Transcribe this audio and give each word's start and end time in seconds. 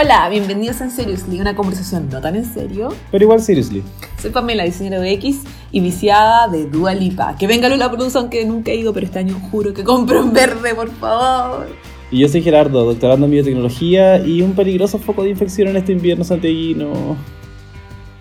Hola, 0.00 0.28
bienvenidos 0.28 0.80
a 0.80 0.84
En 0.84 0.92
Seriously, 0.92 1.40
una 1.40 1.56
conversación 1.56 2.08
no 2.08 2.20
tan 2.20 2.36
en 2.36 2.44
serio. 2.44 2.90
Pero 3.10 3.24
igual 3.24 3.42
seriously. 3.42 3.82
Soy 4.22 4.30
Pamela, 4.30 4.62
diseñadora 4.62 5.00
de 5.00 5.10
X 5.14 5.40
y 5.72 5.80
viciada 5.80 6.46
de 6.46 6.66
Dua 6.66 6.94
Lipa. 6.94 7.34
Que 7.36 7.48
venga 7.48 7.68
Lula 7.68 7.90
Produce, 7.90 8.16
aunque 8.16 8.44
nunca 8.44 8.70
he 8.70 8.76
ido, 8.76 8.92
pero 8.92 9.06
este 9.06 9.18
año 9.18 9.34
juro 9.50 9.74
que 9.74 9.82
compro 9.82 10.20
en 10.20 10.32
verde, 10.32 10.72
por 10.72 10.88
favor. 10.88 11.66
Y 12.12 12.20
yo 12.20 12.28
soy 12.28 12.42
Gerardo, 12.42 12.84
doctorando 12.84 13.26
en 13.26 13.32
biotecnología 13.32 14.24
y 14.24 14.40
un 14.40 14.52
peligroso 14.52 15.00
foco 15.00 15.24
de 15.24 15.30
infección 15.30 15.66
en 15.66 15.78
este 15.78 15.90
invierno 15.90 16.22
santiaguino. 16.22 17.16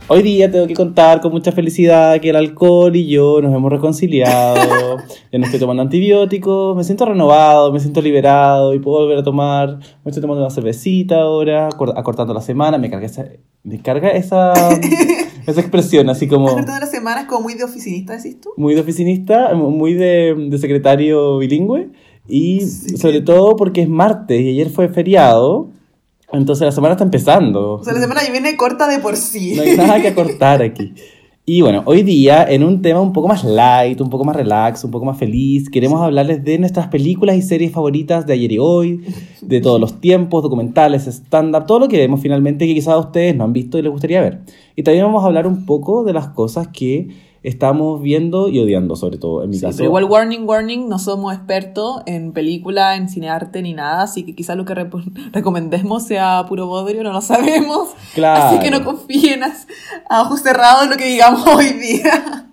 Hoy 0.09 0.21
día 0.21 0.49
tengo 0.49 0.67
que 0.67 0.73
contar 0.73 1.19
con 1.19 1.33
mucha 1.33 1.51
felicidad 1.51 2.21
que 2.21 2.29
el 2.29 2.37
alcohol 2.37 2.95
y 2.95 3.07
yo 3.09 3.41
nos 3.41 3.53
hemos 3.53 3.69
reconciliado. 3.69 4.97
ya 5.33 5.37
no 5.39 5.45
estoy 5.45 5.59
tomando 5.59 5.81
antibióticos, 5.83 6.77
me 6.77 6.85
siento 6.85 7.05
renovado, 7.05 7.73
me 7.73 7.79
siento 7.81 8.01
liberado 8.01 8.73
y 8.73 8.79
puedo 8.79 8.99
volver 8.99 9.17
a 9.17 9.23
tomar. 9.23 9.79
Me 10.05 10.09
estoy 10.11 10.21
tomando 10.21 10.41
una 10.45 10.49
cervecita 10.49 11.19
ahora, 11.21 11.67
acor- 11.69 11.93
acortando 11.97 12.33
la 12.33 12.39
semana. 12.39 12.77
Me 12.77 12.89
carga 12.89 13.05
esa, 13.05 13.25
me 13.63 13.81
carga 13.81 14.11
esa, 14.11 14.53
esa 15.45 15.59
expresión, 15.59 16.09
así 16.09 16.25
como 16.29 16.47
Todas 16.51 16.79
las 16.79 16.91
semanas 16.91 17.25
como 17.25 17.41
muy 17.41 17.55
de 17.55 17.65
oficinista, 17.65 18.15
decís 18.15 18.39
tú. 18.39 18.51
muy 18.55 18.75
de 18.75 18.81
oficinista, 18.81 19.53
muy 19.55 19.93
de, 19.93 20.33
de 20.49 20.57
secretario 20.57 21.37
bilingüe. 21.39 21.89
Y 22.29 22.61
Sí. 22.61 22.95
sobre 22.97 23.19
todo 23.21 23.57
porque 23.57 23.81
es 23.81 23.89
martes 23.89 24.39
y 24.41 24.49
ayer 24.51 24.69
fue 24.69 24.87
feriado. 24.87 25.67
Entonces 26.31 26.65
la 26.65 26.71
semana 26.71 26.93
está 26.93 27.03
empezando. 27.03 27.73
O 27.73 27.83
sea, 27.83 27.93
la 27.93 28.01
semana 28.01 28.21
ya 28.23 28.31
viene 28.31 28.57
corta 28.57 28.87
de 28.87 28.99
por 28.99 29.15
sí. 29.15 29.53
No 29.55 29.61
hay 29.63 29.77
nada 29.77 30.01
que 30.01 30.09
acortar 30.09 30.61
aquí. 30.61 30.93
Y 31.49 31.61
bueno, 31.61 31.83
hoy 31.85 32.03
día, 32.03 32.43
en 32.43 32.61
un 32.61 32.81
tema 32.81 32.99
un 32.99 33.13
poco 33.13 33.29
más 33.29 33.45
light, 33.45 34.01
un 34.01 34.09
poco 34.09 34.25
más 34.25 34.35
relax, 34.35 34.83
un 34.83 34.91
poco 34.91 35.05
más 35.05 35.17
feliz, 35.17 35.69
queremos 35.69 36.01
hablarles 36.01 36.43
de 36.43 36.57
nuestras 36.57 36.87
películas 36.87 37.37
y 37.37 37.41
series 37.41 37.71
favoritas 37.71 38.25
de 38.27 38.33
ayer 38.33 38.51
y 38.51 38.57
hoy, 38.59 39.05
de 39.41 39.61
todos 39.61 39.79
los 39.79 40.01
tiempos, 40.01 40.43
documentales, 40.43 41.07
stand-up, 41.07 41.65
todo 41.65 41.79
lo 41.79 41.87
que 41.87 41.95
vemos 41.95 42.19
finalmente 42.19 42.67
que 42.67 42.73
quizás 42.73 42.99
ustedes 42.99 43.33
no 43.33 43.45
han 43.45 43.53
visto 43.53 43.79
y 43.79 43.81
les 43.81 43.93
gustaría 43.93 44.19
ver. 44.19 44.41
Y 44.75 44.83
también 44.83 45.05
vamos 45.05 45.23
a 45.23 45.27
hablar 45.27 45.47
un 45.47 45.65
poco 45.65 46.03
de 46.03 46.11
las 46.11 46.27
cosas 46.27 46.67
que 46.67 47.07
estamos 47.47 48.01
viendo 48.01 48.49
y 48.49 48.59
odiando, 48.59 48.95
sobre 48.95 49.17
todo 49.17 49.43
en 49.43 49.49
mi 49.49 49.55
Sí, 49.57 49.61
caso. 49.61 49.77
pero 49.77 49.89
igual, 49.89 50.03
warning, 50.05 50.41
warning, 50.45 50.89
no 50.89 50.99
somos 50.99 51.33
expertos 51.33 52.01
en 52.05 52.31
película, 52.33 52.95
en 52.95 53.09
cinearte 53.09 53.61
ni 53.61 53.73
nada, 53.73 54.03
así 54.03 54.23
que 54.23 54.35
quizás 54.35 54.57
lo 54.57 54.65
que 54.65 54.73
rep- 54.75 55.31
recomendemos 55.33 56.03
sea 56.03 56.45
puro 56.47 56.67
bodrio, 56.67 57.03
no 57.03 57.13
lo 57.13 57.21
sabemos. 57.21 57.89
Claro. 58.13 58.43
Así 58.43 58.59
que 58.59 58.71
no 58.71 58.83
confíen 58.83 59.43
a, 59.43 59.53
a 60.09 60.21
ojos 60.23 60.41
cerrados 60.41 60.83
en 60.85 60.89
lo 60.91 60.97
que 60.97 61.05
digamos 61.05 61.45
hoy 61.55 61.73
día. 61.73 62.43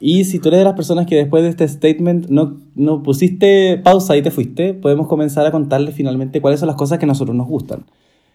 Y 0.00 0.24
si 0.24 0.40
tú 0.40 0.48
eres 0.48 0.58
de 0.58 0.64
las 0.64 0.74
personas 0.74 1.06
que 1.06 1.14
después 1.14 1.44
de 1.44 1.50
este 1.50 1.68
statement 1.68 2.26
no, 2.28 2.56
no 2.74 3.02
pusiste 3.04 3.76
pausa 3.78 4.16
y 4.16 4.22
te 4.22 4.32
fuiste, 4.32 4.74
podemos 4.74 5.06
comenzar 5.06 5.46
a 5.46 5.52
contarles 5.52 5.94
finalmente 5.94 6.40
cuáles 6.40 6.58
son 6.58 6.66
las 6.66 6.74
cosas 6.76 6.98
que 6.98 7.04
a 7.04 7.08
nosotros 7.08 7.36
nos 7.36 7.46
gustan. 7.46 7.84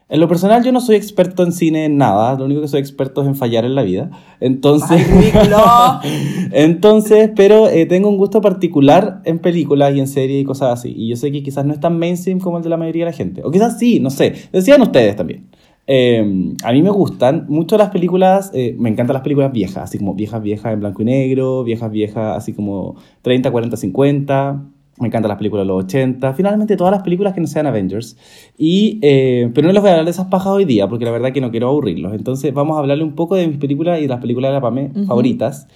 En 0.10 0.22
lo 0.22 0.30
personal 0.30 0.64
yo 0.64 0.72
no 0.72 0.80
soy 0.80 0.96
experto 0.96 1.44
en 1.44 1.52
cine 1.52 1.84
en 1.84 1.98
nada, 1.98 2.36
lo 2.36 2.46
único 2.46 2.62
que 2.62 2.70
soy 2.70 2.80
experto 2.80 3.22
es 3.22 3.28
en 3.28 3.36
fallar 3.36 3.66
en 3.66 3.76
la 3.76 3.84
vida. 3.84 4.10
Entonces, 4.40 5.06
Ay, 5.54 6.50
entonces 6.54 7.30
pero 7.36 7.68
eh, 7.68 7.86
tengo 7.86 8.08
un 8.08 8.18
gusto 8.18 8.40
particular 8.40 9.22
en 9.26 9.40
películas 9.40 9.94
y 9.94 10.00
en 10.00 10.08
series 10.08 10.42
y 10.42 10.46
cosas 10.46 10.80
así. 10.80 10.94
Y 10.96 11.10
yo 11.10 11.18
sé 11.18 11.30
que 11.34 11.44
quizás 11.44 11.66
no 11.66 11.74
es 11.74 11.82
tan 11.82 12.00
mainstream 12.00 12.40
como 12.40 12.58
el 12.58 12.64
de 12.64 12.70
la 12.70 12.78
mayoría 12.78 13.04
de 13.04 13.12
la 13.12 13.18
gente. 13.18 13.42
O 13.44 13.52
quizás 13.52 13.78
sí, 13.78 14.00
no 14.00 14.10
sé. 14.10 14.34
Decían 14.54 14.82
ustedes 14.82 15.18
también. 15.18 15.50
Eh, 15.88 16.54
a 16.64 16.72
mí 16.72 16.82
me 16.82 16.90
gustan 16.90 17.46
mucho 17.50 17.78
las 17.78 17.90
películas, 17.90 18.52
eh, 18.54 18.76
me 18.78 18.90
encantan 18.90 19.14
las 19.14 19.24
películas 19.24 19.52
viejas, 19.54 19.78
así 19.78 19.98
como 19.98 20.16
viejas, 20.16 20.42
viejas 20.42 20.74
en 20.74 20.82
blanco 20.82 21.02
y 21.02 21.06
negro, 21.06 21.64
viejas, 21.66 21.92
viejas, 21.92 22.38
así 22.38 22.54
como 22.54 22.96
30, 23.24 23.52
40, 23.52 23.76
50. 23.78 24.64
Me 25.00 25.08
encantan 25.08 25.30
las 25.30 25.38
películas 25.38 25.64
de 25.64 25.68
los 25.68 25.84
80. 25.84 26.34
Finalmente, 26.34 26.76
todas 26.76 26.92
las 26.92 27.04
películas 27.04 27.34
que 27.34 27.42
no 27.42 27.48
sean 27.48 27.68
Avengers. 27.68 28.18
Y, 28.58 28.98
eh, 29.04 29.52
pero 29.54 29.68
no 29.68 29.74
les 29.74 29.82
voy 29.82 29.90
a 29.90 29.94
hablar 29.94 30.06
de 30.06 30.12
esas 30.12 30.26
pajas 30.28 30.48
hoy 30.48 30.66
día, 30.66 30.88
porque 30.88 31.06
la 31.06 31.12
verdad 31.12 31.32
que 31.32 31.42
no 31.42 31.52
quiero 31.52 31.68
aburrirlos. 31.70 32.14
Entonces, 32.14 32.54
vamos 32.54 32.76
a 32.76 32.80
hablarle 32.80 33.04
un 33.04 33.14
poco 33.14 33.36
de 33.36 33.48
mis 33.48 33.58
películas 33.58 34.00
y 34.00 34.04
de 34.04 34.08
las 34.08 34.20
películas 34.20 34.50
de 34.50 34.54
la 34.56 34.62
PAME 34.62 34.92
favoritas 35.06 35.68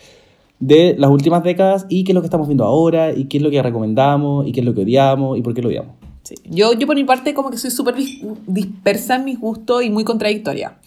de 0.60 0.96
las 0.98 1.10
últimas 1.10 1.44
décadas 1.44 1.88
y 1.90 2.04
qué 2.04 2.12
es 2.12 2.16
lo 2.16 2.22
que 2.22 2.28
estamos 2.28 2.48
viendo 2.48 2.64
ahora 2.66 3.12
y 3.14 3.26
qué 3.26 3.38
es 3.38 3.44
lo 3.44 3.50
que 3.50 3.62
recomendamos 3.64 4.48
y 4.48 4.52
qué 4.52 4.60
es 4.60 4.66
lo 4.66 4.74
que 4.76 4.82
odiamos 4.82 5.38
y 5.38 5.42
por 5.42 5.54
qué 5.56 5.62
lo 5.64 5.70
odiamos. 5.70 5.96
Sí. 6.24 6.36
Yo, 6.50 6.74
yo 6.74 6.86
por 6.86 6.96
mi 6.96 7.04
parte 7.04 7.34
como 7.34 7.50
que 7.50 7.58
soy 7.58 7.72
súper 7.72 7.96
dis- 7.96 8.22
dispersa 8.46 9.16
en 9.16 9.26
mis 9.26 9.40
gustos 9.40 9.84
y 9.84 9.90
muy 9.90 10.04
contradictoria. 10.04 10.78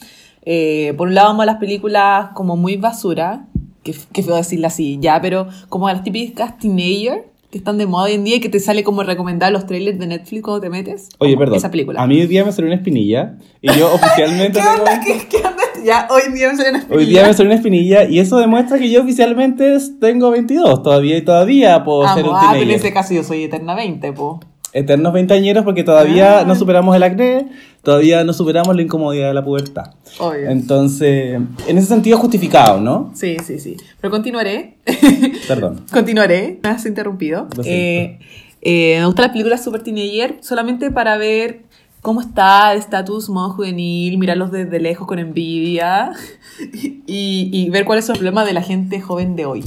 Eh, 0.44 0.94
por 0.96 1.08
un 1.08 1.14
lado 1.14 1.30
amo 1.30 1.44
las 1.44 1.56
películas 1.56 2.28
como 2.34 2.56
muy 2.56 2.76
basura, 2.76 3.46
que, 3.82 3.94
que 4.12 4.22
feo 4.22 4.36
decirlo 4.36 4.68
así, 4.68 4.98
ya, 5.00 5.20
pero 5.20 5.48
como 5.68 5.88
las 5.88 6.04
típicas 6.04 6.56
teenager 6.58 7.24
que 7.54 7.58
están 7.58 7.78
de 7.78 7.86
moda 7.86 8.06
hoy 8.06 8.14
en 8.14 8.24
día 8.24 8.34
y 8.34 8.40
que 8.40 8.48
te 8.48 8.58
sale 8.58 8.82
como 8.82 9.04
recomendar 9.04 9.52
los 9.52 9.64
trailers 9.64 9.96
de 9.96 10.08
Netflix 10.08 10.42
cuando 10.42 10.60
te 10.60 10.70
metes. 10.70 11.08
Oye, 11.18 11.34
Como 11.34 11.38
perdón. 11.38 11.58
Esa 11.58 11.70
película. 11.70 12.02
A 12.02 12.06
mí 12.08 12.20
hoy 12.20 12.26
día 12.26 12.44
me 12.44 12.50
salió 12.50 12.66
una 12.66 12.74
espinilla 12.74 13.36
y 13.62 13.72
yo 13.78 13.94
oficialmente... 13.94 14.58
¿Qué 14.58 14.66
onda? 14.80 15.00
¿Qué, 15.00 15.28
qué 15.30 15.36
onda? 15.36 15.62
Ya, 15.84 16.08
hoy 16.10 16.32
día 16.32 16.48
me 16.48 16.56
salen 16.56 16.82
Hoy 16.90 17.06
día 17.06 17.24
me 17.24 17.32
salió 17.32 17.50
una 17.50 17.54
espinilla 17.54 18.06
y 18.06 18.18
eso 18.18 18.38
demuestra 18.38 18.76
que 18.76 18.90
yo 18.90 19.02
oficialmente 19.02 19.78
tengo 20.00 20.32
22 20.32 20.82
todavía 20.82 21.16
y 21.16 21.22
todavía 21.22 21.84
puedo 21.84 22.12
ser 22.12 22.24
un 22.24 22.30
ah, 22.34 22.38
pero 22.40 22.54
en 22.54 22.58
teenager. 22.58 22.86
ese 22.86 22.92
caso 22.92 23.14
yo 23.14 23.22
soy 23.22 23.44
eterna 23.44 23.76
20, 23.76 24.12
po. 24.14 24.40
Eternos 24.74 25.12
veinteañeros 25.12 25.64
porque 25.64 25.84
todavía 25.84 26.40
Ah. 26.40 26.44
no 26.44 26.54
superamos 26.56 26.94
el 26.96 27.02
acné, 27.04 27.48
todavía 27.82 28.24
no 28.24 28.32
superamos 28.32 28.74
la 28.76 28.82
incomodidad 28.82 29.28
de 29.28 29.34
la 29.34 29.44
pubertad. 29.44 29.92
Obvio. 30.18 30.50
Entonces, 30.50 31.40
en 31.66 31.78
ese 31.78 31.86
sentido 31.86 32.18
justificado, 32.18 32.80
¿no? 32.80 33.10
Sí, 33.14 33.36
sí, 33.44 33.58
sí. 33.60 33.76
Pero 34.00 34.10
continuaré. 34.10 34.76
Perdón. 35.48 35.84
Continuaré, 35.92 36.58
me 36.62 36.68
has 36.68 36.84
interrumpido. 36.86 37.48
Eh, 37.64 38.18
eh, 38.62 38.96
me 38.98 39.06
gustan 39.06 39.22
las 39.24 39.32
películas 39.32 39.62
super 39.64 39.82
teenager 39.82 40.38
solamente 40.40 40.90
para 40.90 41.16
ver 41.18 41.62
cómo 42.02 42.20
está 42.20 42.72
el 42.72 42.80
estatus 42.80 43.28
modo 43.30 43.50
juvenil, 43.50 44.18
mirarlos 44.18 44.50
desde 44.50 44.78
lejos 44.80 45.06
con 45.06 45.18
envidia 45.18 46.10
y, 47.06 47.48
y 47.52 47.70
ver 47.70 47.84
cuáles 47.84 48.04
son 48.06 48.14
los 48.14 48.18
problemas 48.18 48.46
de 48.46 48.52
la 48.54 48.62
gente 48.62 49.00
joven 49.00 49.36
de 49.36 49.46
hoy. 49.46 49.64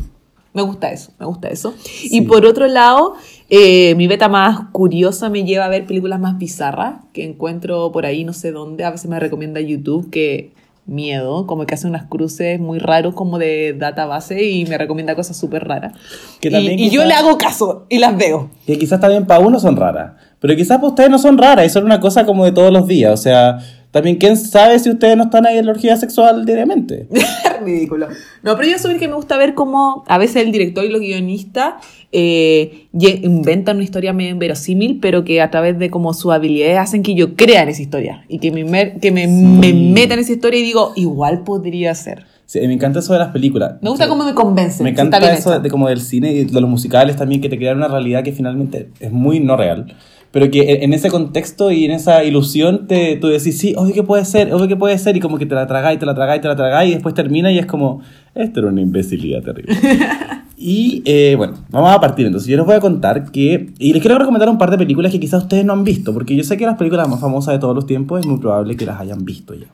Me 0.53 0.63
gusta 0.63 0.91
eso, 0.91 1.12
me 1.19 1.25
gusta 1.28 1.50
eso. 1.50 1.75
Sí. 1.84 2.09
Y 2.12 2.22
por 2.22 2.44
otro 2.45 2.66
lado, 2.68 3.13
eh, 3.50 3.96
mi 3.96 4.08
beta 4.08 4.28
más 4.28 4.69
curiosa 4.72 5.30
me 5.30 5.44
lleva 5.44 5.66
a 5.66 5.69
ver 5.69 5.85
películas 5.85 6.19
más 6.19 6.38
bizarras 6.38 6.96
que 7.13 7.24
encuentro 7.24 7.91
por 7.91 8.06
ahí, 8.06 8.24
no 8.24 8.34
sé 8.34 8.52
dónde. 8.52 8.84
A 8.84 8.91
veces 8.91 9.09
me 9.09 9.19
recomienda 9.19 9.62
YouTube 9.62 10.09
que 10.09 10.52
miedo, 10.88 11.46
como 11.47 11.66
que 11.66 11.75
hace 11.75 11.86
unas 11.86 12.06
cruces 12.06 12.59
muy 12.59 12.80
raros 12.80 13.13
como 13.13 13.38
de 13.38 13.75
database 13.78 14.44
y 14.44 14.66
me 14.66 14.78
recomienda 14.78 15.16
cosas 15.16 15.38
súper 15.38 15.68
raras. 15.68 15.94
Que 16.40 16.50
Y, 16.50 16.90
yo 16.90 17.06
le 17.06 17.13
hago 17.13 17.38
caso 17.38 17.86
y 17.90 18.00
las 18.00 18.18
veo. 18.18 18.50
Que 18.66 18.78
quizás 18.78 19.00
también 19.00 19.25
para 19.25 19.41
uno 19.41 19.59
son 19.59 19.75
raras, 19.75 20.13
pero 20.40 20.56
quizás 20.56 20.78
para 20.78 20.88
ustedes 20.88 21.09
no 21.09 21.19
son 21.19 21.38
raras 21.38 21.66
y 21.66 21.69
son 21.69 21.84
una 21.86 22.00
cosa 22.00 22.25
como 22.25 22.46
de 22.46 22.53
todos 22.53 22.72
los 22.72 22.88
días. 22.88 23.13
O 23.13 23.18
sea, 23.18 23.59
también 23.97 24.18
quién 24.18 24.38
sabe 24.38 24.80
si 24.80 24.90
ustedes 24.90 25.18
no 25.18 25.24
están 25.25 25.46
ahí 25.46 25.58
en 25.58 25.66
la 25.66 25.72
orgía 25.72 25.96
sexual 25.97 26.46
diariamente. 26.46 27.08
Ridículo. 27.66 28.08
No, 28.44 28.56
pero 28.56 28.69
yo 28.69 28.78
soy 28.80 28.97
que 28.97 29.08
me 29.08 29.16
gusta 29.16 29.38
ver 29.38 29.53
cómo 29.53 30.03
a 30.08 30.18
veces 30.18 30.38
el 30.46 30.52
director 30.52 30.85
y 30.85 30.90
los 30.90 31.02
guionistas 31.02 31.75
eh, 32.12 32.88
inventan 32.94 33.78
una 33.78 33.84
historia 33.84 34.13
medio 34.13 34.31
inverosímil, 34.31 35.00
pero 35.02 35.24
que 35.24 35.41
a 35.41 35.50
través 35.52 35.78
de 35.80 35.90
como 35.90 36.13
sus 36.13 36.31
habilidades 36.31 36.78
hacen 36.78 37.03
que 37.03 37.16
yo 37.16 37.36
crea 37.36 37.63
en 37.63 37.69
esa 37.69 37.81
historia 37.81 38.24
y 38.28 38.40
que 38.40 38.52
me, 38.52 39.00
que 39.00 39.12
me, 39.12 39.28
me 39.28 39.74
meta 39.74 40.13
en 40.13 40.22
esa 40.22 40.31
historia 40.34 40.59
y 40.59 40.63
digo, 40.63 40.94
igual 40.96 41.44
podría 41.44 41.94
ser. 41.96 42.25
Sí, 42.46 42.59
me 42.66 42.74
encanta 42.74 43.00
eso 43.00 43.12
de 43.12 43.19
las 43.19 43.34
películas. 43.34 43.74
Me 43.81 43.90
gusta 43.90 44.06
Sí. 44.06 44.09
cómo 44.09 44.24
me 44.24 44.34
convence. 44.34 44.81
Me 44.81 44.91
encanta 44.91 45.18
eso 45.34 45.59
de 45.59 45.69
como 45.69 45.90
del 45.90 46.00
cine 46.00 46.31
y 46.31 46.46
de 46.46 46.62
los 46.62 46.69
musicales 46.69 47.18
también, 47.18 47.41
que 47.41 47.50
te 47.50 47.57
crean 47.57 47.75
una 47.75 47.90
realidad 47.90 48.24
que 48.24 48.31
finalmente 48.31 48.90
es 49.02 49.12
muy 49.12 49.41
no 49.41 49.57
real. 49.57 49.94
Pero 50.32 50.52
que 50.52 50.84
en- 50.84 50.94
ese 50.94 51.10
contexto 51.10 51.72
y 51.72 51.86
en 51.86 51.92
esa 51.92 52.24
ilusión 52.24 52.86
te, 52.88 53.16
tú 53.16 53.28
decís, 53.28 53.58
sí, 53.58 53.74
obvio 53.78 53.94
que 53.94 54.04
puede 54.04 54.26
ser, 54.26 54.54
obvio 54.54 54.68
que 54.68 54.76
puede 54.76 54.98
ser, 54.98 55.16
y 55.16 55.20
como 55.20 55.38
que 55.38 55.46
te 55.46 55.56
la 55.56 55.66
tragáis, 55.68 56.00
te 56.00 56.06
la 56.06 56.14
tragáis, 56.14 56.42
te 56.42 56.48
la 56.48 56.56
tragáis, 56.56 56.92
y 56.92 56.94
después 56.96 57.16
termina 57.16 57.52
y 57.52 57.58
es 57.60 57.66
como, 57.66 58.02
esto 58.36 58.60
era 58.60 58.70
una 58.70 58.82
imbecilidad 58.82 59.42
terrible. 59.42 59.76
y 60.58 61.02
eh, 61.06 61.36
bueno, 61.38 61.54
vamos 61.70 61.92
a 61.92 62.00
partir 62.00 62.26
entonces. 62.26 62.50
Yo 62.50 62.58
les 62.58 62.66
voy 62.66 62.76
a 62.76 62.80
contar 62.80 63.32
que, 63.32 63.72
y 63.80 63.94
les 63.94 64.02
quiero 64.02 64.18
recomendar 64.18 64.50
un 64.50 64.58
par 64.58 64.70
de 64.72 64.78
películas 64.78 65.12
que 65.12 65.20
quizás 65.20 65.44
ustedes 65.44 65.64
no 65.66 65.74
han 65.74 65.84
visto, 65.84 66.13
porque 66.13 66.36
yo 66.36 66.44
sé 66.44 66.57
que 66.57 66.66
las 66.66 66.78
películas 66.78 67.07
más 67.07 67.19
famosas 67.22 67.54
de 67.54 67.60
todos 67.60 67.74
los 67.75 67.86
tiempos 67.86 68.19
es 68.19 68.25
muy 68.25 68.40
probable 68.40 68.75
que 68.75 68.86
las 68.86 69.00
hayan 69.00 69.24
visto 69.24 69.54
ya. 69.54 69.68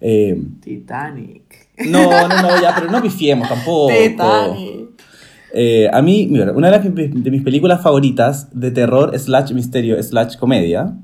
Eh, 0.00 0.42
Titanic. 0.60 1.42
no, 1.88 2.10
no, 2.28 2.42
no, 2.42 2.60
ya, 2.60 2.74
pero 2.74 2.90
no 2.90 3.00
pifiemos 3.00 3.48
tampoco. 3.48 3.92
Titanic. 3.96 4.93
Eh, 5.56 5.88
a 5.92 6.02
mí, 6.02 6.26
mira, 6.30 6.50
una 6.52 6.68
de, 6.70 6.76
las, 6.78 6.94
de 6.94 7.30
mis 7.30 7.42
películas 7.42 7.80
favoritas 7.80 8.48
de 8.52 8.70
terror, 8.72 9.16
slash 9.16 9.52
misterio, 9.52 10.02
slash 10.02 10.36
comedia, 10.36 10.94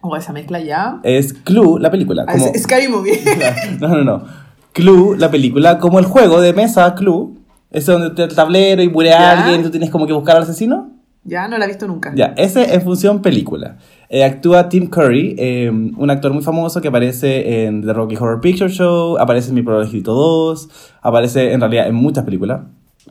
O 0.00 0.16
esa 0.16 0.32
mezcla 0.32 0.58
ya. 0.60 0.98
es 1.04 1.32
Clue, 1.32 1.78
la 1.80 1.90
película. 1.90 2.24
Ah, 2.26 2.32
Como, 2.32 2.46
es 2.52 2.62
Scary 2.62 2.88
Movie. 2.88 3.20
no, 3.80 3.88
no, 3.88 4.02
no. 4.04 4.24
Clue, 4.72 5.16
la 5.16 5.30
película, 5.30 5.78
como 5.78 5.98
el 6.00 6.04
juego 6.04 6.40
de 6.40 6.52
mesa 6.52 6.94
Clue. 6.94 7.34
Ese 7.70 7.92
donde 7.92 8.10
te 8.10 8.22
el 8.24 8.34
tablero 8.34 8.82
y 8.82 8.88
muere 8.88 9.10
Ya. 9.10 9.32
alguien 9.42 9.60
y 9.60 9.64
tú 9.64 9.70
tienes 9.70 9.90
como 9.90 10.06
que 10.06 10.12
buscar 10.12 10.36
al 10.36 10.42
asesino. 10.42 10.90
ya 11.24 11.48
no 11.48 11.58
la 11.58 11.64
he 11.64 11.68
visto 11.68 11.86
nunca. 11.86 12.12
Ya, 12.14 12.32
ese 12.36 12.74
en 12.74 12.82
función 12.82 13.20
película. 13.22 13.76
Eh, 14.08 14.24
actúa 14.24 14.68
Tim 14.68 14.86
Curry, 14.88 15.34
eh, 15.38 15.70
un 15.70 16.10
actor 16.10 16.32
muy 16.32 16.42
famoso 16.42 16.80
que 16.80 16.88
aparece 16.88 17.64
en 17.66 17.82
The 17.82 17.92
Rocky 17.92 18.14
Horror 18.16 18.40
Picture 18.40 18.70
Show, 18.70 19.18
aparece 19.18 19.48
en 19.50 19.56
Mi 19.56 19.64
Angelito 19.68 20.12
2, 20.14 20.68
aparece 21.02 21.52
en 21.52 21.60
realidad 21.60 21.88
en 21.88 21.94
muchas 21.96 22.24
películas. 22.24 22.60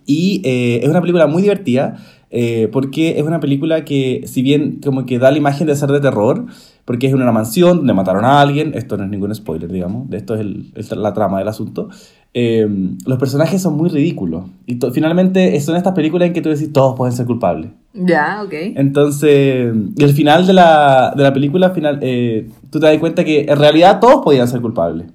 Y 0.06 0.42
eh, 0.44 0.80
es 0.84 0.90
una 0.90 1.02
película 1.02 1.28
muy 1.28 1.42
divertida. 1.42 1.98
eh, 2.38 2.68
porque 2.74 3.18
es 3.18 3.24
una 3.24 3.40
película 3.40 3.86
que, 3.86 4.24
si 4.26 4.42
bien 4.42 4.80
como 4.84 5.06
que 5.06 5.20
da 5.20 5.32
la 5.32 5.38
imagen 5.38 5.68
de 5.68 5.76
ser 5.76 5.90
de 5.92 6.02
terror, 6.02 6.46
porque 6.84 7.08
es 7.08 7.14
en 7.14 7.22
una 7.22 7.32
mansión 7.32 7.78
donde 7.78 7.94
mataron 7.94 8.26
a 8.26 8.42
alguien, 8.42 8.74
esto 8.76 8.98
no 8.98 9.06
es 9.06 9.10
ningún 9.10 9.34
spoiler, 9.34 9.72
digamos, 9.72 10.10
de 10.10 10.18
esto 10.18 10.34
es 10.36 10.42
el- 10.42 10.74
el- 10.76 11.02
la 11.02 11.14
trama 11.14 11.40
del 11.40 11.48
asunto, 11.48 11.88
eh, 12.34 12.68
los 13.06 13.18
personajes 13.20 13.62
son 13.62 13.78
muy 13.78 13.90
ridículos. 13.90 14.44
Y 14.66 14.78
finalmente 14.92 15.58
son 15.62 15.78
estas 15.78 15.94
películas 15.94 16.28
en 16.28 16.34
que 16.34 16.42
tú 16.42 16.50
decís 16.50 16.74
todos 16.74 16.96
pueden 16.98 17.14
ser 17.16 17.26
culpables. 17.26 17.72
Ya, 17.94 18.42
ok. 18.44 18.54
Entonces, 18.76 19.74
y 19.96 20.04
al 20.04 20.10
final 20.12 20.46
de 20.46 20.54
la, 20.54 21.14
de 21.16 21.24
la 21.24 21.32
película, 21.32 21.70
final, 21.70 22.00
eh, 22.02 22.50
tú 22.70 22.80
te 22.80 22.88
das 22.88 22.98
cuenta 23.00 23.24
que 23.24 23.46
en 23.48 23.58
realidad 23.58 24.00
todos 24.02 24.22
podían 24.24 24.48
ser 24.50 24.60
culpables. 24.62 25.08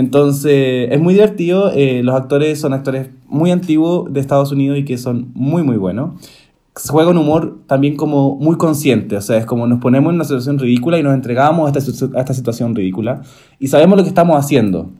Entonces, 0.00 0.88
es 0.92 1.00
muy 1.00 1.14
divertido. 1.14 1.72
eh, 1.74 2.02
los 2.02 2.14
actores 2.14 2.60
son 2.60 2.74
actores 2.74 3.08
muy 3.28 3.50
antiguos 3.50 4.12
de 4.12 4.20
Estados 4.20 4.52
Unidos 4.52 4.76
y 4.78 4.84
que 4.84 4.98
son 4.98 5.30
muy, 5.34 5.62
muy 5.62 5.78
buenos. 5.78 6.20
Juega 6.90 7.10
un 7.10 7.16
humor 7.16 7.60
también 7.66 7.96
como 7.96 8.36
muy 8.36 8.56
consciente, 8.58 9.16
o 9.16 9.22
sea, 9.22 9.38
es 9.38 9.46
como 9.46 9.66
nos 9.66 9.80
ponemos 9.80 10.10
en 10.10 10.16
una 10.16 10.24
situación 10.24 10.58
ridícula 10.58 10.98
y 10.98 11.02
nos 11.02 11.14
entregamos 11.14 11.74
a 11.74 11.78
esta, 11.78 12.18
a 12.18 12.20
esta 12.20 12.34
situación 12.34 12.74
ridícula 12.74 13.22
y 13.58 13.68
sabemos 13.68 13.96
lo 13.96 14.02
que 14.02 14.10
estamos 14.10 14.36
haciendo. 14.36 14.90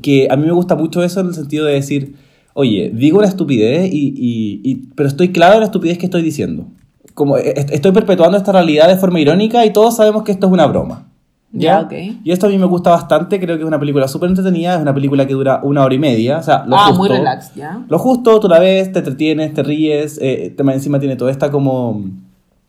Que 0.00 0.28
a 0.30 0.36
mí 0.36 0.46
me 0.46 0.52
gusta 0.52 0.76
mucho 0.76 1.02
eso 1.02 1.18
en 1.18 1.26
el 1.26 1.34
sentido 1.34 1.66
de 1.66 1.72
decir, 1.72 2.14
oye, 2.54 2.92
digo 2.94 3.18
una 3.18 3.26
estupidez, 3.26 3.92
y, 3.92 4.14
y- 4.16 4.60
y- 4.62 4.74
pero 4.94 5.08
estoy 5.08 5.30
claro 5.32 5.54
de 5.54 5.58
la 5.60 5.66
estupidez 5.66 5.98
que 5.98 6.06
estoy 6.06 6.22
diciendo. 6.22 6.66
Como 7.14 7.36
e- 7.36 7.54
est- 7.56 7.72
estoy 7.72 7.90
perpetuando 7.90 8.36
esta 8.36 8.52
realidad 8.52 8.86
de 8.86 8.96
forma 8.96 9.18
irónica 9.18 9.66
y 9.66 9.72
todos 9.72 9.96
sabemos 9.96 10.22
que 10.22 10.30
esto 10.30 10.46
es 10.46 10.52
una 10.52 10.66
broma. 10.68 11.07
Ya, 11.50 11.80
ok. 11.80 11.92
Y 12.24 12.30
esto 12.30 12.46
a 12.46 12.50
mí 12.50 12.58
me 12.58 12.66
gusta 12.66 12.90
bastante, 12.90 13.40
creo 13.40 13.56
que 13.56 13.62
es 13.62 13.66
una 13.66 13.78
película 13.78 14.06
súper 14.06 14.28
entretenida, 14.28 14.74
es 14.74 14.82
una 14.82 14.94
película 14.94 15.26
que 15.26 15.32
dura 15.32 15.60
una 15.62 15.82
hora 15.82 15.94
y 15.94 15.98
media, 15.98 16.38
o 16.38 16.42
sea, 16.42 16.64
lo 16.66 16.76
ah, 16.76 16.88
justo. 16.88 16.98
muy 16.98 17.08
relax, 17.08 17.54
ya. 17.54 17.84
Lo 17.88 17.98
justo, 17.98 18.38
tú 18.38 18.48
la 18.48 18.58
ves, 18.58 18.92
te 18.92 18.98
entretienes, 18.98 19.54
te 19.54 19.62
ríes, 19.62 20.18
eh, 20.20 20.54
encima 20.58 21.00
tiene 21.00 21.16
toda 21.16 21.30
esta 21.30 21.50
como, 21.50 22.02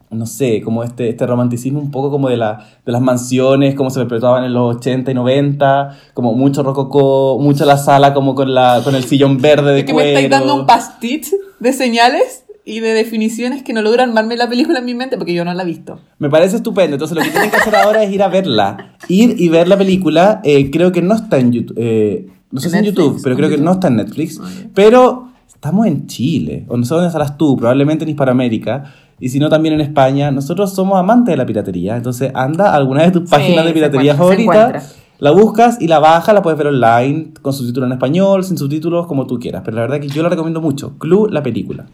no 0.10 0.26
sé, 0.26 0.62
como 0.62 0.84
este, 0.84 1.10
este 1.10 1.28
romanticismo 1.28 1.80
un 1.80 1.92
poco 1.92 2.10
como 2.10 2.30
de, 2.30 2.38
la, 2.38 2.66
de 2.86 2.92
las 2.92 3.02
mansiones, 3.02 3.76
como 3.76 3.90
se 3.90 4.00
perpetuaban 4.00 4.46
en 4.46 4.54
los 4.54 4.78
80 4.78 5.12
y 5.12 5.14
90, 5.14 5.98
como 6.14 6.34
mucho 6.34 6.64
rococó, 6.64 7.38
mucho 7.38 7.66
la 7.66 7.78
sala 7.78 8.14
como 8.14 8.34
con, 8.34 8.54
la, 8.54 8.80
con 8.84 8.96
el 8.96 9.04
sillón 9.04 9.42
verde 9.42 9.74
de 9.74 9.80
Es 9.80 9.86
que 9.86 9.94
me 9.94 10.08
estáis 10.08 10.30
dando 10.30 10.56
un 10.56 10.66
pastit 10.66 11.26
de 11.60 11.74
señales 11.74 12.46
y 12.69 12.80
de 12.80 12.89
definiciones 12.94 13.63
que 13.63 13.74
no 13.74 13.81
logran 13.81 14.10
armarme 14.10 14.38
la 14.38 14.48
película 14.48 14.80
en 14.80 14.86
mi 14.86 14.94
mente 14.95 15.18
porque 15.18 15.33
yo 15.33 15.44
no 15.44 15.54
la 15.54 15.63
he 15.63 15.66
visto. 15.66 16.00
Me 16.19 16.30
parece 16.30 16.57
estupendo. 16.57 16.95
Entonces 16.95 17.18
lo 17.18 17.24
que 17.24 17.30
tienen 17.31 17.50
que 17.50 17.57
hacer 17.57 17.75
ahora 17.75 18.04
es 18.04 18.12
ir 18.13 18.21
a 18.24 18.27
verla. 18.27 18.95
Ir 19.07 19.36
y 19.38 19.50
ver 19.50 19.68
la 19.68 19.77
película. 19.77 20.39
eh, 20.44 20.69
creo 20.71 20.92
que 20.92 21.01
no 21.01 21.16
está 21.16 21.38
en 21.39 21.51
YouTube. 21.51 21.75
eh, 21.77 22.27
no 22.51 22.60
sé 22.60 22.68
¿En 22.68 22.71
si 22.71 22.77
en? 22.80 22.86
YouTube, 22.86 23.19
pero 23.24 23.33
¿En 23.36 23.38
creo 23.38 23.50
que 23.50 23.57
no 23.57 23.71
está 23.74 23.88
en 23.89 23.98
Netflix. 23.98 24.39
Ah, 24.42 24.50
ya. 24.63 24.69
Pero 24.74 25.30
estamos 25.48 25.86
en 25.88 26.07
Chile. 26.07 26.66
O 26.68 26.77
no 26.77 26.86
sé 26.86 26.94
dónde 26.94 27.07
estarás 27.07 27.38
tú, 27.38 27.57
probablemente 27.57 28.04
en 28.06 28.10
Hispanoamérica. 28.10 28.94
Y 29.19 29.30
si 29.30 29.39
no, 29.39 29.50
también 29.50 29.74
en 29.75 29.81
España. 29.81 30.31
Nosotros 30.31 30.74
somos 30.74 30.98
amantes 31.00 31.33
de 31.33 31.38
la 31.38 31.45
piratería. 31.45 31.98
Entonces 31.98 32.31
anda 32.33 32.71
a 32.71 32.75
alguna 32.75 33.04
de 33.04 33.12
tus 33.12 33.24
Sí, 33.24 33.30
páginas 33.31 33.63
de 33.66 33.69
se 33.69 33.74
piratería 33.74 34.16
favoritas. 34.16 34.95
La 35.19 35.31
buscas 35.31 35.81
y 35.81 35.88
la 35.89 36.00
bajas, 36.00 36.33
la 36.33 36.42
puedes 36.42 36.57
ver 36.57 36.68
online, 36.68 37.33
con 37.42 37.51
subtítulos 37.51 37.88
en 37.88 37.92
español, 37.92 38.45
sin 38.45 38.57
subtítulos, 38.57 39.06
como 39.06 39.27
tú 39.27 39.38
quieras. 39.38 39.63
Pero 39.66 39.75
la 39.75 39.81
verdad 39.81 40.00
que 40.00 40.07
yo 40.07 40.24
la 40.24 40.30
recomiendo 40.30 40.62
mucho. 40.62 40.98
Clue, 40.98 41.27
la 41.30 41.44
película. 41.44 41.88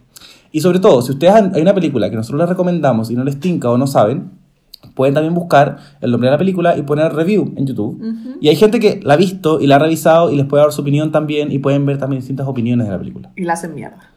Y 0.55 0.61
sobre 0.61 0.79
todo, 0.79 1.01
si 1.01 1.11
ustedes 1.11 1.33
han- 1.33 1.51
hay 1.53 1.61
una 1.61 1.73
película 1.73 2.09
que 2.09 2.15
nosotros 2.15 2.39
les 2.39 2.47
recomendamos 2.49 3.11
y 3.11 3.15
no 3.15 3.25
les 3.25 3.39
tinca 3.41 3.69
o 3.69 3.77
no 3.77 3.87
saben, 3.87 4.31
pueden 4.93 5.13
también 5.13 5.33
buscar 5.33 5.77
el 5.99 6.11
nombre 6.11 6.27
de 6.27 6.31
la 6.31 6.37
película 6.37 6.77
y 6.77 6.83
poner 6.83 7.11
review 7.13 7.53
en 7.57 7.65
YouTube. 7.67 8.01
Y 8.39 8.47
hay 8.47 8.55
gente 8.55 8.79
que 8.79 9.01
la 9.03 9.15
ha 9.15 9.17
visto 9.17 9.59
y 9.59 9.67
la 9.67 9.75
ha 9.75 9.79
revisado 9.79 10.31
y 10.31 10.37
les 10.37 10.45
puede 10.45 10.63
dar 10.63 10.71
su 10.71 10.79
opinión 10.81 11.11
también 11.11 11.51
y 11.51 11.59
pueden 11.59 11.85
ver 11.85 11.97
también 11.97 12.21
distintas 12.21 12.47
opiniones 12.47 12.85
de 12.87 12.93
la 12.93 12.97
película. 12.99 13.31
Y 13.35 13.43
la 13.43 13.51
hacen 13.53 13.75
mierda. 13.75 14.11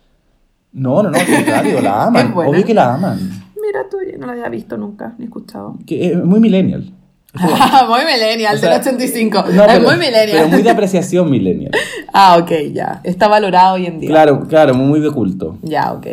No, 0.73 1.03
no, 1.03 1.11
no, 1.11 1.19
al 1.19 1.27
contrario, 1.27 1.81
la 1.81 2.05
aman. 2.07 2.33
Obvio 2.37 2.65
que 2.65 2.75
la 2.75 2.95
aman. 2.95 3.19
Mira 3.61 3.81
tú, 3.91 3.97
yo 4.09 4.17
no 4.19 4.27
la 4.27 4.33
había 4.35 4.49
visto 4.49 4.77
nunca, 4.77 5.17
ni 5.19 5.25
escuchado. 5.25 5.77
Que 5.87 6.13
es 6.13 6.25
muy 6.25 6.39
millennial. 6.39 6.93
muy 7.89 8.01
millennial, 8.05 8.57
O 8.57 8.59
sea, 8.59 8.71
del 8.71 8.81
85. 8.81 9.45
No, 9.53 9.65
es 9.65 9.73
pero- 9.73 9.81
muy 9.87 9.97
millennial. 9.97 10.31
Pero 10.33 10.49
muy 10.49 10.63
de 10.63 10.71
apreciación 10.79 11.31
millennial. 11.31 11.73
Ah, 12.13 12.37
ok, 12.41 12.51
ya. 12.73 13.01
Está 13.05 13.29
valorado 13.29 13.75
hoy 13.75 13.87
en 13.87 14.01
día. 14.01 14.11
Claro, 14.11 14.47
claro, 14.49 14.75
muy 14.75 15.01
de 15.01 15.11
culto. 15.11 15.59
Ya, 15.63 15.93
ok. 15.93 16.07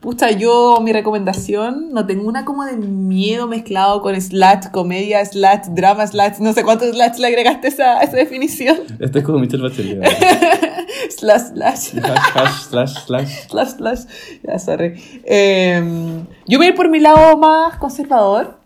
Pucha, 0.00 0.32
yo, 0.32 0.80
mi 0.82 0.92
recomendación, 0.92 1.90
no 1.92 2.06
tengo 2.06 2.26
una 2.28 2.44
como 2.44 2.64
de 2.64 2.76
miedo 2.76 3.46
mezclado 3.46 4.02
con 4.02 4.20
slash 4.20 4.66
comedia, 4.72 5.24
slash 5.24 5.68
drama, 5.70 6.04
slash, 6.08 6.38
no 6.40 6.52
sé 6.52 6.64
cuántos 6.64 6.88
slash 6.90 7.18
le 7.18 7.28
agregaste 7.28 7.68
a 7.68 7.70
esa, 7.70 7.98
a 8.00 8.02
esa 8.02 8.16
definición. 8.16 8.78
Este 8.98 9.20
es 9.20 9.24
como 9.24 9.38
Michelle 9.38 9.62
Bachelet. 9.62 10.02
slash, 11.16 11.52
slash. 11.54 11.78
Slash, 11.78 12.62
slash, 12.68 12.94
slash. 13.06 13.28
slash, 13.48 13.68
slash. 13.76 14.00
Ya, 14.42 14.58
sorry. 14.58 14.94
Eh, 15.24 15.80
yo 16.48 16.58
voy 16.58 16.72
por 16.72 16.88
mi 16.88 16.98
lado 16.98 17.36
más 17.36 17.76
conservador. 17.76 18.58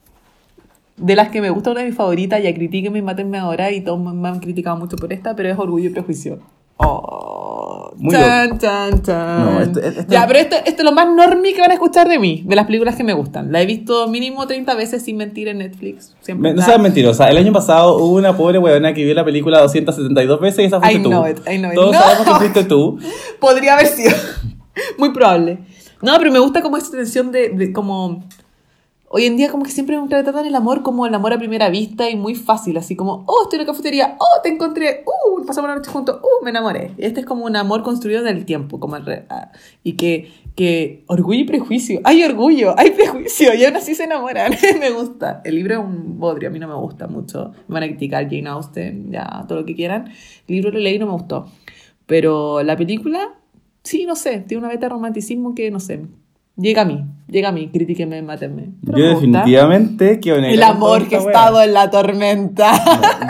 De 0.97 1.15
las 1.15 1.29
que 1.29 1.41
me 1.43 1.51
gusta, 1.51 1.71
una 1.71 1.81
de 1.81 1.87
mis 1.87 1.95
favoritas, 1.97 2.43
ya 2.43 2.55
critíquenme 2.55 2.99
y 3.01 3.03
mátenme 3.03 3.39
ahora, 3.39 3.71
y 3.71 3.83
todos 3.83 4.01
me, 4.01 4.29
han 4.29 4.41
criticado 4.41 4.77
mucho 4.77 4.97
por 4.97 5.13
esta, 5.13 5.37
pero 5.37 5.51
es 5.51 5.59
Orgullo 5.59 5.89
y 5.91 5.93
Prejuicio. 5.93 6.39
Oh, 6.79 7.93
Muy 7.97 8.13
chan, 8.15 8.59
chan, 8.59 9.03
chan. 9.03 9.45
No, 9.45 9.61
este- 9.61 9.89
este- 9.89 10.07
Ya, 10.09 10.27
pero 10.27 10.39
esto, 10.39 10.57
esto 10.65 10.83
es 10.83 10.85
lo 10.85 10.93
más 10.93 11.07
normie 11.09 11.55
que 11.55 11.61
van 11.61 11.71
a 11.71 11.75
escuchar 11.75 12.09
de 12.09 12.19
mí, 12.19 12.43
de 12.47 12.55
las 12.57 12.67
películas 12.67 12.97
que 12.97 13.05
me 13.05 13.13
gustan. 13.15 13.51
La 13.53 13.61
he 13.63 13.67
visto 13.67 14.09
mínimo 14.09 14.47
30 14.47 14.75
veces 14.75 15.03
sin 15.03 15.17
mentir 15.17 15.49
en 15.49 15.59
Netflix. 15.59 16.15
Siempre 16.21 16.51
Me- 16.51 16.57
no 16.57 16.63
seas 16.63 16.81
mentirosa. 16.81 17.29
El 17.29 17.37
año 17.39 17.53
pasado 17.53 17.97
hubo 17.97 18.15
una 18.17 18.37
pobre 18.37 18.59
weona 18.59 18.93
que 18.95 19.05
vio 19.05 19.15
la 19.15 19.25
película 19.25 19.61
272 19.61 20.41
veces 20.41 20.61
y 20.61 20.65
esa 20.65 20.81
fuiste 20.81 20.99
I 20.99 21.03
tú. 21.03 21.09
know 21.11 21.27
it, 21.27 21.39
I 21.51 21.59
know 21.59 21.71
it. 21.71 21.75
Todos 21.77 21.93
No. 21.93 21.99
sabemos 21.99 22.27
que 22.27 22.35
fuiste 22.35 22.65
tú. 22.65 22.99
Podría 23.41 23.75
haber 23.75 23.87
sido. 23.87 24.13
Muy 24.99 25.11
probable. 25.13 25.59
No, 26.03 26.17
pero 26.19 26.31
me 26.31 26.39
gusta 26.39 26.61
como 26.63 26.77
esta 26.77 26.97
tensión 26.97 27.33
de, 27.33 27.49
de 27.51 27.73
como... 27.73 28.23
Hoy 29.09 29.25
en 29.25 29.37
día 29.37 29.51
como 29.51 29.63
que 29.63 29.71
siempre 29.71 30.01
me 30.01 30.09
tratan 30.09 30.47
el 30.47 30.55
amor 30.57 30.83
como 30.83 31.07
el 31.07 31.15
amor 31.15 31.33
a 31.33 31.39
primera 31.39 31.69
vista 31.71 32.11
y 32.11 32.17
muy 32.17 32.35
fácil, 32.35 32.77
así 32.77 32.97
como, 32.97 33.25
oh, 33.29 33.43
estoy 33.45 33.61
en 33.61 33.67
la 33.67 33.73
cafetería, 33.73 34.17
oh, 34.19 34.43
te 34.43 34.49
encontré, 34.49 35.05
uh, 35.07 35.47
pasamos 35.47 35.71
la 35.71 35.77
noche 35.77 35.91
juntos, 35.91 36.19
uh, 36.23 36.45
me 36.45 36.51
enamoré. 36.51 36.91
Este 36.99 37.21
es 37.21 37.27
como 37.27 37.45
un 37.45 37.55
amor 37.55 37.85
construido 37.85 38.21
en 38.21 38.37
el 38.37 38.45
tiempo, 38.45 38.81
como 38.81 38.97
re- 38.99 39.25
ah, 39.31 39.53
y 39.85 39.93
que, 39.93 40.33
que 40.57 41.05
orgullo 41.07 41.39
y 41.41 41.45
prejuicio, 41.45 42.01
hay 42.03 42.25
orgullo, 42.25 42.75
hay 42.77 42.91
prejuicio, 42.91 43.55
y 43.55 43.65
aún 43.65 43.77
así 43.77 43.95
se 43.95 44.05
enamoran, 44.05 44.53
me 44.81 44.91
gusta. 44.91 45.41
El 45.45 45.55
libro 45.55 45.75
es 45.75 45.81
un 45.81 46.19
bodrio, 46.19 46.49
a 46.49 46.53
mí 46.53 46.59
no 46.59 46.67
me 46.67 46.75
gusta 46.75 47.07
mucho, 47.07 47.53
me 47.69 47.75
van 47.75 47.85
a 47.85 47.87
criticar 47.87 48.25
Jane 48.25 48.49
Austen, 48.49 49.13
ya, 49.13 49.45
todo 49.47 49.61
lo 49.61 49.67
que 49.67 49.77
quieran. 49.77 50.09
El 50.49 50.55
libro 50.57 50.73
lo 50.73 50.81
leí 50.81 50.97
y 50.97 50.99
no 50.99 51.07
me 51.07 51.13
gustó. 51.13 51.47
Pero 52.07 52.63
la 52.65 52.77
película, 52.77 53.35
sí, 53.85 54.05
no 54.05 54.17
sé, 54.17 54.41
tiene 54.41 54.59
una 54.65 54.69
beta 54.69 54.87
de 54.87 54.91
romanticismo 54.91 55.55
que, 55.55 55.71
no 55.71 55.79
sé, 55.81 56.01
llega 56.57 56.83
a 56.83 56.85
mí, 56.85 57.05
llega 57.29 57.51
a 57.51 57.53
mí, 57.53 57.69
crítiquenme, 57.69 58.23
mátenme. 58.23 58.71
Yo 58.83 59.09
definitivamente 59.09 60.21
quedo 60.21 60.41
negra 60.41 60.55
El 60.55 60.63
amor 60.63 61.09
que 61.09 61.17
ha 61.17 61.19
esta 61.19 61.31
estado 61.31 61.63
en 61.63 61.75
la 61.75 61.91
tormenta. 61.91 62.73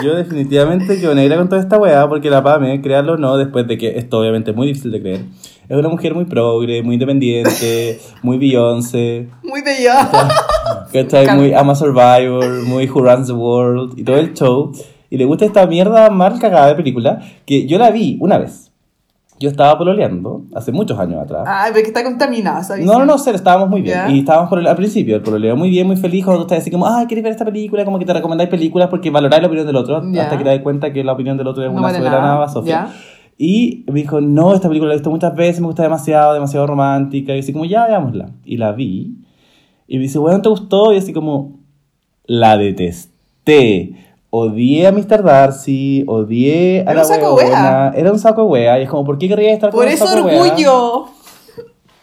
Yo 0.02 0.14
definitivamente 0.14 1.00
quedo 1.00 1.14
negra 1.14 1.36
con 1.36 1.48
toda 1.48 1.60
esta 1.60 1.78
weá 1.78 2.08
porque 2.08 2.30
la 2.30 2.42
Pame, 2.42 2.80
créanlo 2.80 3.14
o 3.14 3.16
no, 3.16 3.36
después 3.36 3.66
de 3.66 3.78
que 3.78 3.98
esto 3.98 4.20
obviamente 4.20 4.52
es 4.52 4.56
muy 4.56 4.68
difícil 4.68 4.92
de 4.92 5.00
creer, 5.00 5.20
es 5.68 5.76
una 5.76 5.88
mujer 5.88 6.14
muy 6.14 6.24
progre, 6.26 6.82
muy 6.82 6.94
independiente, 6.94 8.00
muy 8.22 8.38
Beyoncé, 8.38 9.28
Muy 9.42 9.62
bello. 9.62 9.90
¿cachai? 10.92 11.36
Muy 11.36 11.52
ama 11.52 11.74
Survivor, 11.74 12.62
muy 12.64 12.88
Who 12.88 13.00
Runs 13.00 13.26
the 13.26 13.32
World 13.32 13.98
y 13.98 14.04
todo 14.04 14.16
el 14.16 14.32
show. 14.34 14.72
Y 15.10 15.16
le 15.18 15.24
gusta 15.24 15.44
esta 15.44 15.66
mierda 15.66 16.10
mal 16.10 16.38
cagada 16.38 16.68
de 16.68 16.74
película 16.74 17.20
que 17.44 17.66
yo 17.66 17.78
la 17.78 17.90
vi 17.90 18.16
una 18.20 18.38
vez. 18.38 18.65
Yo 19.38 19.50
estaba 19.50 19.76
pololeando 19.76 20.44
hace 20.54 20.72
muchos 20.72 20.98
años 20.98 21.20
atrás. 21.22 21.44
Ay, 21.46 21.70
pero 21.74 21.82
que 21.82 21.88
está 21.88 22.02
contaminada, 22.02 22.62
¿sabes? 22.62 22.86
No, 22.86 22.98
no, 22.98 23.04
no, 23.04 23.18
cero, 23.18 23.36
estábamos 23.36 23.68
muy 23.68 23.82
bien. 23.82 23.96
Ya. 23.96 24.10
Y 24.10 24.20
estábamos 24.20 24.48
por 24.48 24.58
el- 24.58 24.66
al 24.66 24.76
principio, 24.76 25.16
el 25.16 25.22
pololeo 25.22 25.54
muy 25.56 25.68
bien, 25.68 25.86
muy 25.86 25.96
feliz. 25.96 26.24
Cuando 26.24 26.42
estás 26.42 26.58
así 26.60 26.70
como, 26.70 26.86
ah, 26.86 27.04
¿quieres 27.06 27.22
ver 27.22 27.32
esta 27.32 27.44
película? 27.44 27.84
Como 27.84 27.98
que 27.98 28.06
te 28.06 28.14
recomendáis 28.14 28.48
películas 28.48 28.88
porque 28.88 29.10
valoráis 29.10 29.42
la 29.42 29.48
opinión 29.48 29.66
del 29.66 29.76
otro. 29.76 30.02
Ya. 30.10 30.22
Hasta 30.24 30.38
que 30.38 30.44
te 30.44 30.50
das 30.50 30.60
cuenta 30.60 30.90
que 30.92 31.04
la 31.04 31.12
opinión 31.12 31.36
del 31.36 31.46
otro 31.48 31.62
es 31.62 31.68
No 31.68 31.74
una 31.74 31.82
vale 31.88 31.98
soberana 31.98 32.22
nada. 32.22 32.38
basofia. 32.38 32.86
Ya. 32.88 32.94
Y 33.38 33.84
me 33.88 34.00
dijo, 34.00 34.22
no, 34.22 34.54
esta 34.54 34.68
película 34.68 34.88
la 34.88 34.94
he 34.94 34.96
visto 34.96 35.10
muchas 35.10 35.34
veces, 35.36 35.60
me 35.60 35.66
gusta 35.66 35.82
demasiado, 35.82 36.32
demasiado 36.32 36.66
romántica. 36.66 37.36
Y 37.36 37.40
así 37.40 37.52
como, 37.52 37.66
ya, 37.66 37.86
veámosla. 37.86 38.30
Y 38.46 38.56
la 38.56 38.72
vi. 38.72 39.18
Y 39.86 39.96
me 39.98 40.04
dice, 40.04 40.18
bueno, 40.18 40.40
¿te 40.40 40.48
gustó? 40.48 40.94
Y 40.94 40.96
así 40.96 41.12
como, 41.12 41.58
la 42.24 42.56
detesté. 42.56 44.05
Odié 44.30 44.86
a 44.86 44.92
Mr. 44.92 45.22
Darcy, 45.22 46.04
odié 46.06 46.80
a 46.80 46.90
Era 46.90 46.94
la 46.94 47.00
un 47.02 47.06
saco 47.08 47.34
huevona. 47.34 47.92
Era 47.96 48.12
un 48.12 48.18
saco 48.18 48.42
de 48.42 48.48
wea. 48.48 48.78
Y 48.80 48.82
es 48.82 48.88
como, 48.90 49.04
¿por 49.04 49.18
qué 49.18 49.28
querría 49.28 49.52
estar 49.52 49.70
con 49.70 49.78
Por 49.78 49.86
un 49.86 49.92
eso 49.92 50.06
saco 50.06 50.16
de 50.16 50.22
wea? 50.34 50.42
orgullo. 50.42 51.06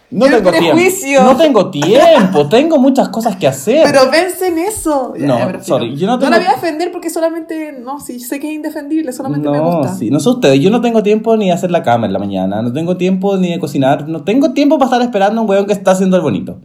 No 0.09 0.25
Y 0.27 0.29
el 0.29 0.35
tengo 0.35 0.49
prejuicio. 0.51 1.07
tiempo. 1.07 1.23
No 1.31 1.37
tengo 1.37 1.71
tiempo. 1.71 2.47
tengo 2.47 2.77
muchas 2.77 3.09
cosas 3.09 3.35
que 3.35 3.47
hacer. 3.47 3.81
Pero 3.83 4.11
vence 4.11 4.47
en 4.47 4.59
eso. 4.59 5.13
Ya, 5.17 5.25
No, 5.25 5.37
ya, 5.51 5.63
sorry, 5.63 5.95
yo 5.95 6.05
no 6.05 6.19
tengo- 6.19 6.29
la 6.31 6.37
voy 6.37 6.45
a 6.45 6.51
defender 6.53 6.91
porque 6.91 7.09
solamente, 7.09 7.71
no, 7.83 7.99
sí, 7.99 8.19
sé 8.19 8.39
que 8.39 8.47
es 8.47 8.53
indefendible, 8.53 9.11
solamente 9.11 9.49
me 9.49 9.57
no, 9.57 9.77
gusta. 9.77 9.95
sí. 9.95 10.11
No 10.11 10.19
sé 10.19 10.29
ustedes. 10.29 10.59
Yo 10.61 10.69
no 10.69 10.81
tengo 10.81 11.01
tiempo 11.01 11.35
ni 11.35 11.47
de 11.47 11.51
hacer 11.53 11.71
la 11.71 11.81
cama 11.81 12.05
en 12.05 12.13
la 12.13 12.19
mañana. 12.19 12.61
No 12.61 12.71
tengo 12.71 12.95
tiempo 12.95 13.37
ni 13.37 13.49
de 13.51 13.59
cocinar. 13.59 14.07
No 14.07 14.23
tengo 14.23 14.53
tiempo 14.53 14.77
para 14.77 14.85
estar 14.91 15.01
esperando 15.01 15.41
a 15.41 15.43
un 15.43 15.49
weón 15.49 15.65
que 15.65 15.73
está 15.73 15.91
haciendo 15.91 16.15
el 16.15 16.21
bonito. 16.21 16.57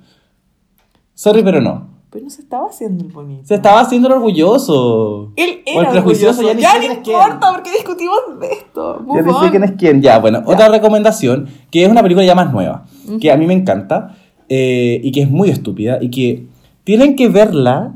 Sorry, 1.15 1.43
pero 1.43 1.61
no. 1.63 1.88
Pero 2.11 2.25
no 2.25 2.31
se 2.31 2.41
estaba 2.41 2.69
haciendo 2.69 3.05
el 3.05 3.13
bonito. 3.13 3.43
Se 3.47 3.55
estaba 3.55 3.81
haciendo 3.81 4.09
el 4.09 4.15
orgulloso. 4.15 5.33
Él 5.37 5.61
O 5.67 5.71
el 5.73 5.79
era 5.85 5.91
prejuicioso, 5.91 6.41
orgulloso. 6.41 6.61
ya 6.61 6.81
Ya, 6.81 6.89
no 6.89 6.95
importa 6.95 7.53
porque 7.53 7.71
discutimos 7.71 8.17
de 8.41 8.47
esto. 8.53 9.05
Ya 9.15 9.23
ni 9.23 9.33
sé 9.33 9.51
quién 9.51 9.65
es 9.65 9.73
quién. 9.73 10.01
Ya, 10.03 10.19
bueno, 10.19 10.43
otra 10.47 10.69
recomendación, 10.69 11.49
que 11.71 11.85
es 11.85 11.91
una 11.91 12.03
película 12.03 12.25
ya 12.25 12.35
más 12.35 12.51
nueva, 12.53 12.87
que 13.21 13.31
a 13.31 13.37
mí 13.37 13.47
me 13.47 13.55
encanta. 13.55 14.17
eh, 14.51 15.01
y 15.05 15.13
que 15.13 15.21
es 15.21 15.31
muy 15.31 15.51
estúpida 15.51 15.99
y 16.01 16.09
que 16.11 16.47
tienen 16.85 17.17
que 17.17 17.29
verla 17.29 17.93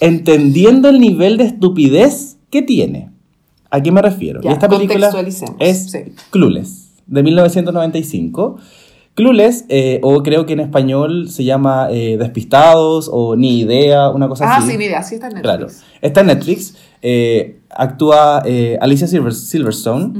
entendiendo 0.00 0.90
el 0.90 1.00
nivel 1.00 1.38
de 1.38 1.44
estupidez 1.44 2.36
que 2.50 2.60
tiene. 2.60 3.10
¿A 3.70 3.80
qué 3.80 3.90
me 3.90 4.02
refiero? 4.02 4.42
Ya, 4.42 4.50
y 4.50 4.52
esta 4.52 4.68
película 4.68 5.10
es 5.58 5.90
sí. 5.90 5.98
Clueless, 6.30 6.90
de 7.06 7.22
1995. 7.22 8.58
Clueless, 9.16 9.64
eh, 9.70 9.98
o 10.02 10.22
creo 10.22 10.46
que 10.46 10.52
en 10.52 10.60
español 10.60 11.28
se 11.30 11.42
llama 11.42 11.88
eh, 11.90 12.16
Despistados 12.18 13.10
o 13.12 13.34
Ni 13.34 13.58
Idea, 13.60 14.10
una 14.10 14.28
cosa 14.28 14.44
Ah, 14.46 14.58
así. 14.58 14.72
sí, 14.72 14.76
ni 14.78 14.84
idea, 14.84 15.02
sí 15.02 15.14
está 15.16 15.28
en 15.28 15.34
Netflix. 15.34 15.56
Claro. 15.56 15.66
Está 16.02 16.20
en 16.20 16.26
Netflix. 16.28 16.76
eh, 17.02 17.60
actúa 17.70 18.42
Alicia 18.80 19.06
Silver- 19.06 19.32
Silverstone. 19.32 20.12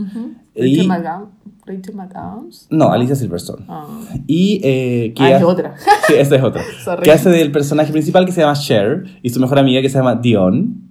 Y- 0.54 0.76
Rachel 0.76 0.88
McAdams. 0.88 1.28
Rachel 1.66 1.94
McAdams. 1.94 2.66
No, 2.70 2.90
Alicia 2.92 3.16
Silverstone. 3.16 3.64
Ah. 3.68 3.86
Y 4.26 4.60
que 4.60 5.14
Ah, 5.18 5.36
es 5.36 5.42
otra. 5.42 5.74
Sí, 6.06 6.14
esta 6.16 6.36
es 6.36 6.42
otra. 6.42 6.62
Que 7.02 7.10
hace 7.12 7.28
del 7.30 7.52
personaje 7.52 7.92
principal 7.92 8.24
que 8.24 8.32
se 8.32 8.40
llama 8.40 8.54
Cher 8.54 9.04
y 9.22 9.28
su 9.30 9.40
mejor 9.40 9.58
amiga 9.58 9.82
que 9.82 9.88
se 9.90 9.98
llama 9.98 10.14
Dion. 10.14 10.82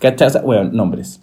¿Cachai? 0.00 0.26
O 0.28 0.30
sea, 0.30 0.42
bueno, 0.42 0.70
nombres. 0.72 1.20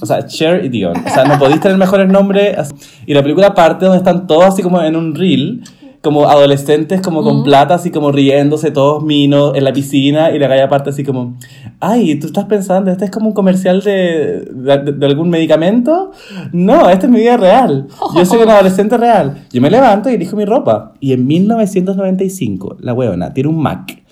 O 0.00 0.06
sea, 0.06 0.26
Cher 0.26 0.64
y 0.64 0.68
Dion. 0.68 0.94
O 0.96 1.08
sea, 1.08 1.24
no 1.24 1.38
podéis 1.38 1.60
tener 1.60 1.76
mejores 1.78 2.08
nombres. 2.08 2.74
Y 3.06 3.14
la 3.14 3.22
película 3.22 3.54
parte 3.54 3.84
donde 3.84 3.98
están 3.98 4.26
todos 4.26 4.44
así 4.44 4.62
como 4.62 4.80
en 4.82 4.96
un 4.96 5.14
reel, 5.14 5.62
como 6.02 6.28
adolescentes, 6.28 7.00
como 7.00 7.22
con 7.22 7.44
plata, 7.44 7.74
así 7.74 7.90
como 7.90 8.12
riéndose, 8.12 8.70
todos 8.70 9.02
minos 9.02 9.52
en 9.54 9.64
la 9.64 9.72
piscina. 9.72 10.30
Y 10.32 10.38
la 10.38 10.48
galla 10.48 10.68
parte 10.68 10.90
así 10.90 11.02
como, 11.02 11.36
ay, 11.80 12.16
¿tú 12.16 12.26
estás 12.26 12.44
pensando, 12.44 12.90
este 12.90 13.06
es 13.06 13.10
como 13.10 13.28
un 13.28 13.32
comercial 13.32 13.80
de, 13.82 14.46
de, 14.50 14.92
de 14.92 15.06
algún 15.06 15.30
medicamento? 15.30 16.10
No, 16.52 16.90
esta 16.90 17.06
es 17.06 17.12
mi 17.12 17.20
vida 17.20 17.36
real. 17.36 17.86
Yo 18.14 18.24
soy 18.26 18.42
un 18.42 18.50
adolescente 18.50 18.98
real. 18.98 19.46
Yo 19.50 19.62
me 19.62 19.70
levanto 19.70 20.10
y 20.10 20.14
elijo 20.14 20.36
mi 20.36 20.44
ropa. 20.44 20.92
Y 21.00 21.12
en 21.14 21.26
1995, 21.26 22.76
la 22.80 22.92
weona 22.92 23.32
tiene 23.32 23.48
un 23.48 23.62
Mac 23.62 24.03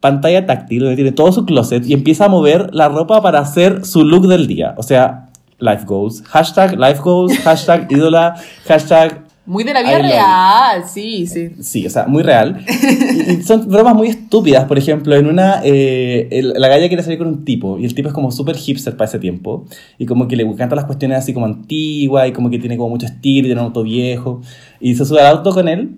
pantalla 0.00 0.46
táctil 0.46 0.80
donde 0.80 0.96
tiene 0.96 1.12
todo 1.12 1.30
su 1.32 1.44
closet 1.44 1.86
y 1.86 1.92
empieza 1.92 2.24
a 2.24 2.28
mover 2.28 2.74
la 2.74 2.88
ropa 2.88 3.20
para 3.22 3.38
hacer 3.40 3.84
su 3.84 4.04
look 4.04 4.26
del 4.28 4.46
día. 4.46 4.74
O 4.78 4.82
sea, 4.82 5.28
life 5.58 5.84
goals. 5.86 6.22
Hashtag 6.26 6.78
life 6.78 7.00
goals, 7.02 7.38
hashtag 7.44 7.86
ídola, 7.92 8.34
hashtag... 8.66 9.24
Muy 9.46 9.64
de 9.64 9.74
la 9.74 9.82
vida 9.82 9.98
real, 9.98 10.84
sí, 10.88 11.26
sí. 11.26 11.50
Sí, 11.60 11.84
o 11.86 11.90
sea, 11.90 12.06
muy 12.06 12.22
real. 12.22 12.64
Y, 12.68 13.32
y 13.32 13.42
son 13.42 13.68
bromas 13.68 13.94
muy 13.96 14.08
estúpidas. 14.08 14.64
Por 14.66 14.78
ejemplo, 14.78 15.16
en 15.16 15.26
una, 15.26 15.60
eh, 15.64 16.28
el- 16.30 16.52
la 16.56 16.68
galla 16.68 16.86
quiere 16.86 17.02
salir 17.02 17.18
con 17.18 17.26
un 17.26 17.44
tipo 17.44 17.76
y 17.78 17.84
el 17.84 17.94
tipo 17.94 18.08
es 18.08 18.14
como 18.14 18.30
súper 18.30 18.56
hipster 18.56 18.96
para 18.96 19.08
ese 19.08 19.18
tiempo. 19.18 19.64
Y 19.98 20.06
como 20.06 20.28
que 20.28 20.36
le 20.36 20.44
encantan 20.44 20.76
las 20.76 20.84
cuestiones 20.84 21.18
así 21.18 21.34
como 21.34 21.46
antiguas 21.46 22.28
y 22.28 22.32
como 22.32 22.48
que 22.48 22.58
tiene 22.60 22.76
como 22.76 22.90
mucho 22.90 23.06
estilo 23.06 23.46
y 23.46 23.48
tiene 23.48 23.60
un 23.60 23.66
auto 23.68 23.82
viejo. 23.82 24.40
Y 24.78 24.94
se 24.94 25.04
sube 25.04 25.20
al 25.20 25.26
auto 25.38 25.52
con 25.52 25.66
él 25.68 25.96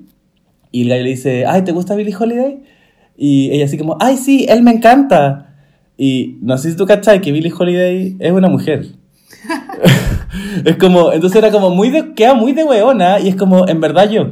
y 0.70 0.82
el 0.82 0.88
gallo 0.88 1.02
le 1.02 1.10
dice, 1.10 1.44
ay, 1.44 1.62
¿te 1.62 1.72
gusta 1.72 1.94
Billie 1.94 2.16
Holiday? 2.16 2.62
Y 3.24 3.52
ella 3.52 3.66
así 3.66 3.78
como, 3.78 3.96
ay, 4.00 4.16
sí, 4.16 4.46
él 4.48 4.64
me 4.64 4.72
encanta. 4.72 5.54
Y 5.96 6.38
no 6.42 6.58
sé 6.58 6.72
si 6.72 6.76
tú 6.76 6.86
cachai 6.86 7.20
que 7.20 7.30
Billie 7.30 7.52
Holiday 7.56 8.16
es 8.18 8.32
una 8.32 8.48
mujer. 8.48 8.84
es 10.64 10.76
como, 10.76 11.12
entonces 11.12 11.38
era 11.38 11.52
como 11.52 11.70
muy 11.70 11.90
de, 11.90 12.14
queda 12.14 12.34
muy 12.34 12.50
de 12.50 12.64
weona 12.64 13.20
y 13.20 13.28
es 13.28 13.36
como, 13.36 13.68
en 13.68 13.80
verdad 13.80 14.10
yo. 14.10 14.26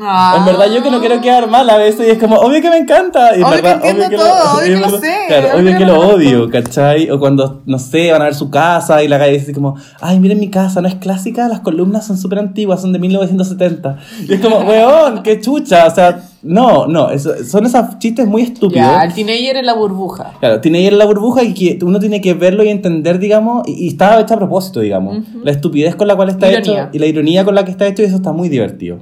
Ah. 0.00 0.36
En 0.38 0.46
verdad 0.46 0.72
yo 0.74 0.82
que 0.82 0.90
no 0.90 1.00
quiero 1.00 1.20
quedar 1.20 1.50
mal 1.50 1.68
a 1.68 1.76
veces 1.76 2.08
y 2.08 2.10
es 2.10 2.18
como, 2.18 2.36
obvio 2.36 2.62
que 2.62 2.70
me 2.70 2.78
encanta. 2.78 3.36
Y 3.36 3.42
Obvio 3.42 3.56
que 3.56 3.62
verdad, 3.62 3.84
entiendo 3.84 4.06
obvio 4.06 4.18
todo, 4.18 4.60
que 4.60 4.76
lo 4.76 4.90
sé, 5.00 5.16
Claro, 5.28 5.48
obvio 5.48 5.58
obvio 5.58 5.72
que 5.72 5.78
que 5.78 5.84
lo 5.84 6.00
odio, 6.00 6.50
¿cachai? 6.50 7.10
O 7.10 7.20
cuando, 7.20 7.60
no 7.66 7.78
sé, 7.78 8.12
van 8.12 8.22
a 8.22 8.24
ver 8.24 8.34
su 8.34 8.48
casa 8.48 9.02
y 9.02 9.08
la 9.08 9.18
calle 9.18 9.32
dice 9.32 9.52
como, 9.52 9.76
ay, 10.00 10.18
miren 10.18 10.40
mi 10.40 10.48
casa, 10.48 10.80
no 10.80 10.88
es 10.88 10.94
clásica, 10.94 11.48
las 11.48 11.60
columnas 11.60 12.06
son 12.06 12.16
súper 12.16 12.38
antiguas, 12.38 12.80
son 12.80 12.94
de 12.94 12.98
1970. 12.98 13.98
Y 14.26 14.32
es 14.32 14.40
como, 14.40 14.60
weón, 14.60 15.22
qué 15.22 15.38
chucha, 15.38 15.86
o 15.86 15.94
sea, 15.94 16.22
no, 16.42 16.86
no, 16.86 17.10
eso- 17.10 17.32
son 17.44 17.66
esos 17.66 17.98
chistes 17.98 18.26
muy 18.26 18.42
estúpidos. 18.42 18.86
Ya, 18.86 19.02
el 19.04 19.12
teenager 19.14 19.56
en 19.56 19.66
la 19.66 19.74
burbuja. 19.74 20.32
Claro, 20.40 20.60
ahí 20.62 20.86
en 20.86 20.98
la 20.98 21.04
burbuja 21.06 21.42
y 21.44 21.54
que 21.54 21.78
uno 21.84 21.98
tiene 22.00 22.20
que 22.20 22.34
verlo 22.34 22.64
y 22.64 22.68
entender, 22.68 23.18
digamos, 23.18 23.66
y, 23.68 23.84
y 23.84 23.88
está 23.88 24.20
hecho 24.20 24.34
a 24.34 24.36
propósito, 24.38 24.80
digamos. 24.80 25.18
La 25.44 25.50
estupidez 25.52 25.94
con 25.94 26.08
la 26.08 26.16
cual 26.16 26.30
está 26.30 26.50
Ironía. 26.50 26.82
hecho 26.84 26.88
y 26.92 26.98
la 26.98 27.06
ironía 27.06 27.44
con 27.44 27.54
la 27.54 27.64
que 27.64 27.70
está 27.70 27.86
hecho, 27.86 28.02
y 28.02 28.06
eso 28.06 28.16
está 28.16 28.32
muy 28.32 28.48
divertido. 28.48 29.00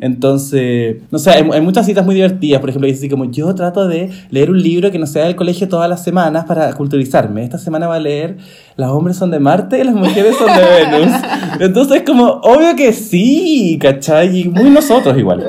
Entonces, 0.00 0.96
no 1.10 1.18
sé, 1.18 1.30
hay, 1.30 1.48
hay 1.52 1.60
muchas 1.60 1.86
citas 1.86 2.04
muy 2.04 2.14
divertidas. 2.14 2.60
Por 2.60 2.68
ejemplo, 2.70 2.86
dice 2.86 2.98
así 3.00 3.08
como: 3.08 3.30
Yo 3.30 3.54
trato 3.54 3.88
de 3.88 4.10
leer 4.30 4.50
un 4.50 4.62
libro 4.62 4.90
que 4.90 4.98
no 4.98 5.06
sea 5.06 5.24
del 5.24 5.36
colegio 5.36 5.68
todas 5.68 5.88
las 5.88 6.02
semanas 6.04 6.44
para 6.44 6.72
culturizarme. 6.74 7.44
Esta 7.44 7.58
semana 7.58 7.86
va 7.88 7.96
a 7.96 8.00
leer 8.00 8.36
Los 8.76 8.90
hombres 8.90 9.16
son 9.16 9.30
de 9.30 9.38
Marte 9.38 9.78
y 9.80 9.84
las 9.84 9.94
mujeres 9.94 10.36
son 10.36 10.48
de 10.48 10.62
Venus. 10.98 11.16
Entonces, 11.60 12.02
como, 12.06 12.24
obvio 12.42 12.76
que 12.76 12.92
sí, 12.92 13.78
¿cachai? 13.80 14.40
Y 14.40 14.44
muy 14.48 14.70
nosotros 14.70 15.16
igual. 15.16 15.42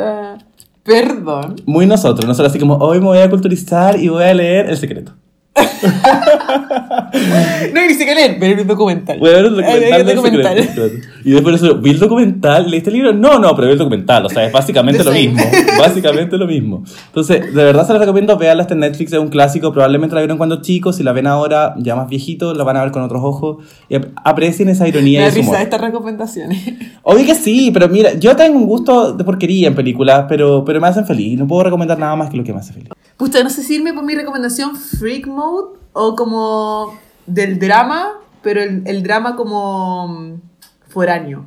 Perdón. 0.85 1.55
Muy 1.65 1.87
nosotros, 1.87 2.27
nosotros 2.27 2.51
así 2.51 2.59
como, 2.59 2.75
hoy 2.77 2.99
me 2.99 3.07
voy 3.07 3.17
a 3.17 3.29
culturizar 3.29 3.99
y 3.99 4.07
voy 4.07 4.23
a 4.23 4.33
leer 4.35 4.69
El 4.69 4.77
Secreto. 4.77 5.13
No, 7.73 7.81
ni 7.81 7.89
siquiera 7.93 8.15
leer, 8.15 8.39
ver 8.39 8.59
un 8.61 8.67
documental. 8.67 9.19
Voy 9.19 9.29
a 9.29 9.33
ver 9.33 9.45
el 9.45 9.55
documental, 9.55 10.05
del 10.05 10.15
documental. 10.15 11.01
Y 11.23 11.31
después 11.31 11.55
eso, 11.61 11.75
¿vi 11.77 11.91
el 11.91 11.99
documental? 11.99 12.69
¿Leíste 12.69 12.89
el 12.89 12.95
libro? 12.95 13.13
No, 13.13 13.39
no, 13.39 13.55
pero 13.55 13.67
vi 13.67 13.73
el 13.73 13.79
documental. 13.79 14.25
O 14.25 14.29
sea, 14.29 14.45
es 14.45 14.51
básicamente 14.51 14.99
The 14.99 15.05
lo 15.05 15.11
same. 15.11 15.27
mismo. 15.29 15.43
Básicamente 15.79 16.37
lo 16.37 16.47
mismo. 16.47 16.83
Entonces, 17.07 17.53
de 17.53 17.63
verdad 17.63 17.85
se 17.87 17.93
les 17.93 18.01
recomiendo 18.01 18.37
veanla. 18.37 18.67
En 18.69 18.79
Netflix 18.79 19.13
es 19.13 19.19
un 19.19 19.29
clásico. 19.29 19.71
Probablemente 19.71 20.15
la 20.15 20.21
vieron 20.21 20.37
cuando 20.37 20.61
chicos. 20.61 20.97
Si 20.97 21.03
la 21.03 21.13
ven 21.13 21.27
ahora, 21.27 21.75
ya 21.77 21.95
más 21.95 22.09
viejito, 22.09 22.53
la 22.53 22.63
van 22.63 22.77
a 22.77 22.81
ver 22.83 22.91
con 22.91 23.03
otros 23.03 23.21
ojos. 23.23 23.63
Y 23.89 23.95
ap- 23.95 24.07
aprecien 24.23 24.69
esa 24.69 24.87
ironía 24.87 25.21
Me 25.21 25.25
y 25.27 25.29
ese 25.29 25.39
humor. 25.39 25.53
risa 25.55 25.63
estas 25.63 25.81
recomendaciones. 25.81 26.73
Obvio 27.03 27.25
que 27.25 27.35
sí, 27.35 27.71
pero 27.73 27.87
mira, 27.87 28.13
yo 28.13 28.35
tengo 28.35 28.57
un 28.57 28.65
gusto 28.65 29.13
de 29.13 29.23
porquería 29.23 29.67
en 29.67 29.75
películas, 29.75 30.25
pero, 30.27 30.63
pero 30.65 30.81
me 30.81 30.87
hacen 30.87 31.05
feliz. 31.05 31.33
Y 31.33 31.35
no 31.37 31.47
puedo 31.47 31.63
recomendar 31.63 31.97
nada 31.99 32.15
más 32.15 32.29
que 32.29 32.37
lo 32.37 32.43
que 32.43 32.53
me 32.53 32.59
hace 32.59 32.73
feliz. 32.73 32.89
Pucha, 33.17 33.41
no 33.43 33.49
sé 33.49 33.63
si 33.63 33.75
irme 33.75 33.93
por 33.93 34.03
mi 34.03 34.13
recomendación 34.13 34.75
Freak 34.75 35.25
Mode 35.27 35.44
o 35.93 36.15
como 36.15 36.97
del 37.25 37.59
drama, 37.59 38.13
pero 38.41 38.61
el, 38.61 38.83
el 38.85 39.03
drama 39.03 39.35
como 39.35 40.07
mm, 40.07 40.41
foráneo, 40.87 41.45